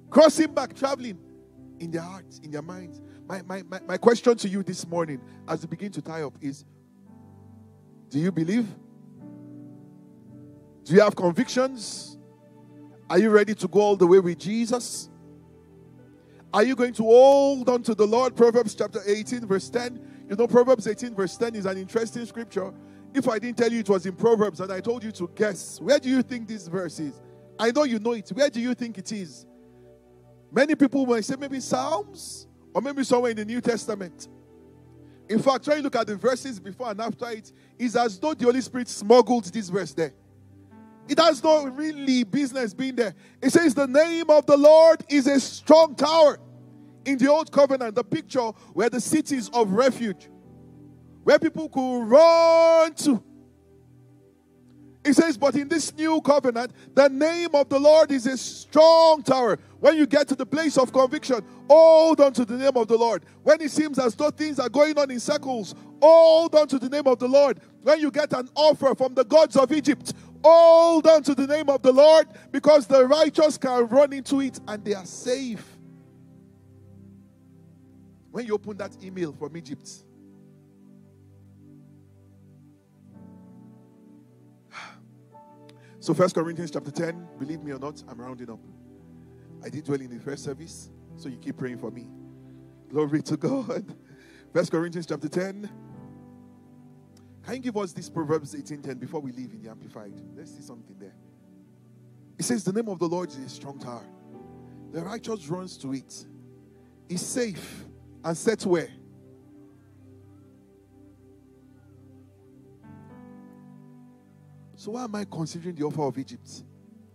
Crossing 0.08 0.54
back, 0.54 0.74
traveling 0.74 1.18
in 1.78 1.90
their 1.90 2.00
hearts, 2.00 2.40
in 2.42 2.50
their 2.50 2.62
minds. 2.62 3.02
My, 3.28 3.42
my, 3.42 3.62
my, 3.64 3.80
my 3.86 3.96
question 3.98 4.34
to 4.38 4.48
you 4.48 4.62
this 4.62 4.86
morning, 4.86 5.20
as 5.46 5.60
we 5.60 5.68
begin 5.68 5.92
to 5.92 6.00
tie 6.00 6.22
up, 6.22 6.32
is 6.40 6.64
Do 8.08 8.18
you 8.18 8.32
believe? 8.32 8.66
Do 10.84 10.94
you 10.94 11.00
have 11.00 11.14
convictions? 11.14 12.16
Are 13.10 13.18
you 13.18 13.28
ready 13.28 13.54
to 13.54 13.68
go 13.68 13.80
all 13.80 13.96
the 13.96 14.06
way 14.06 14.18
with 14.18 14.38
Jesus? 14.38 15.10
Are 16.50 16.62
you 16.62 16.74
going 16.74 16.94
to 16.94 17.02
hold 17.02 17.68
on 17.68 17.82
to 17.82 17.94
the 17.94 18.06
Lord? 18.06 18.34
Proverbs 18.34 18.74
chapter 18.74 19.02
18, 19.04 19.46
verse 19.46 19.68
10. 19.68 20.26
You 20.30 20.36
know, 20.36 20.46
Proverbs 20.46 20.86
18, 20.86 21.14
verse 21.14 21.36
10 21.36 21.56
is 21.56 21.66
an 21.66 21.76
interesting 21.76 22.24
scripture 22.24 22.72
if 23.16 23.28
I 23.28 23.38
didn't 23.38 23.58
tell 23.58 23.70
you 23.70 23.80
it 23.80 23.88
was 23.88 24.06
in 24.06 24.14
Proverbs 24.14 24.60
and 24.60 24.72
I 24.72 24.80
told 24.80 25.02
you 25.02 25.12
to 25.12 25.30
guess, 25.34 25.80
where 25.80 25.98
do 25.98 26.08
you 26.08 26.22
think 26.22 26.48
this 26.48 26.68
verse 26.68 26.98
is? 27.00 27.20
I 27.58 27.70
know 27.70 27.84
you 27.84 27.98
know 27.98 28.12
it. 28.12 28.28
Where 28.30 28.50
do 28.50 28.60
you 28.60 28.74
think 28.74 28.98
it 28.98 29.10
is? 29.12 29.46
Many 30.52 30.74
people 30.74 31.06
might 31.06 31.24
say 31.24 31.36
maybe 31.38 31.60
Psalms 31.60 32.46
or 32.74 32.82
maybe 32.82 33.04
somewhere 33.04 33.30
in 33.30 33.36
the 33.36 33.44
New 33.44 33.60
Testament. 33.60 34.28
In 35.28 35.40
fact, 35.40 35.66
when 35.66 35.78
you 35.78 35.82
look 35.82 35.96
at 35.96 36.06
the 36.06 36.16
verses 36.16 36.60
before 36.60 36.90
and 36.90 37.00
after 37.00 37.28
it, 37.30 37.52
it's 37.78 37.96
as 37.96 38.18
though 38.18 38.34
the 38.34 38.44
Holy 38.44 38.60
Spirit 38.60 38.88
smuggled 38.88 39.44
this 39.46 39.68
verse 39.68 39.92
there. 39.92 40.12
It 41.08 41.18
has 41.18 41.42
no 41.42 41.66
really 41.66 42.24
business 42.24 42.74
being 42.74 42.96
there. 42.96 43.14
It 43.40 43.50
says, 43.50 43.74
The 43.74 43.86
name 43.86 44.28
of 44.28 44.46
the 44.46 44.56
Lord 44.56 45.04
is 45.08 45.26
a 45.26 45.40
strong 45.40 45.94
tower. 45.94 46.38
In 47.04 47.18
the 47.18 47.30
old 47.30 47.52
covenant, 47.52 47.94
the 47.94 48.04
picture 48.04 48.50
were 48.74 48.88
the 48.88 49.00
cities 49.00 49.48
of 49.52 49.70
refuge 49.70 50.28
where 51.26 51.40
people 51.40 51.68
could 51.68 52.04
run 52.04 52.94
to. 52.94 53.20
It 55.04 55.14
says, 55.14 55.36
But 55.36 55.56
in 55.56 55.68
this 55.68 55.92
new 55.92 56.20
covenant, 56.20 56.70
the 56.94 57.08
name 57.08 57.48
of 57.52 57.68
the 57.68 57.80
Lord 57.80 58.12
is 58.12 58.28
a 58.28 58.36
strong 58.36 59.24
tower. 59.24 59.58
When 59.80 59.96
you 59.96 60.06
get 60.06 60.28
to 60.28 60.36
the 60.36 60.46
place 60.46 60.78
of 60.78 60.92
conviction, 60.92 61.44
hold 61.68 62.20
on 62.20 62.32
to 62.34 62.44
the 62.44 62.56
name 62.56 62.76
of 62.76 62.86
the 62.86 62.96
Lord. 62.96 63.24
When 63.42 63.60
it 63.60 63.72
seems 63.72 63.98
as 63.98 64.14
though 64.14 64.30
things 64.30 64.60
are 64.60 64.68
going 64.68 64.96
on 65.00 65.10
in 65.10 65.18
circles, 65.18 65.74
hold 66.00 66.54
on 66.54 66.68
to 66.68 66.78
the 66.78 66.88
name 66.88 67.08
of 67.08 67.18
the 67.18 67.26
Lord. 67.26 67.58
When 67.82 67.98
you 67.98 68.12
get 68.12 68.32
an 68.32 68.48
offer 68.54 68.94
from 68.94 69.14
the 69.14 69.24
gods 69.24 69.56
of 69.56 69.72
Egypt, 69.72 70.12
hold 70.44 71.08
on 71.08 71.24
to 71.24 71.34
the 71.34 71.48
name 71.48 71.68
of 71.68 71.82
the 71.82 71.90
Lord 71.90 72.28
because 72.52 72.86
the 72.86 73.04
righteous 73.04 73.58
can 73.58 73.88
run 73.88 74.12
into 74.12 74.42
it 74.42 74.60
and 74.68 74.84
they 74.84 74.94
are 74.94 75.04
safe. 75.04 75.76
When 78.30 78.46
you 78.46 78.54
open 78.54 78.76
that 78.76 78.96
email 79.02 79.32
from 79.32 79.56
Egypt, 79.56 80.05
so 86.06 86.14
First 86.14 86.36
Corinthians 86.36 86.70
chapter 86.70 86.92
10, 86.92 87.26
believe 87.36 87.64
me 87.64 87.72
or 87.72 87.80
not, 87.80 88.00
I'm 88.08 88.20
rounding 88.20 88.48
up. 88.48 88.60
I 89.64 89.68
did 89.68 89.88
well 89.88 90.00
in 90.00 90.08
the 90.08 90.22
first 90.22 90.44
service, 90.44 90.88
so 91.16 91.28
you 91.28 91.36
keep 91.36 91.56
praying 91.56 91.78
for 91.78 91.90
me. 91.90 92.06
Glory 92.88 93.22
to 93.22 93.36
God. 93.36 93.92
First 94.52 94.70
Corinthians 94.70 95.06
chapter 95.06 95.28
10. 95.28 95.68
Can 97.44 97.54
you 97.54 97.58
give 97.58 97.76
us 97.76 97.92
this 97.92 98.08
Proverbs 98.08 98.54
18:10 98.54 99.00
before 99.00 99.18
we 99.18 99.32
leave 99.32 99.52
in 99.52 99.60
the 99.60 99.68
Amplified? 99.68 100.12
Let's 100.36 100.54
see 100.54 100.62
something 100.62 100.94
there. 100.96 101.16
It 102.38 102.44
says, 102.44 102.62
The 102.62 102.72
name 102.72 102.88
of 102.88 103.00
the 103.00 103.08
Lord 103.08 103.30
is 103.30 103.38
a 103.38 103.48
strong 103.48 103.80
tower. 103.80 104.06
The 104.92 105.02
righteous 105.02 105.48
runs 105.48 105.76
to 105.78 105.92
it. 105.92 106.24
Is 107.08 107.26
safe 107.26 107.84
and 108.22 108.38
set 108.38 108.64
where? 108.64 108.90
So 114.86 114.92
why 114.92 115.02
am 115.02 115.16
I 115.16 115.24
considering 115.24 115.74
the 115.74 115.82
offer 115.82 116.02
of 116.02 116.16
Egypt? 116.16 116.62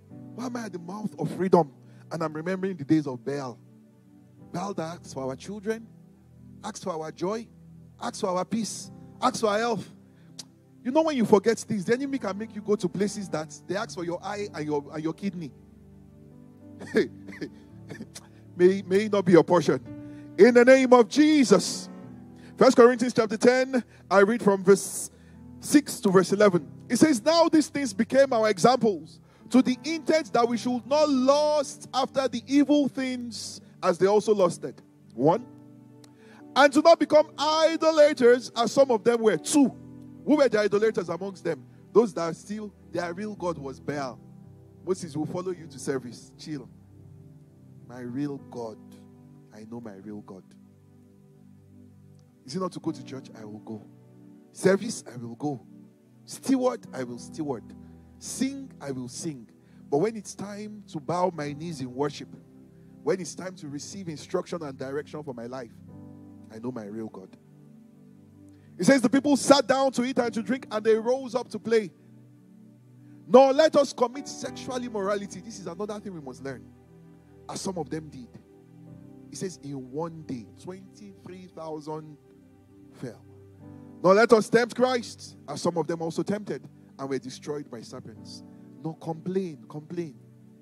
Why 0.09 0.47
am 0.47 0.57
I 0.57 0.65
at 0.65 0.73
the 0.73 0.79
mouth 0.79 1.15
of 1.17 1.33
freedom? 1.37 1.71
And 2.11 2.21
I'm 2.21 2.33
remembering 2.33 2.75
the 2.75 2.83
days 2.83 3.07
of 3.07 3.23
Baal. 3.23 3.57
Baal 4.51 4.73
that 4.73 4.97
asks 4.99 5.13
for 5.13 5.23
our 5.23 5.37
children, 5.37 5.87
asks 6.65 6.83
for 6.83 6.89
our 6.89 7.13
joy, 7.13 7.47
asks 8.01 8.19
for 8.19 8.27
our 8.27 8.43
peace, 8.43 8.91
asks 9.21 9.39
for 9.39 9.47
our 9.47 9.57
health. 9.57 9.89
You 10.83 10.91
know 10.91 11.01
when 11.01 11.15
you 11.15 11.23
forget 11.23 11.59
things, 11.59 11.85
the 11.85 11.93
enemy 11.93 12.17
can 12.17 12.37
make 12.37 12.53
you 12.53 12.59
go 12.59 12.75
to 12.75 12.89
places 12.89 13.29
that 13.29 13.57
they 13.65 13.77
ask 13.77 13.95
for 13.95 14.03
your 14.03 14.21
eye 14.21 14.49
and 14.53 14.65
your, 14.65 14.83
and 14.93 15.01
your 15.01 15.13
kidney. 15.13 15.53
may, 18.57 18.81
may 18.81 19.07
not 19.07 19.23
be 19.23 19.31
your 19.31 19.45
portion 19.45 19.79
in 20.37 20.55
the 20.55 20.65
name 20.65 20.91
of 20.91 21.07
Jesus. 21.07 21.87
First 22.57 22.75
Corinthians 22.75 23.13
chapter 23.13 23.37
10, 23.37 23.81
I 24.09 24.19
read 24.19 24.43
from 24.43 24.61
verse 24.61 25.09
6 25.61 26.01
to 26.01 26.09
verse 26.09 26.33
11. 26.33 26.80
It 26.91 26.97
says, 26.97 27.23
Now 27.23 27.49
these 27.49 27.69
things 27.69 27.93
became 27.93 28.33
our 28.33 28.49
examples 28.49 29.19
to 29.49 29.61
the 29.61 29.77
intent 29.83 30.31
that 30.33 30.47
we 30.47 30.57
should 30.57 30.85
not 30.85 31.09
lust 31.09 31.89
after 31.93 32.27
the 32.27 32.43
evil 32.47 32.87
things 32.87 33.61
as 33.81 33.97
they 33.97 34.07
also 34.07 34.33
lusted. 34.33 34.81
One, 35.13 35.45
and 36.55 36.71
to 36.73 36.81
not 36.81 36.99
become 36.99 37.31
idolaters 37.39 38.51
as 38.55 38.71
some 38.71 38.91
of 38.91 39.03
them 39.03 39.21
were. 39.21 39.37
Two, 39.37 39.75
who 40.25 40.37
were 40.37 40.49
the 40.49 40.59
idolaters 40.59 41.09
amongst 41.09 41.43
them? 41.43 41.65
Those 41.93 42.13
that 42.13 42.35
still, 42.35 42.73
their 42.91 43.13
real 43.13 43.35
God 43.35 43.57
was 43.57 43.79
Baal. 43.79 44.19
Moses 44.85 45.15
will 45.15 45.25
follow 45.25 45.51
you 45.51 45.67
to 45.67 45.79
service. 45.79 46.31
Chill. 46.37 46.69
My 47.87 47.99
real 47.99 48.37
God 48.49 48.77
I 49.53 49.65
know 49.69 49.81
my 49.81 49.95
real 49.95 50.21
God. 50.21 50.43
Is 52.45 52.55
it 52.55 52.59
not 52.59 52.71
to 52.71 52.79
go 52.79 52.91
to 52.91 53.03
church? 53.03 53.27
I 53.39 53.45
will 53.45 53.59
go. 53.59 53.85
Service? 54.53 55.03
I 55.11 55.17
will 55.17 55.35
go. 55.35 55.65
Steward? 56.31 56.87
I 56.93 57.03
will 57.03 57.19
steward. 57.19 57.63
Sing? 58.17 58.71
I 58.79 58.91
will 58.91 59.09
sing. 59.09 59.49
But 59.89 59.97
when 59.97 60.15
it's 60.15 60.33
time 60.33 60.81
to 60.93 60.99
bow 61.01 61.29
my 61.35 61.51
knees 61.51 61.81
in 61.81 61.93
worship, 61.93 62.29
when 63.03 63.19
it's 63.19 63.35
time 63.35 63.53
to 63.55 63.67
receive 63.67 64.07
instruction 64.07 64.63
and 64.63 64.77
direction 64.77 65.21
for 65.23 65.33
my 65.33 65.47
life, 65.47 65.73
I 66.49 66.59
know 66.59 66.71
my 66.71 66.85
real 66.85 67.09
God. 67.09 67.35
It 68.77 68.85
says 68.85 69.01
the 69.01 69.09
people 69.09 69.35
sat 69.35 69.67
down 69.67 69.91
to 69.91 70.05
eat 70.05 70.17
and 70.19 70.33
to 70.33 70.41
drink, 70.41 70.67
and 70.71 70.81
they 70.85 70.95
rose 70.95 71.35
up 71.35 71.49
to 71.49 71.59
play. 71.59 71.91
Nor 73.27 73.51
let 73.51 73.75
us 73.75 73.91
commit 73.91 74.29
sexual 74.29 74.77
immorality. 74.77 75.41
This 75.41 75.59
is 75.59 75.67
another 75.67 75.99
thing 75.99 76.13
we 76.13 76.21
must 76.21 76.41
learn, 76.41 76.63
as 77.49 77.59
some 77.59 77.77
of 77.77 77.89
them 77.89 78.07
did. 78.07 78.29
He 79.29 79.35
says, 79.35 79.59
in 79.63 79.91
one 79.91 80.21
day, 80.21 80.45
23,000 80.63 82.17
fell. 82.93 83.25
Now 84.03 84.11
let 84.11 84.33
us 84.33 84.49
tempt 84.49 84.75
Christ, 84.75 85.37
as 85.47 85.61
some 85.61 85.77
of 85.77 85.85
them 85.85 86.01
also 86.01 86.23
tempted 86.23 86.67
and 86.97 87.09
were 87.09 87.19
destroyed 87.19 87.69
by 87.69 87.81
serpents. 87.81 88.43
No, 88.83 88.93
complain, 88.93 89.63
complain. 89.69 90.15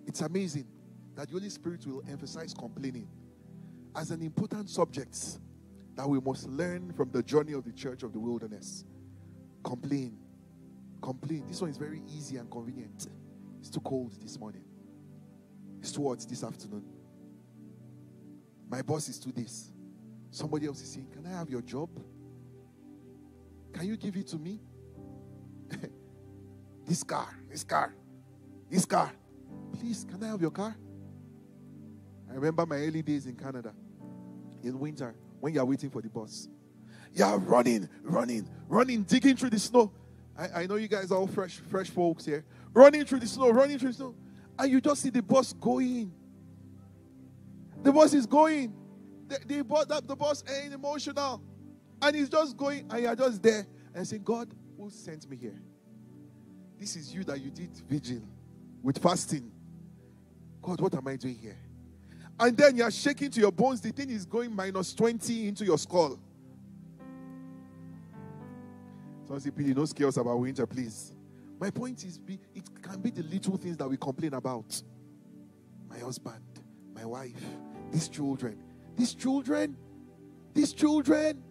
It's 0.05 0.21
amazing 0.21 0.67
that 1.15 1.27
the 1.27 1.33
Holy 1.33 1.49
Spirit 1.49 1.85
will 1.87 2.03
emphasize 2.09 2.53
complaining 2.53 3.07
as 3.95 4.11
an 4.11 4.21
important 4.21 4.69
subject 4.69 5.39
that 5.95 6.07
we 6.07 6.19
must 6.19 6.47
learn 6.49 6.91
from 6.93 7.11
the 7.11 7.23
journey 7.23 7.53
of 7.53 7.63
the 7.63 7.71
church 7.71 8.03
of 8.03 8.11
the 8.11 8.19
wilderness. 8.19 8.83
Complain. 9.63 10.17
Complain. 11.01 11.45
This 11.47 11.61
one 11.61 11.69
is 11.69 11.77
very 11.77 12.01
easy 12.09 12.37
and 12.37 12.49
convenient. 12.51 13.07
It's 13.59 13.69
too 13.69 13.81
cold 13.81 14.13
this 14.21 14.37
morning. 14.37 14.63
It's 15.79 15.91
too 15.93 16.07
hot 16.07 16.25
this 16.29 16.43
afternoon. 16.43 16.83
My 18.69 18.81
boss 18.81 19.07
is 19.07 19.17
to 19.19 19.31
this. 19.31 19.71
Somebody 20.29 20.67
else 20.67 20.81
is 20.81 20.91
saying, 20.91 21.07
Can 21.11 21.25
I 21.25 21.37
have 21.37 21.49
your 21.49 21.61
job? 21.61 21.89
Can 23.73 23.87
you 23.87 23.97
give 23.97 24.15
it 24.15 24.27
to 24.27 24.37
me? 24.37 24.59
this 26.87 27.03
car, 27.03 27.29
this 27.49 27.63
car, 27.63 27.93
this 28.69 28.85
car. 28.85 29.11
Please, 29.73 30.05
can 30.09 30.23
I 30.23 30.27
have 30.27 30.41
your 30.41 30.51
car? 30.51 30.75
I 32.29 32.33
remember 32.33 32.65
my 32.65 32.77
early 32.77 33.01
days 33.01 33.25
in 33.25 33.35
Canada 33.35 33.73
in 34.63 34.79
winter 34.79 35.15
when 35.39 35.53
you 35.53 35.59
are 35.59 35.65
waiting 35.65 35.89
for 35.89 36.01
the 36.01 36.09
bus. 36.09 36.47
You 37.13 37.25
are 37.25 37.39
running, 37.39 37.89
running, 38.03 38.47
running, 38.67 39.03
digging 39.03 39.35
through 39.35 39.49
the 39.51 39.59
snow. 39.59 39.91
I, 40.37 40.61
I 40.61 40.67
know 40.67 40.75
you 40.75 40.87
guys 40.87 41.11
are 41.11 41.17
all 41.17 41.27
fresh, 41.27 41.57
fresh 41.57 41.89
folks 41.89 42.25
here. 42.25 42.45
Running 42.73 43.03
through 43.05 43.19
the 43.19 43.27
snow, 43.27 43.49
running 43.49 43.79
through 43.79 43.89
the 43.89 43.95
snow. 43.95 44.15
And 44.57 44.71
you 44.71 44.81
just 44.81 45.01
see 45.01 45.09
the 45.09 45.23
bus 45.23 45.53
going. 45.53 46.11
The 47.81 47.91
bus 47.91 48.13
is 48.13 48.25
going. 48.25 48.73
The, 49.27 49.39
the, 49.39 49.63
the, 49.63 50.03
the 50.05 50.15
boss 50.15 50.43
ain't 50.49 50.73
emotional. 50.73 51.41
And 52.01 52.15
he's 52.15 52.29
just 52.29 52.55
going, 52.55 52.85
and 52.89 53.01
you're 53.01 53.15
just 53.15 53.41
there 53.41 53.67
and 53.93 54.07
saying, 54.07 54.23
God, 54.23 54.49
who 54.77 54.89
sent 54.89 55.29
me 55.29 55.37
here? 55.37 55.61
This 56.79 56.95
is 56.95 57.13
you 57.13 57.23
that 57.25 57.41
you 57.41 57.51
did 57.51 57.71
vigil 57.89 58.21
with 58.81 58.97
fasting. 58.97 59.51
God, 60.61 60.79
what 60.79 60.95
am 60.95 61.07
I 61.07 61.17
doing 61.17 61.35
here? 61.35 61.57
And 62.39 62.55
then 62.55 62.77
you're 62.77 62.91
shaking 62.91 63.29
to 63.31 63.39
your 63.41 63.51
bones. 63.51 63.81
The 63.81 63.91
thing 63.91 64.09
is 64.09 64.25
going 64.25 64.55
minus 64.55 64.93
20 64.93 65.49
into 65.49 65.65
your 65.65 65.77
skull. 65.77 66.17
So 69.27 69.35
I 69.35 69.39
say, 69.39 69.51
please, 69.51 69.75
no 69.75 69.85
skills 69.85 70.17
about 70.17 70.39
winter, 70.39 70.65
please. 70.65 71.13
My 71.59 71.69
point 71.69 72.05
is, 72.05 72.19
it 72.55 72.81
can 72.81 73.01
be 73.01 73.09
the 73.11 73.23
little 73.23 73.57
things 73.57 73.75
that 73.77 73.89
we 73.89 73.97
complain 73.97 74.33
about. 74.33 74.81
My 75.89 75.99
husband, 75.99 76.41
my 76.95 77.03
wife, 77.03 77.43
these 77.91 78.07
children. 78.07 78.57
These 78.95 79.15
children, 79.15 79.75
these 80.53 80.71
children. 80.71 81.43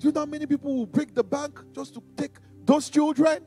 Do 0.00 0.08
you 0.08 0.12
know 0.12 0.20
how 0.20 0.26
many 0.26 0.46
people 0.46 0.74
will 0.74 0.86
break 0.86 1.14
the 1.14 1.22
bank 1.22 1.60
just 1.74 1.92
to 1.92 2.02
take 2.16 2.32
those 2.64 2.88
children? 2.88 3.44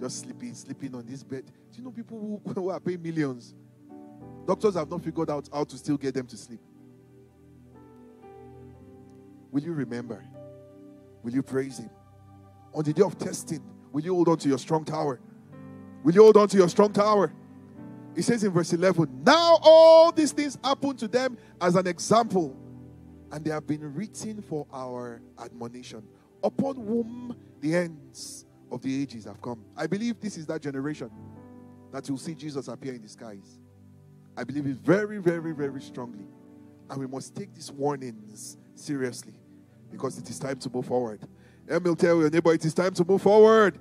Just 0.00 0.20
sleeping, 0.20 0.54
sleeping 0.54 0.94
on 0.94 1.04
this 1.04 1.24
bed. 1.24 1.46
Do 1.46 1.78
you 1.78 1.82
know 1.82 1.90
people 1.90 2.40
who, 2.44 2.52
who 2.54 2.68
are 2.68 2.78
paying 2.78 3.02
millions? 3.02 3.56
Doctors 4.46 4.76
have 4.76 4.88
not 4.88 5.02
figured 5.02 5.28
out 5.30 5.48
how 5.52 5.64
to 5.64 5.76
still 5.76 5.96
get 5.96 6.14
them 6.14 6.28
to 6.28 6.36
sleep. 6.36 6.60
Will 9.50 9.62
you 9.62 9.72
remember? 9.72 10.24
Will 11.24 11.32
you 11.32 11.42
praise 11.42 11.78
Him? 11.78 11.90
On 12.72 12.84
the 12.84 12.92
day 12.92 13.02
of 13.02 13.18
testing, 13.18 13.64
will 13.90 14.02
you 14.02 14.14
hold 14.14 14.28
on 14.28 14.38
to 14.38 14.48
your 14.48 14.58
strong 14.58 14.84
tower? 14.84 15.18
Will 16.04 16.14
you 16.14 16.22
hold 16.22 16.36
on 16.36 16.46
to 16.46 16.56
your 16.56 16.68
strong 16.68 16.92
tower? 16.92 17.32
He 18.18 18.22
says 18.22 18.42
in 18.42 18.50
verse 18.50 18.72
11, 18.72 19.22
Now 19.24 19.60
all 19.62 20.10
these 20.10 20.32
things 20.32 20.58
happen 20.64 20.96
to 20.96 21.06
them 21.06 21.38
as 21.60 21.76
an 21.76 21.86
example, 21.86 22.56
and 23.30 23.44
they 23.44 23.50
have 23.52 23.64
been 23.64 23.94
written 23.94 24.42
for 24.42 24.66
our 24.72 25.22
admonition, 25.38 26.02
upon 26.42 26.74
whom 26.74 27.36
the 27.60 27.76
ends 27.76 28.44
of 28.72 28.82
the 28.82 29.02
ages 29.02 29.26
have 29.26 29.40
come. 29.40 29.64
I 29.76 29.86
believe 29.86 30.18
this 30.18 30.36
is 30.36 30.46
that 30.46 30.62
generation 30.62 31.12
that 31.92 32.10
will 32.10 32.18
see 32.18 32.34
Jesus 32.34 32.66
appear 32.66 32.92
in 32.92 33.02
the 33.02 33.08
skies. 33.08 33.60
I 34.36 34.42
believe 34.42 34.66
it 34.66 34.78
very, 34.78 35.18
very, 35.18 35.52
very 35.52 35.80
strongly. 35.80 36.26
And 36.90 36.98
we 36.98 37.06
must 37.06 37.36
take 37.36 37.54
these 37.54 37.70
warnings 37.70 38.56
seriously 38.74 39.34
because 39.92 40.18
it 40.18 40.28
is 40.28 40.40
time 40.40 40.58
to 40.58 40.70
move 40.70 40.86
forward. 40.86 41.20
Let 41.68 41.84
me 41.84 41.94
tell 41.94 42.18
your 42.18 42.30
neighbor 42.30 42.52
it 42.52 42.64
is 42.64 42.74
time 42.74 42.94
to 42.94 43.04
move 43.04 43.22
forward. 43.22 43.78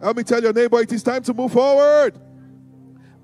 Let 0.00 0.16
me 0.16 0.24
tell 0.24 0.42
your 0.42 0.52
neighbor, 0.52 0.80
it 0.80 0.90
is 0.90 1.04
time 1.04 1.22
to 1.22 1.32
move 1.32 1.52
forward. 1.52 2.20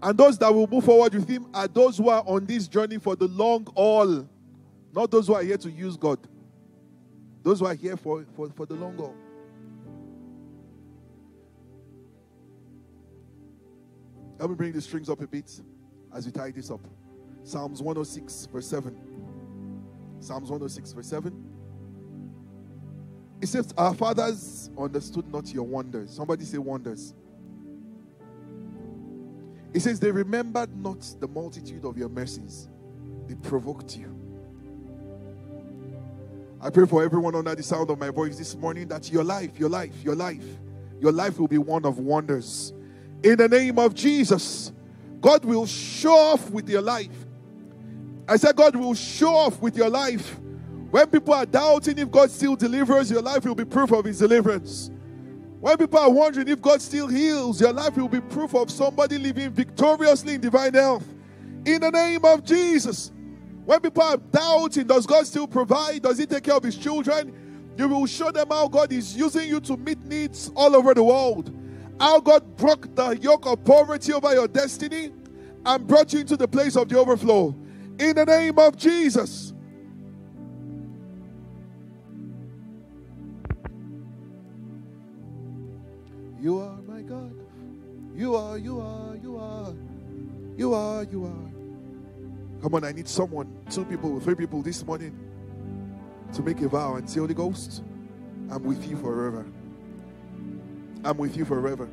And 0.03 0.17
those 0.17 0.39
that 0.39 0.55
will 0.55 0.67
move 0.67 0.85
forward 0.85 1.15
with 1.15 1.29
him 1.29 1.47
are 1.53 1.67
those 1.67 1.99
who 1.99 2.09
are 2.09 2.23
on 2.27 2.47
this 2.47 2.69
journey 2.69 2.99
for 2.99 3.17
the 3.17 3.27
long 3.27 3.67
haul, 3.75 4.29
not 4.95 5.11
those 5.11 5.27
who 5.27 5.35
are 5.35 5.43
here 5.43 5.57
to 5.59 5.71
use 5.71 5.97
God. 5.97 6.19
Those 7.43 7.61
who 7.61 7.67
are 7.67 7.75
here 7.75 7.97
for, 7.97 8.25
for, 8.37 8.49
for 8.51 8.67
the 8.67 8.75
long 8.75 8.97
haul. 8.97 9.15
Let 14.39 14.51
me 14.51 14.55
bring 14.55 14.73
the 14.73 14.81
strings 14.81 15.11
up 15.11 15.21
a 15.21 15.27
bit 15.27 15.51
as 16.15 16.27
we 16.27 16.33
tie 16.33 16.53
this 16.53 16.71
up. 16.71 16.81
Psalms 17.43 17.83
106, 17.83 18.49
verse 18.53 18.69
7. 18.69 18.97
Psalms 20.21 20.51
106, 20.51 20.93
verse 20.93 21.07
7. 21.09 21.45
It 23.41 23.49
says, 23.49 23.73
Our 23.77 23.95
fathers 23.95 24.71
understood 24.79 25.33
not 25.33 25.53
your 25.53 25.65
wonders. 25.65 26.15
Somebody 26.15 26.45
say 26.45 26.59
wonders. 26.59 27.15
It 29.73 29.81
says, 29.81 30.01
They 30.01 30.11
remembered 30.11 30.75
not 30.77 31.01
the 31.21 31.29
multitude 31.29 31.85
of 31.85 31.97
your 31.97 32.09
mercies, 32.09 32.69
they 33.27 33.35
provoked 33.35 33.97
you. 33.97 34.15
I 36.61 36.71
pray 36.71 36.87
for 36.87 37.05
everyone 37.05 37.37
under 37.37 37.55
the 37.55 37.63
sound 37.63 37.89
of 37.89 37.99
my 37.99 38.11
voice 38.11 38.37
this 38.37 38.57
morning 38.57 38.89
that 38.89 39.13
your 39.13 39.23
life, 39.23 39.59
your 39.59 39.69
life, 39.69 39.93
your 40.03 40.17
life, 40.17 40.43
your 41.01 41.13
life 41.13 41.39
will 41.39 41.47
be 41.47 41.59
one 41.59 41.85
of 41.85 41.99
wonders. 41.99 42.73
In 43.23 43.37
the 43.37 43.49
name 43.49 43.79
of 43.79 43.95
Jesus, 43.95 44.73
God 45.21 45.45
will 45.45 45.67
show 45.67 46.15
off 46.15 46.51
with 46.51 46.69
your 46.69 46.83
life. 46.83 47.27
I 48.27 48.37
said, 48.37 48.57
God 48.57 48.75
will 48.75 48.95
show 48.95 49.35
off 49.35 49.61
with 49.61 49.77
your 49.77 49.89
life. 49.89 50.39
When 50.91 51.07
people 51.07 51.35
are 51.35 51.47
doubting 51.47 51.99
if 51.99 52.11
God 52.11 52.31
still 52.31 52.57
delivers, 52.57 53.11
your 53.11 53.23
life 53.23 53.45
will 53.45 53.55
be 53.55 53.65
proof 53.65 53.93
of 53.93 54.05
His 54.05 54.19
deliverance. 54.19 54.91
When 55.61 55.77
people 55.77 55.99
are 55.99 56.11
wondering 56.11 56.49
if 56.49 56.63
God 56.63 56.81
still 56.81 57.09
heals, 57.09 57.61
your 57.61 57.73
life 57.73 57.97
will 57.97 58.09
be 58.09 58.21
proof 58.21 58.55
of 58.55 58.71
somebody 58.71 59.19
living 59.19 59.51
victoriously 59.51 60.35
in 60.35 60.41
divine 60.41 60.75
health. 60.75 61.05
In 61.65 61.81
the 61.81 61.91
name 61.91 62.25
of 62.25 62.45
Jesus. 62.45 63.11
When 63.65 63.81
people 63.81 64.03
are 64.03 64.17
doubting, 64.17 64.87
does 64.87 65.05
God 65.05 65.27
still 65.27 65.47
provide? 65.47 66.03
Does 66.03 66.19
He 66.19 66.27
take 66.27 66.45
care 66.45 66.55
of 66.55 66.63
His 66.63 66.77
children? 66.77 67.35
You 67.77 67.89
will 67.89 68.07
show 68.07 68.31
them 68.31 68.49
how 68.51 68.69
God 68.69 68.93
is 68.93 69.17
using 69.17 69.49
you 69.49 69.61
to 69.61 69.77
meet 69.77 69.99
needs 70.05 70.51
all 70.55 70.75
over 70.77 70.95
the 70.95 71.03
world. 71.03 71.53
How 72.01 72.21
God 72.21 72.57
broke 72.57 72.95
the 72.95 73.11
yoke 73.19 73.47
of 73.47 73.65
poverty 73.65 74.13
over 74.13 74.33
your 74.33 74.49
destiny 74.49 75.13
and 75.67 75.87
brought 75.87 76.13
you 76.13 76.21
into 76.21 76.37
the 76.37 76.47
place 76.47 76.77
of 76.77 76.89
the 76.89 76.99
overflow. 76.99 77.55
In 77.99 78.15
the 78.15 78.25
name 78.25 78.59
of 78.59 78.77
Jesus. 78.77 79.48
You 86.41 86.61
are 86.61 86.81
my 86.83 87.03
God. 87.03 87.35
You 88.15 88.37
are, 88.37 88.59
you 88.59 88.81
are, 88.81 89.17
you 89.17 89.37
are. 89.37 89.75
You 90.57 90.75
are, 90.75 91.05
you 91.05 91.25
are. 91.25 92.63
Come 92.63 92.75
on, 92.75 92.85
I 92.85 92.93
need 92.93 93.09
someone, 93.09 93.57
two 93.71 93.85
people, 93.85 94.19
three 94.21 94.35
people 94.35 94.63
this 94.63 94.85
morning 94.85 95.17
to 96.33 96.43
make 96.43 96.61
a 96.61 96.69
vow 96.69 96.97
and 96.97 97.09
say, 97.09 97.21
Holy 97.21 97.35
Ghost, 97.35 97.83
I'm 98.51 98.63
with 98.65 98.89
you 98.89 98.97
forever. 98.97 99.47
I'm 101.05 101.17
with 101.17 101.37
you 101.37 101.45
forever. 101.45 101.89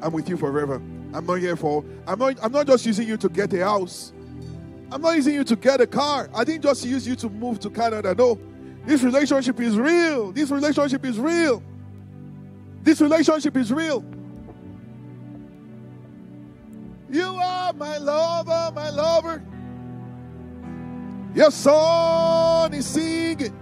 I'm 0.00 0.12
with 0.12 0.28
you 0.28 0.36
forever. 0.36 0.82
I'm 1.14 1.26
not 1.26 1.34
here 1.34 1.56
for 1.56 1.84
I'm 2.06 2.18
not 2.18 2.36
I'm 2.42 2.52
not 2.52 2.66
just 2.66 2.84
using 2.86 3.06
you 3.06 3.16
to 3.18 3.28
get 3.28 3.52
a 3.52 3.64
house. 3.64 4.12
I'm 4.90 5.00
not 5.00 5.14
using 5.16 5.34
you 5.34 5.44
to 5.44 5.56
get 5.56 5.80
a 5.80 5.86
car. 5.86 6.28
I 6.34 6.44
didn't 6.44 6.62
just 6.62 6.84
use 6.84 7.06
you 7.06 7.14
to 7.16 7.28
move 7.28 7.60
to 7.60 7.70
Canada. 7.70 8.14
No. 8.14 8.38
This 8.84 9.02
relationship 9.02 9.60
is 9.60 9.76
real. 9.76 10.32
This 10.32 10.50
relationship 10.50 11.04
is 11.04 11.18
real. 11.18 11.62
This 12.82 13.00
relationship 13.00 13.56
is 13.56 13.72
real. 13.72 14.04
You 17.08 17.36
are 17.36 17.72
my 17.74 17.98
lover, 17.98 18.72
my 18.74 18.90
lover. 18.90 19.42
Your 21.34 21.50
song 21.50 22.74
is 22.74 22.86
singing. 22.86 23.56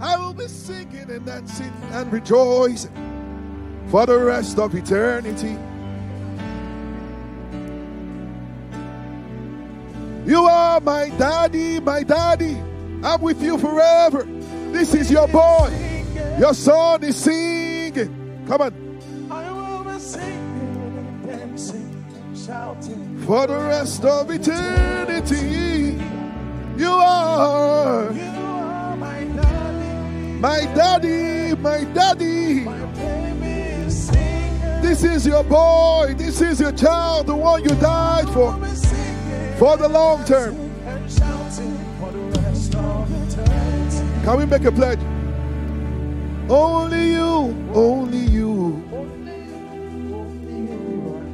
I 0.00 0.16
will 0.16 0.34
be 0.34 0.48
singing 0.48 1.10
and 1.10 1.24
dancing 1.24 1.72
and 1.92 2.12
rejoicing 2.12 2.92
for 3.88 4.06
the 4.06 4.18
rest 4.18 4.58
of 4.58 4.74
eternity. 4.74 5.56
You 10.26 10.44
are 10.44 10.80
my 10.80 11.10
daddy, 11.10 11.80
my 11.80 12.02
daddy. 12.02 12.56
I'm 13.02 13.20
with 13.20 13.42
you 13.42 13.58
forever. 13.58 14.24
This 14.72 14.94
is 14.94 15.10
your 15.10 15.28
boy. 15.28 15.93
Your 16.38 16.52
son 16.54 17.04
is 17.04 17.16
singing. 17.16 18.44
Come 18.48 18.60
on. 18.62 18.74
I 19.30 19.50
will 19.52 19.84
be 19.84 19.98
singing, 19.98 20.98
and 20.98 21.26
dancing, 21.26 22.04
shouting. 22.34 23.22
For 23.26 23.46
the 23.46 23.56
rest 23.56 24.04
of 24.04 24.30
eternity. 24.30 26.00
You 26.76 26.90
are. 26.90 28.12
You 28.12 28.22
are 28.22 28.96
my 28.96 29.24
daddy, 29.24 30.40
My 30.40 30.60
daddy, 30.74 31.54
my 31.60 31.84
daddy. 31.94 32.60
my 32.64 32.84
baby 32.94 33.46
is. 33.86 34.10
This 34.82 35.04
is 35.04 35.26
your 35.26 35.44
boy. 35.44 36.14
This 36.18 36.40
is 36.40 36.60
your 36.60 36.72
child, 36.72 37.28
the 37.28 37.36
one 37.36 37.62
you 37.62 37.70
died 37.76 38.28
for. 38.30 38.52
will 38.52 38.58
be 38.58 38.66
singing, 38.74 39.56
For 39.56 39.76
the 39.76 39.88
long 39.88 40.24
term. 40.24 40.56
and 40.84 41.10
shouting 41.10 41.78
for 42.00 42.10
the 42.10 42.40
rest 42.40 42.74
of 42.74 43.32
eternity. 43.32 44.24
Can 44.24 44.36
we 44.38 44.46
make 44.46 44.64
a 44.64 44.72
pledge? 44.72 44.98
Only 46.48 47.12
you, 47.12 47.70
only 47.74 48.18
you. 48.18 48.82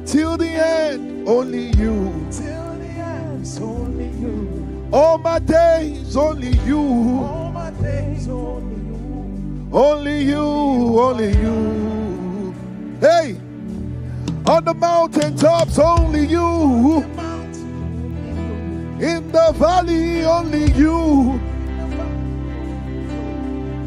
Till 0.05 0.37
the 0.37 0.47
end, 0.47 1.27
only 1.27 1.71
you. 1.77 2.27
till 2.31 2.73
the 2.77 2.87
end, 2.87 3.45
only 3.61 4.07
you. 4.07 4.89
All 4.93 5.17
my 5.17 5.39
days, 5.39 6.15
only 6.15 6.55
you. 6.65 6.79
All 6.79 7.51
my 7.53 7.71
days, 7.71 8.27
only 8.29 8.75
you. 8.75 9.69
Only 9.73 10.23
you, 10.23 10.39
only 10.39 11.37
you. 11.37 12.55
Hey, 13.01 13.35
on 14.45 14.63
the 14.63 14.73
mountaintops, 14.73 15.77
only 15.77 16.25
you. 16.25 17.03
In 18.99 19.31
the 19.31 19.53
valley, 19.57 20.23
only 20.23 20.71
you. 20.71 21.41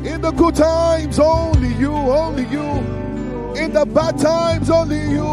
In 0.04 0.20
the 0.20 0.32
good 0.32 0.54
times, 0.54 1.18
only 1.18 1.72
you, 1.74 1.90
only 1.90 2.44
you. 2.46 2.60
In 3.56 3.72
the 3.72 3.86
bad 3.86 4.18
times, 4.18 4.68
only 4.68 5.00
you. 5.00 5.24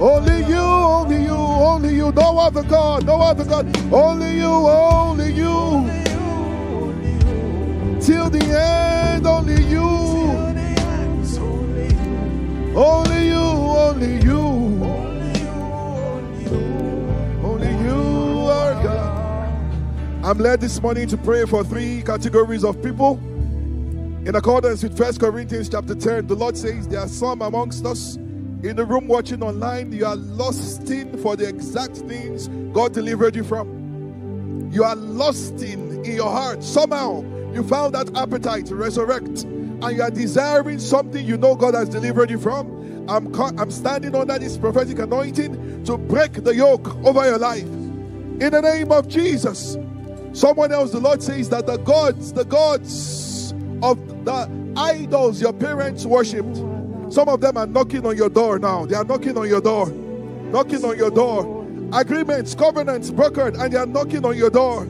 Only 0.00 0.44
you, 0.46 0.58
only 0.58 1.22
you, 1.22 1.36
only 1.36 1.94
you. 1.94 2.10
No 2.10 2.38
other 2.38 2.64
God, 2.64 3.06
no 3.06 3.20
other 3.20 3.44
God. 3.44 3.66
Only 3.92 4.34
you, 4.34 4.50
only 4.50 5.32
you. 5.32 5.86
Till 8.00 8.28
the 8.30 8.42
end, 8.42 9.26
only 9.28 9.62
you. 9.62 9.78
Only 9.78 10.74
you. 11.94 12.76
Only 12.76 13.28
you, 13.28 13.36
only 13.36 14.22
you. 14.24 14.40
Only 14.40 15.40
you, 15.40 15.50
only 16.10 16.44
you. 16.44 17.44
Only 17.44 17.72
you 17.84 18.40
are 18.50 18.74
God. 18.82 20.24
I'm 20.24 20.38
led 20.38 20.60
this 20.60 20.82
morning 20.82 21.06
to 21.08 21.16
pray 21.16 21.44
for 21.44 21.62
three 21.62 22.02
categories 22.02 22.64
of 22.64 22.82
people. 22.82 23.20
In 24.26 24.34
accordance 24.34 24.82
with 24.82 24.98
1 25.00 25.16
Corinthians 25.16 25.70
chapter 25.70 25.94
10, 25.94 26.26
the 26.26 26.34
Lord 26.34 26.56
says 26.56 26.86
there 26.88 27.00
are 27.00 27.08
some 27.08 27.40
amongst 27.40 27.86
us 27.86 28.16
in 28.62 28.76
the 28.76 28.84
room 28.84 29.06
watching 29.06 29.42
online, 29.42 29.90
you 29.90 30.04
are 30.04 30.16
lusting 30.16 31.16
for 31.22 31.34
the 31.34 31.48
exact 31.48 31.96
things 31.96 32.48
God 32.74 32.92
delivered 32.92 33.34
you 33.34 33.42
from. 33.42 34.68
You 34.70 34.84
are 34.84 34.94
lusting 34.94 36.04
in 36.04 36.16
your 36.16 36.30
heart. 36.30 36.62
Somehow 36.62 37.22
you 37.54 37.62
found 37.62 37.94
that 37.94 38.14
appetite 38.14 38.66
to 38.66 38.76
resurrect, 38.76 39.44
and 39.44 39.96
you 39.96 40.02
are 40.02 40.10
desiring 40.10 40.78
something 40.78 41.24
you 41.24 41.38
know 41.38 41.54
God 41.54 41.72
has 41.72 41.88
delivered 41.88 42.28
you 42.28 42.38
from. 42.38 43.08
I'm, 43.08 43.34
I'm 43.58 43.70
standing 43.70 44.14
under 44.14 44.38
this 44.38 44.58
prophetic 44.58 44.98
anointing 44.98 45.84
to 45.84 45.96
break 45.96 46.34
the 46.44 46.54
yoke 46.54 46.94
over 47.06 47.24
your 47.24 47.38
life. 47.38 47.62
In 47.62 48.50
the 48.50 48.60
name 48.60 48.92
of 48.92 49.08
Jesus. 49.08 49.78
Someone 50.34 50.70
else, 50.70 50.92
the 50.92 51.00
Lord 51.00 51.22
says 51.22 51.48
that 51.48 51.66
the 51.66 51.78
gods, 51.78 52.34
the 52.34 52.44
gods 52.44 53.29
the 54.24 54.74
idols 54.76 55.40
your 55.40 55.52
parents 55.52 56.06
worshipped, 56.06 56.56
some 57.12 57.28
of 57.28 57.40
them 57.40 57.56
are 57.56 57.66
knocking 57.66 58.06
on 58.06 58.16
your 58.16 58.28
door 58.28 58.58
now. 58.58 58.86
They 58.86 58.94
are 58.94 59.04
knocking 59.04 59.36
on 59.36 59.48
your 59.48 59.60
door, 59.60 59.88
knocking 59.90 60.84
on 60.84 60.96
your 60.96 61.10
door. 61.10 61.66
Agreements, 61.92 62.54
covenants 62.54 63.10
brokered, 63.10 63.60
and 63.60 63.72
they 63.72 63.78
are 63.78 63.86
knocking 63.86 64.24
on 64.24 64.36
your 64.36 64.50
door. 64.50 64.84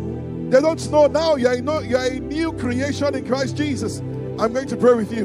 They 0.51 0.61
don't 0.61 0.91
know 0.91 1.07
now 1.07 1.37
you 1.37 1.49
are, 1.49 1.55
you 1.55 1.97
are 1.97 2.07
a 2.07 2.20
new 2.20 2.53
creation 2.53 3.14
in 3.14 3.26
Christ 3.26 3.57
Jesus. 3.57 4.01
I'm 4.39 4.53
going 4.53 4.68
to 4.68 4.76
pray 4.76 4.95
with 4.95 5.12
you. 5.12 5.24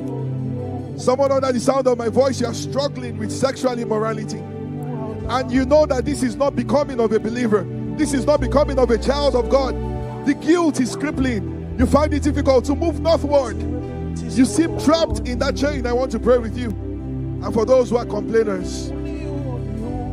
Someone 0.98 1.32
under 1.32 1.52
the 1.52 1.60
sound 1.60 1.88
of 1.88 1.98
my 1.98 2.08
voice, 2.08 2.40
you 2.40 2.48
are 2.48 2.54
struggling 2.54 3.18
with 3.18 3.32
sexual 3.32 3.78
immorality. 3.78 4.38
And 4.38 5.52
you 5.52 5.66
know 5.66 5.86
that 5.88 6.06
this 6.06 6.24
is 6.24 6.36
not 6.36 6.56
becoming 6.56 7.00
of 7.00 7.12
a 7.12 7.20
believer. 7.20 7.66
This 7.98 8.14
is 8.14 8.26
not 8.26 8.40
becoming 8.40 8.80
of 8.80 8.92
a 8.92 8.98
child 8.98 9.36
of 9.36 9.50
God. 9.50 9.76
The 10.26 10.34
guilt 10.36 10.80
is 10.80 10.96
crippling. 10.96 11.76
You 11.78 11.86
find 11.86 12.14
it 12.14 12.24
difficult 12.24 12.64
to 12.66 12.76
move 12.76 13.02
northward. 13.02 13.58
You 14.22 14.46
seem 14.46 14.80
trapped 14.80 15.28
in 15.28 15.40
that 15.40 15.56
chain. 15.56 15.86
I 15.86 15.94
want 15.94 16.12
to 16.12 16.20
pray 16.20 16.38
with 16.38 16.58
you. 16.58 16.70
And 16.70 17.54
for 17.54 17.66
those 17.66 17.90
who 17.90 17.98
are 17.98 18.06
complainers, 18.06 18.90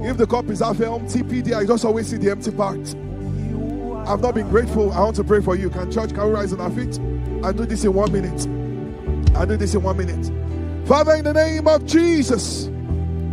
if 0.04 0.16
the 0.16 0.26
cup 0.26 0.48
is 0.48 0.60
half 0.60 0.80
empty, 0.80 1.22
PD, 1.22 1.56
I 1.56 1.64
just 1.64 1.84
always 1.84 2.08
see 2.08 2.16
the 2.16 2.30
empty 2.30 2.50
part. 2.50 2.78
I've 4.08 4.20
not 4.20 4.34
been 4.34 4.48
grateful. 4.48 4.92
I 4.92 5.00
want 5.00 5.16
to 5.16 5.24
pray 5.24 5.40
for 5.40 5.54
you. 5.54 5.70
Can 5.70 5.90
church, 5.90 6.12
can 6.12 6.26
we 6.26 6.30
rise 6.32 6.52
on 6.52 6.60
our 6.60 6.70
feet 6.70 6.96
and 6.98 7.56
do 7.56 7.64
this 7.64 7.84
in 7.84 7.94
one 7.94 8.12
minute? 8.12 8.46
I'll 9.36 9.46
do 9.46 9.56
this 9.56 9.74
in 9.74 9.82
one 9.82 9.96
minute. 9.96 10.30
Father, 10.86 11.14
in 11.14 11.24
the 11.24 11.32
name 11.32 11.68
of 11.68 11.86
Jesus. 11.86 12.68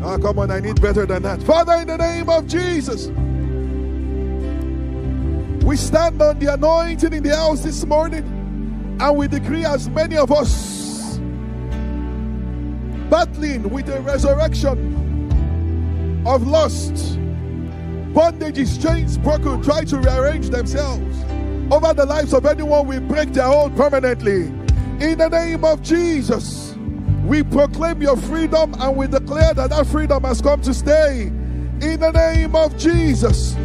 Ah, 0.04 0.18
come 0.18 0.40
on, 0.40 0.52
I 0.52 0.60
need 0.60 0.80
better 0.82 1.06
than 1.06 1.24
that. 1.24 1.42
Father, 1.44 1.74
in 1.74 1.88
the 1.88 1.98
name 1.98 2.30
of 2.30 2.48
Jesus. 2.48 3.08
We 5.66 5.76
stand 5.76 6.22
on 6.22 6.40
the 6.40 6.54
anointing 6.54 7.14
in 7.14 7.24
the 7.24 7.36
house 7.36 7.64
this 7.64 7.86
morning 7.86 8.39
and 9.00 9.18
we 9.18 9.28
decree 9.28 9.66
as 9.66 9.90
many 9.90 10.18
of 10.18 10.32
us 10.32 11.18
battling 13.10 13.70
with 13.70 13.86
the 13.88 14.00
resurrection 14.02 14.98
of 16.26 16.46
lust, 16.46 16.94
bondages, 18.14 18.82
chains 18.82 19.18
broken, 19.18 19.62
try 19.64 19.84
to 19.84 19.98
rearrange 19.98 20.50
themselves 20.50 21.10
over 21.72 21.94
the 21.94 22.06
lives 22.06 22.34
of 22.34 22.48
anyone, 22.48 22.88
we 22.88 22.98
break 23.00 23.32
their 23.32 23.46
hold 23.46 23.76
permanently. 23.76 24.46
In 25.00 25.20
the 25.20 25.30
name 25.30 25.64
of 25.64 25.84
Jesus, 25.84 26.76
we 27.26 27.44
proclaim 27.44 28.02
your 28.02 28.18
freedom 28.18 28.74
and 28.80 28.98
we 28.98 29.06
declare 29.06 29.54
that 29.54 29.70
that 29.70 29.86
freedom 29.86 30.24
has 30.24 30.42
come 30.42 30.62
to 30.62 30.74
stay. 30.74 31.28
In 31.28 32.00
the 32.00 32.12
name 32.12 32.56
of 32.56 32.76
Jesus, 32.76 33.56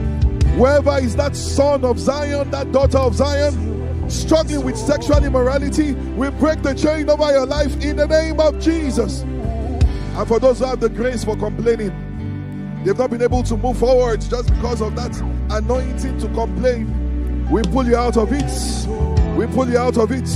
wherever 0.56 0.98
is 0.98 1.16
that 1.16 1.34
son 1.34 1.82
of 1.84 1.98
Zion, 1.98 2.50
that 2.50 2.72
daughter 2.72 2.98
of 2.98 3.14
Zion, 3.14 3.73
struggling 4.08 4.64
with 4.64 4.76
sexual 4.76 5.24
immorality, 5.24 5.92
we 5.92 6.30
break 6.30 6.62
the 6.62 6.74
chain 6.74 7.08
over 7.08 7.30
your 7.30 7.46
life 7.46 7.82
in 7.82 7.96
the 7.96 8.06
name 8.06 8.40
of 8.40 8.60
Jesus. 8.60 9.22
And 9.22 10.28
for 10.28 10.38
those 10.38 10.60
who 10.60 10.66
have 10.66 10.80
the 10.80 10.88
grace 10.88 11.24
for 11.24 11.36
complaining, 11.36 12.82
they've 12.84 12.96
not 12.96 13.10
been 13.10 13.22
able 13.22 13.42
to 13.42 13.56
move 13.56 13.78
forward 13.78 14.20
just 14.20 14.52
because 14.54 14.80
of 14.80 14.94
that 14.96 15.16
anointing 15.50 16.18
to 16.18 16.28
complain. 16.28 17.48
We 17.50 17.62
pull 17.62 17.86
you 17.86 17.96
out 17.96 18.16
of 18.16 18.32
it. 18.32 18.88
We 19.36 19.46
pull 19.48 19.68
you 19.68 19.78
out 19.78 19.98
of 19.98 20.12
it. 20.12 20.28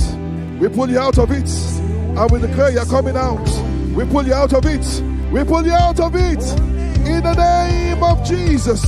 We 0.59 0.67
pull 0.67 0.89
you 0.89 0.99
out 0.99 1.17
of 1.17 1.31
it. 1.31 1.49
And 1.49 2.31
we 2.31 2.39
declare 2.39 2.71
you're 2.71 2.85
coming 2.85 3.15
out. 3.15 3.47
We 3.95 4.05
pull 4.05 4.25
you 4.25 4.33
out 4.33 4.53
of 4.53 4.65
it. 4.65 4.85
We 5.31 5.43
pull 5.43 5.65
you 5.65 5.73
out 5.73 5.99
of 5.99 6.15
it. 6.15 6.43
In 7.07 7.23
the 7.23 7.33
name 7.35 8.03
of 8.03 8.25
Jesus. 8.27 8.83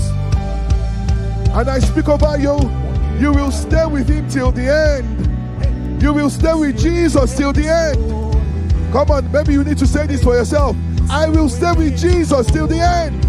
And 1.53 1.69
I 1.69 1.79
speak 1.79 2.09
over 2.09 2.37
you. 2.37 2.80
You 3.19 3.33
will 3.33 3.51
stay 3.51 3.85
with 3.85 4.07
him 4.07 4.29
till 4.29 4.51
the 4.51 4.67
end. 4.67 6.01
You 6.01 6.13
will 6.13 6.29
stay 6.29 6.53
with 6.53 6.79
Jesus 6.79 7.35
till 7.35 7.53
the 7.53 7.67
end. 7.67 8.91
Come 8.91 9.11
on, 9.11 9.31
maybe 9.31 9.53
you 9.53 9.63
need 9.63 9.77
to 9.77 9.87
say 9.87 10.07
this 10.07 10.23
for 10.23 10.35
yourself. 10.35 10.75
I 11.09 11.27
will 11.29 11.49
stay 11.49 11.71
with 11.73 11.97
Jesus 11.97 12.47
till 12.47 12.67
the 12.67 12.79
end. 12.79 13.23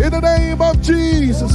In 0.00 0.10
the 0.10 0.20
name 0.20 0.60
of 0.60 0.80
Jesus. 0.82 1.52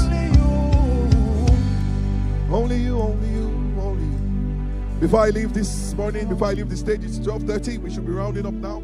Only 2.51 2.77
you, 2.77 2.99
only 2.99 3.27
you, 3.29 3.47
only 3.79 4.03
you. 4.03 4.99
Before 4.99 5.19
I 5.19 5.29
leave 5.29 5.53
this 5.53 5.93
morning, 5.93 6.27
before 6.27 6.47
I 6.47 6.53
leave 6.53 6.69
the 6.69 6.77
stage, 6.77 7.03
it's 7.03 7.19
12:30. 7.19 7.77
We 7.77 7.91
should 7.91 8.05
be 8.05 8.11
rounding 8.11 8.45
up 8.45 8.53
now. 8.53 8.81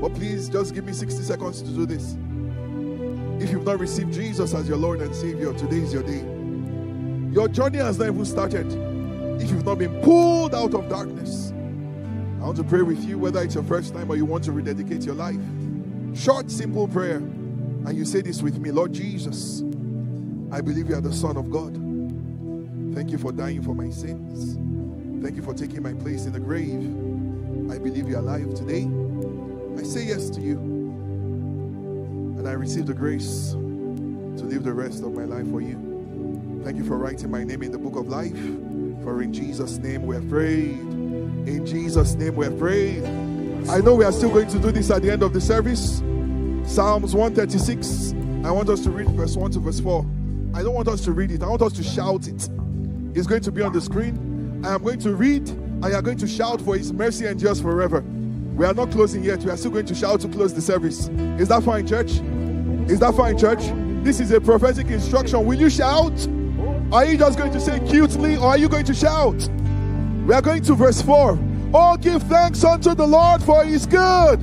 But 0.00 0.14
please 0.14 0.48
just 0.48 0.74
give 0.74 0.84
me 0.84 0.92
60 0.92 1.22
seconds 1.22 1.60
to 1.62 1.68
do 1.70 1.86
this. 1.86 2.16
If 3.42 3.50
you've 3.50 3.64
not 3.64 3.80
received 3.80 4.12
Jesus 4.12 4.54
as 4.54 4.68
your 4.68 4.78
Lord 4.78 5.00
and 5.00 5.14
Savior, 5.14 5.52
today 5.54 5.78
is 5.78 5.92
your 5.92 6.02
day. 6.02 6.39
Your 7.30 7.46
journey 7.46 7.78
has 7.78 7.96
not 7.98 8.08
even 8.08 8.24
started. 8.24 8.66
If 9.40 9.50
you've 9.50 9.64
not 9.64 9.78
been 9.78 10.00
pulled 10.00 10.52
out 10.52 10.74
of 10.74 10.88
darkness, 10.88 11.52
I 12.40 12.44
want 12.44 12.56
to 12.56 12.64
pray 12.64 12.82
with 12.82 13.04
you, 13.04 13.18
whether 13.18 13.40
it's 13.40 13.54
your 13.54 13.62
first 13.62 13.94
time 13.94 14.10
or 14.10 14.16
you 14.16 14.24
want 14.24 14.42
to 14.44 14.52
rededicate 14.52 15.04
your 15.04 15.14
life. 15.14 15.38
Short, 16.14 16.50
simple 16.50 16.88
prayer. 16.88 17.16
And 17.16 17.96
you 17.96 18.04
say 18.04 18.20
this 18.20 18.42
with 18.42 18.58
me 18.58 18.72
Lord 18.72 18.92
Jesus, 18.92 19.62
I 20.50 20.60
believe 20.60 20.88
you 20.88 20.96
are 20.96 21.00
the 21.00 21.12
Son 21.12 21.36
of 21.36 21.50
God. 21.50 21.74
Thank 22.94 23.12
you 23.12 23.18
for 23.18 23.30
dying 23.30 23.62
for 23.62 23.74
my 23.74 23.90
sins. 23.90 24.56
Thank 25.22 25.36
you 25.36 25.42
for 25.42 25.54
taking 25.54 25.82
my 25.82 25.92
place 25.92 26.26
in 26.26 26.32
the 26.32 26.40
grave. 26.40 26.82
I 27.70 27.78
believe 27.78 28.08
you're 28.08 28.18
alive 28.18 28.54
today. 28.54 28.88
I 29.78 29.84
say 29.84 30.04
yes 30.04 30.30
to 30.30 30.40
you. 30.40 30.58
And 32.38 32.48
I 32.48 32.52
receive 32.52 32.86
the 32.86 32.94
grace 32.94 33.52
to 33.52 34.44
live 34.44 34.64
the 34.64 34.72
rest 34.72 35.04
of 35.04 35.12
my 35.12 35.24
life 35.24 35.48
for 35.50 35.60
you. 35.60 35.89
Thank 36.64 36.76
you 36.76 36.84
for 36.84 36.98
writing 36.98 37.30
my 37.30 37.42
name 37.42 37.62
in 37.62 37.72
the 37.72 37.78
book 37.78 37.96
of 37.96 38.08
life. 38.08 38.36
For 39.02 39.22
in 39.22 39.32
Jesus' 39.32 39.78
name 39.78 40.06
we 40.06 40.14
have 40.14 40.28
prayed. 40.28 40.78
In 40.78 41.64
Jesus' 41.64 42.14
name 42.14 42.36
we 42.36 42.44
have 42.44 42.58
prayed. 42.58 43.02
I 43.70 43.78
know 43.78 43.94
we 43.94 44.04
are 44.04 44.12
still 44.12 44.28
going 44.28 44.48
to 44.48 44.58
do 44.58 44.70
this 44.70 44.90
at 44.90 45.00
the 45.00 45.10
end 45.10 45.22
of 45.22 45.32
the 45.32 45.40
service. 45.40 46.02
Psalms 46.66 47.14
136. 47.14 48.12
I 48.44 48.50
want 48.50 48.68
us 48.68 48.80
to 48.84 48.90
read 48.90 49.08
verse 49.10 49.36
1 49.36 49.52
to 49.52 49.58
verse 49.58 49.80
4. 49.80 50.04
I 50.54 50.62
don't 50.62 50.74
want 50.74 50.88
us 50.88 51.00
to 51.02 51.12
read 51.12 51.30
it, 51.30 51.42
I 51.42 51.48
want 51.48 51.62
us 51.62 51.72
to 51.74 51.82
shout 51.82 52.28
it. 52.28 52.48
It's 53.14 53.26
going 53.26 53.42
to 53.42 53.52
be 53.52 53.62
on 53.62 53.72
the 53.72 53.80
screen. 53.80 54.62
I 54.64 54.74
am 54.74 54.82
going 54.82 54.98
to 55.00 55.14
read, 55.14 55.48
and 55.48 55.84
you 55.84 55.94
are 55.94 56.02
going 56.02 56.18
to 56.18 56.26
shout 56.26 56.60
for 56.60 56.76
His 56.76 56.92
mercy 56.92 57.24
and 57.24 57.32
endures 57.32 57.60
forever. 57.60 58.02
We 58.54 58.66
are 58.66 58.74
not 58.74 58.90
closing 58.90 59.24
yet. 59.24 59.38
We 59.40 59.50
are 59.50 59.56
still 59.56 59.70
going 59.70 59.86
to 59.86 59.94
shout 59.94 60.20
to 60.20 60.28
close 60.28 60.52
the 60.52 60.60
service. 60.60 61.08
Is 61.38 61.48
that 61.48 61.62
fine, 61.62 61.86
church? 61.86 62.20
Is 62.90 63.00
that 63.00 63.14
fine, 63.16 63.38
church? 63.38 63.62
This 64.04 64.20
is 64.20 64.30
a 64.30 64.40
prophetic 64.40 64.88
instruction. 64.88 65.46
Will 65.46 65.58
you 65.58 65.70
shout? 65.70 66.12
Are 66.92 67.04
you 67.04 67.16
just 67.16 67.38
going 67.38 67.52
to 67.52 67.60
say 67.60 67.78
cutely, 67.86 68.36
or 68.36 68.46
are 68.46 68.58
you 68.58 68.68
going 68.68 68.84
to 68.86 68.94
shout? 68.94 69.48
We 70.26 70.34
are 70.34 70.42
going 70.42 70.62
to 70.64 70.74
verse 70.74 71.00
4. 71.00 71.38
Oh, 71.72 71.96
give 71.96 72.22
thanks 72.24 72.64
unto 72.64 72.96
the 72.96 73.06
Lord, 73.06 73.42
for 73.42 73.64
He 73.64 73.74
is 73.74 73.86
good. 73.86 74.40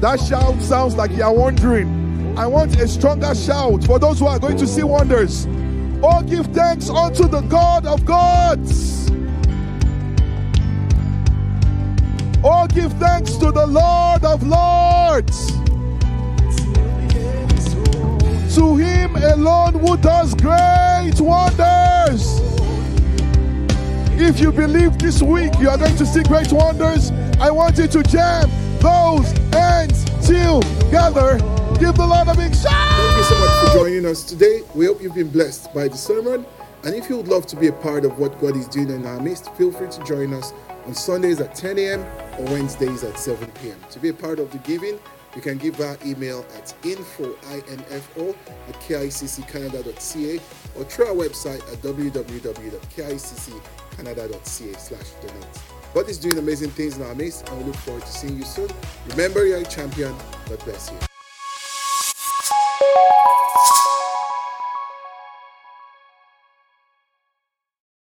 That 0.00 0.18
shout 0.18 0.60
sounds 0.60 0.96
like 0.96 1.12
you 1.12 1.22
are 1.22 1.32
wondering. 1.32 2.36
I 2.36 2.46
want 2.48 2.80
a 2.80 2.88
stronger 2.88 3.34
shout 3.36 3.84
for 3.84 4.00
those 4.00 4.18
who 4.18 4.26
are 4.26 4.40
going 4.40 4.56
to 4.56 4.66
see 4.66 4.82
wonders. 4.82 5.46
Oh, 6.02 6.22
give 6.22 6.46
thanks 6.46 6.90
unto 6.90 7.28
the 7.28 7.42
God 7.42 7.86
of 7.86 8.04
gods. 8.04 9.10
Oh, 12.42 12.66
give 12.66 12.92
thanks 12.94 13.36
to 13.36 13.52
the 13.52 13.66
Lord 13.66 14.24
of 14.24 14.42
lords. 14.42 15.52
To 18.60 18.76
him 18.76 19.16
alone 19.16 19.72
who 19.72 19.96
does 19.96 20.34
great 20.34 21.18
wonders. 21.18 22.40
If 24.20 24.38
you 24.38 24.52
believe 24.52 24.98
this 24.98 25.22
week 25.22 25.52
you 25.58 25.70
are 25.70 25.78
going 25.78 25.96
to 25.96 26.04
see 26.04 26.22
great 26.24 26.52
wonders, 26.52 27.10
I 27.40 27.50
want 27.50 27.78
you 27.78 27.88
to 27.88 28.02
jam 28.02 28.50
those 28.80 29.32
hands 29.54 30.04
together. 30.26 31.38
Give 31.80 31.94
the 31.94 32.06
Lord 32.06 32.28
a 32.28 32.34
big 32.36 32.54
shout. 32.54 32.74
Thank 32.74 33.16
you 33.16 33.22
so 33.22 33.38
much 33.38 33.72
for 33.72 33.78
joining 33.78 34.04
us 34.04 34.24
today. 34.24 34.60
We 34.74 34.84
hope 34.84 35.00
you've 35.00 35.14
been 35.14 35.30
blessed 35.30 35.72
by 35.72 35.88
the 35.88 35.96
sermon. 35.96 36.44
And 36.84 36.94
if 36.94 37.08
you 37.08 37.16
would 37.16 37.28
love 37.28 37.46
to 37.46 37.56
be 37.56 37.68
a 37.68 37.72
part 37.72 38.04
of 38.04 38.18
what 38.18 38.38
God 38.42 38.58
is 38.58 38.68
doing 38.68 38.90
in 38.90 39.06
our 39.06 39.20
midst, 39.20 39.50
feel 39.54 39.72
free 39.72 39.88
to 39.88 40.04
join 40.04 40.34
us 40.34 40.52
on 40.84 40.92
Sundays 40.92 41.40
at 41.40 41.54
10 41.54 41.78
a.m. 41.78 42.00
or 42.38 42.44
Wednesdays 42.52 43.04
at 43.04 43.18
7 43.18 43.50
p.m. 43.62 43.80
To 43.90 43.98
be 43.98 44.10
a 44.10 44.12
part 44.12 44.38
of 44.38 44.50
the 44.50 44.58
giving, 44.58 45.00
you 45.34 45.42
can 45.42 45.58
give 45.58 45.74
her 45.76 45.96
email 46.04 46.44
at 46.56 46.74
info, 46.84 47.36
I-N-F-O, 47.48 48.36
at 48.68 48.74
kicccanada.ca 48.80 50.40
or 50.76 50.84
through 50.84 51.06
our 51.06 51.14
website 51.14 51.60
at 51.72 51.78
www.kicccanada.ca 51.82 54.72
slash 54.78 55.10
donate. 55.20 55.58
God 55.94 56.08
doing 56.18 56.38
amazing 56.38 56.70
things 56.70 56.96
in 56.96 57.04
our 57.04 57.14
midst 57.14 57.48
and 57.48 57.58
we 57.58 57.64
look 57.64 57.76
forward 57.76 58.02
to 58.02 58.12
seeing 58.12 58.36
you 58.36 58.44
soon. 58.44 58.68
Remember, 59.08 59.46
you're 59.46 59.58
a 59.58 59.64
champion. 59.64 60.14
God 60.48 60.58
bless 60.64 60.90
you. 60.90 60.96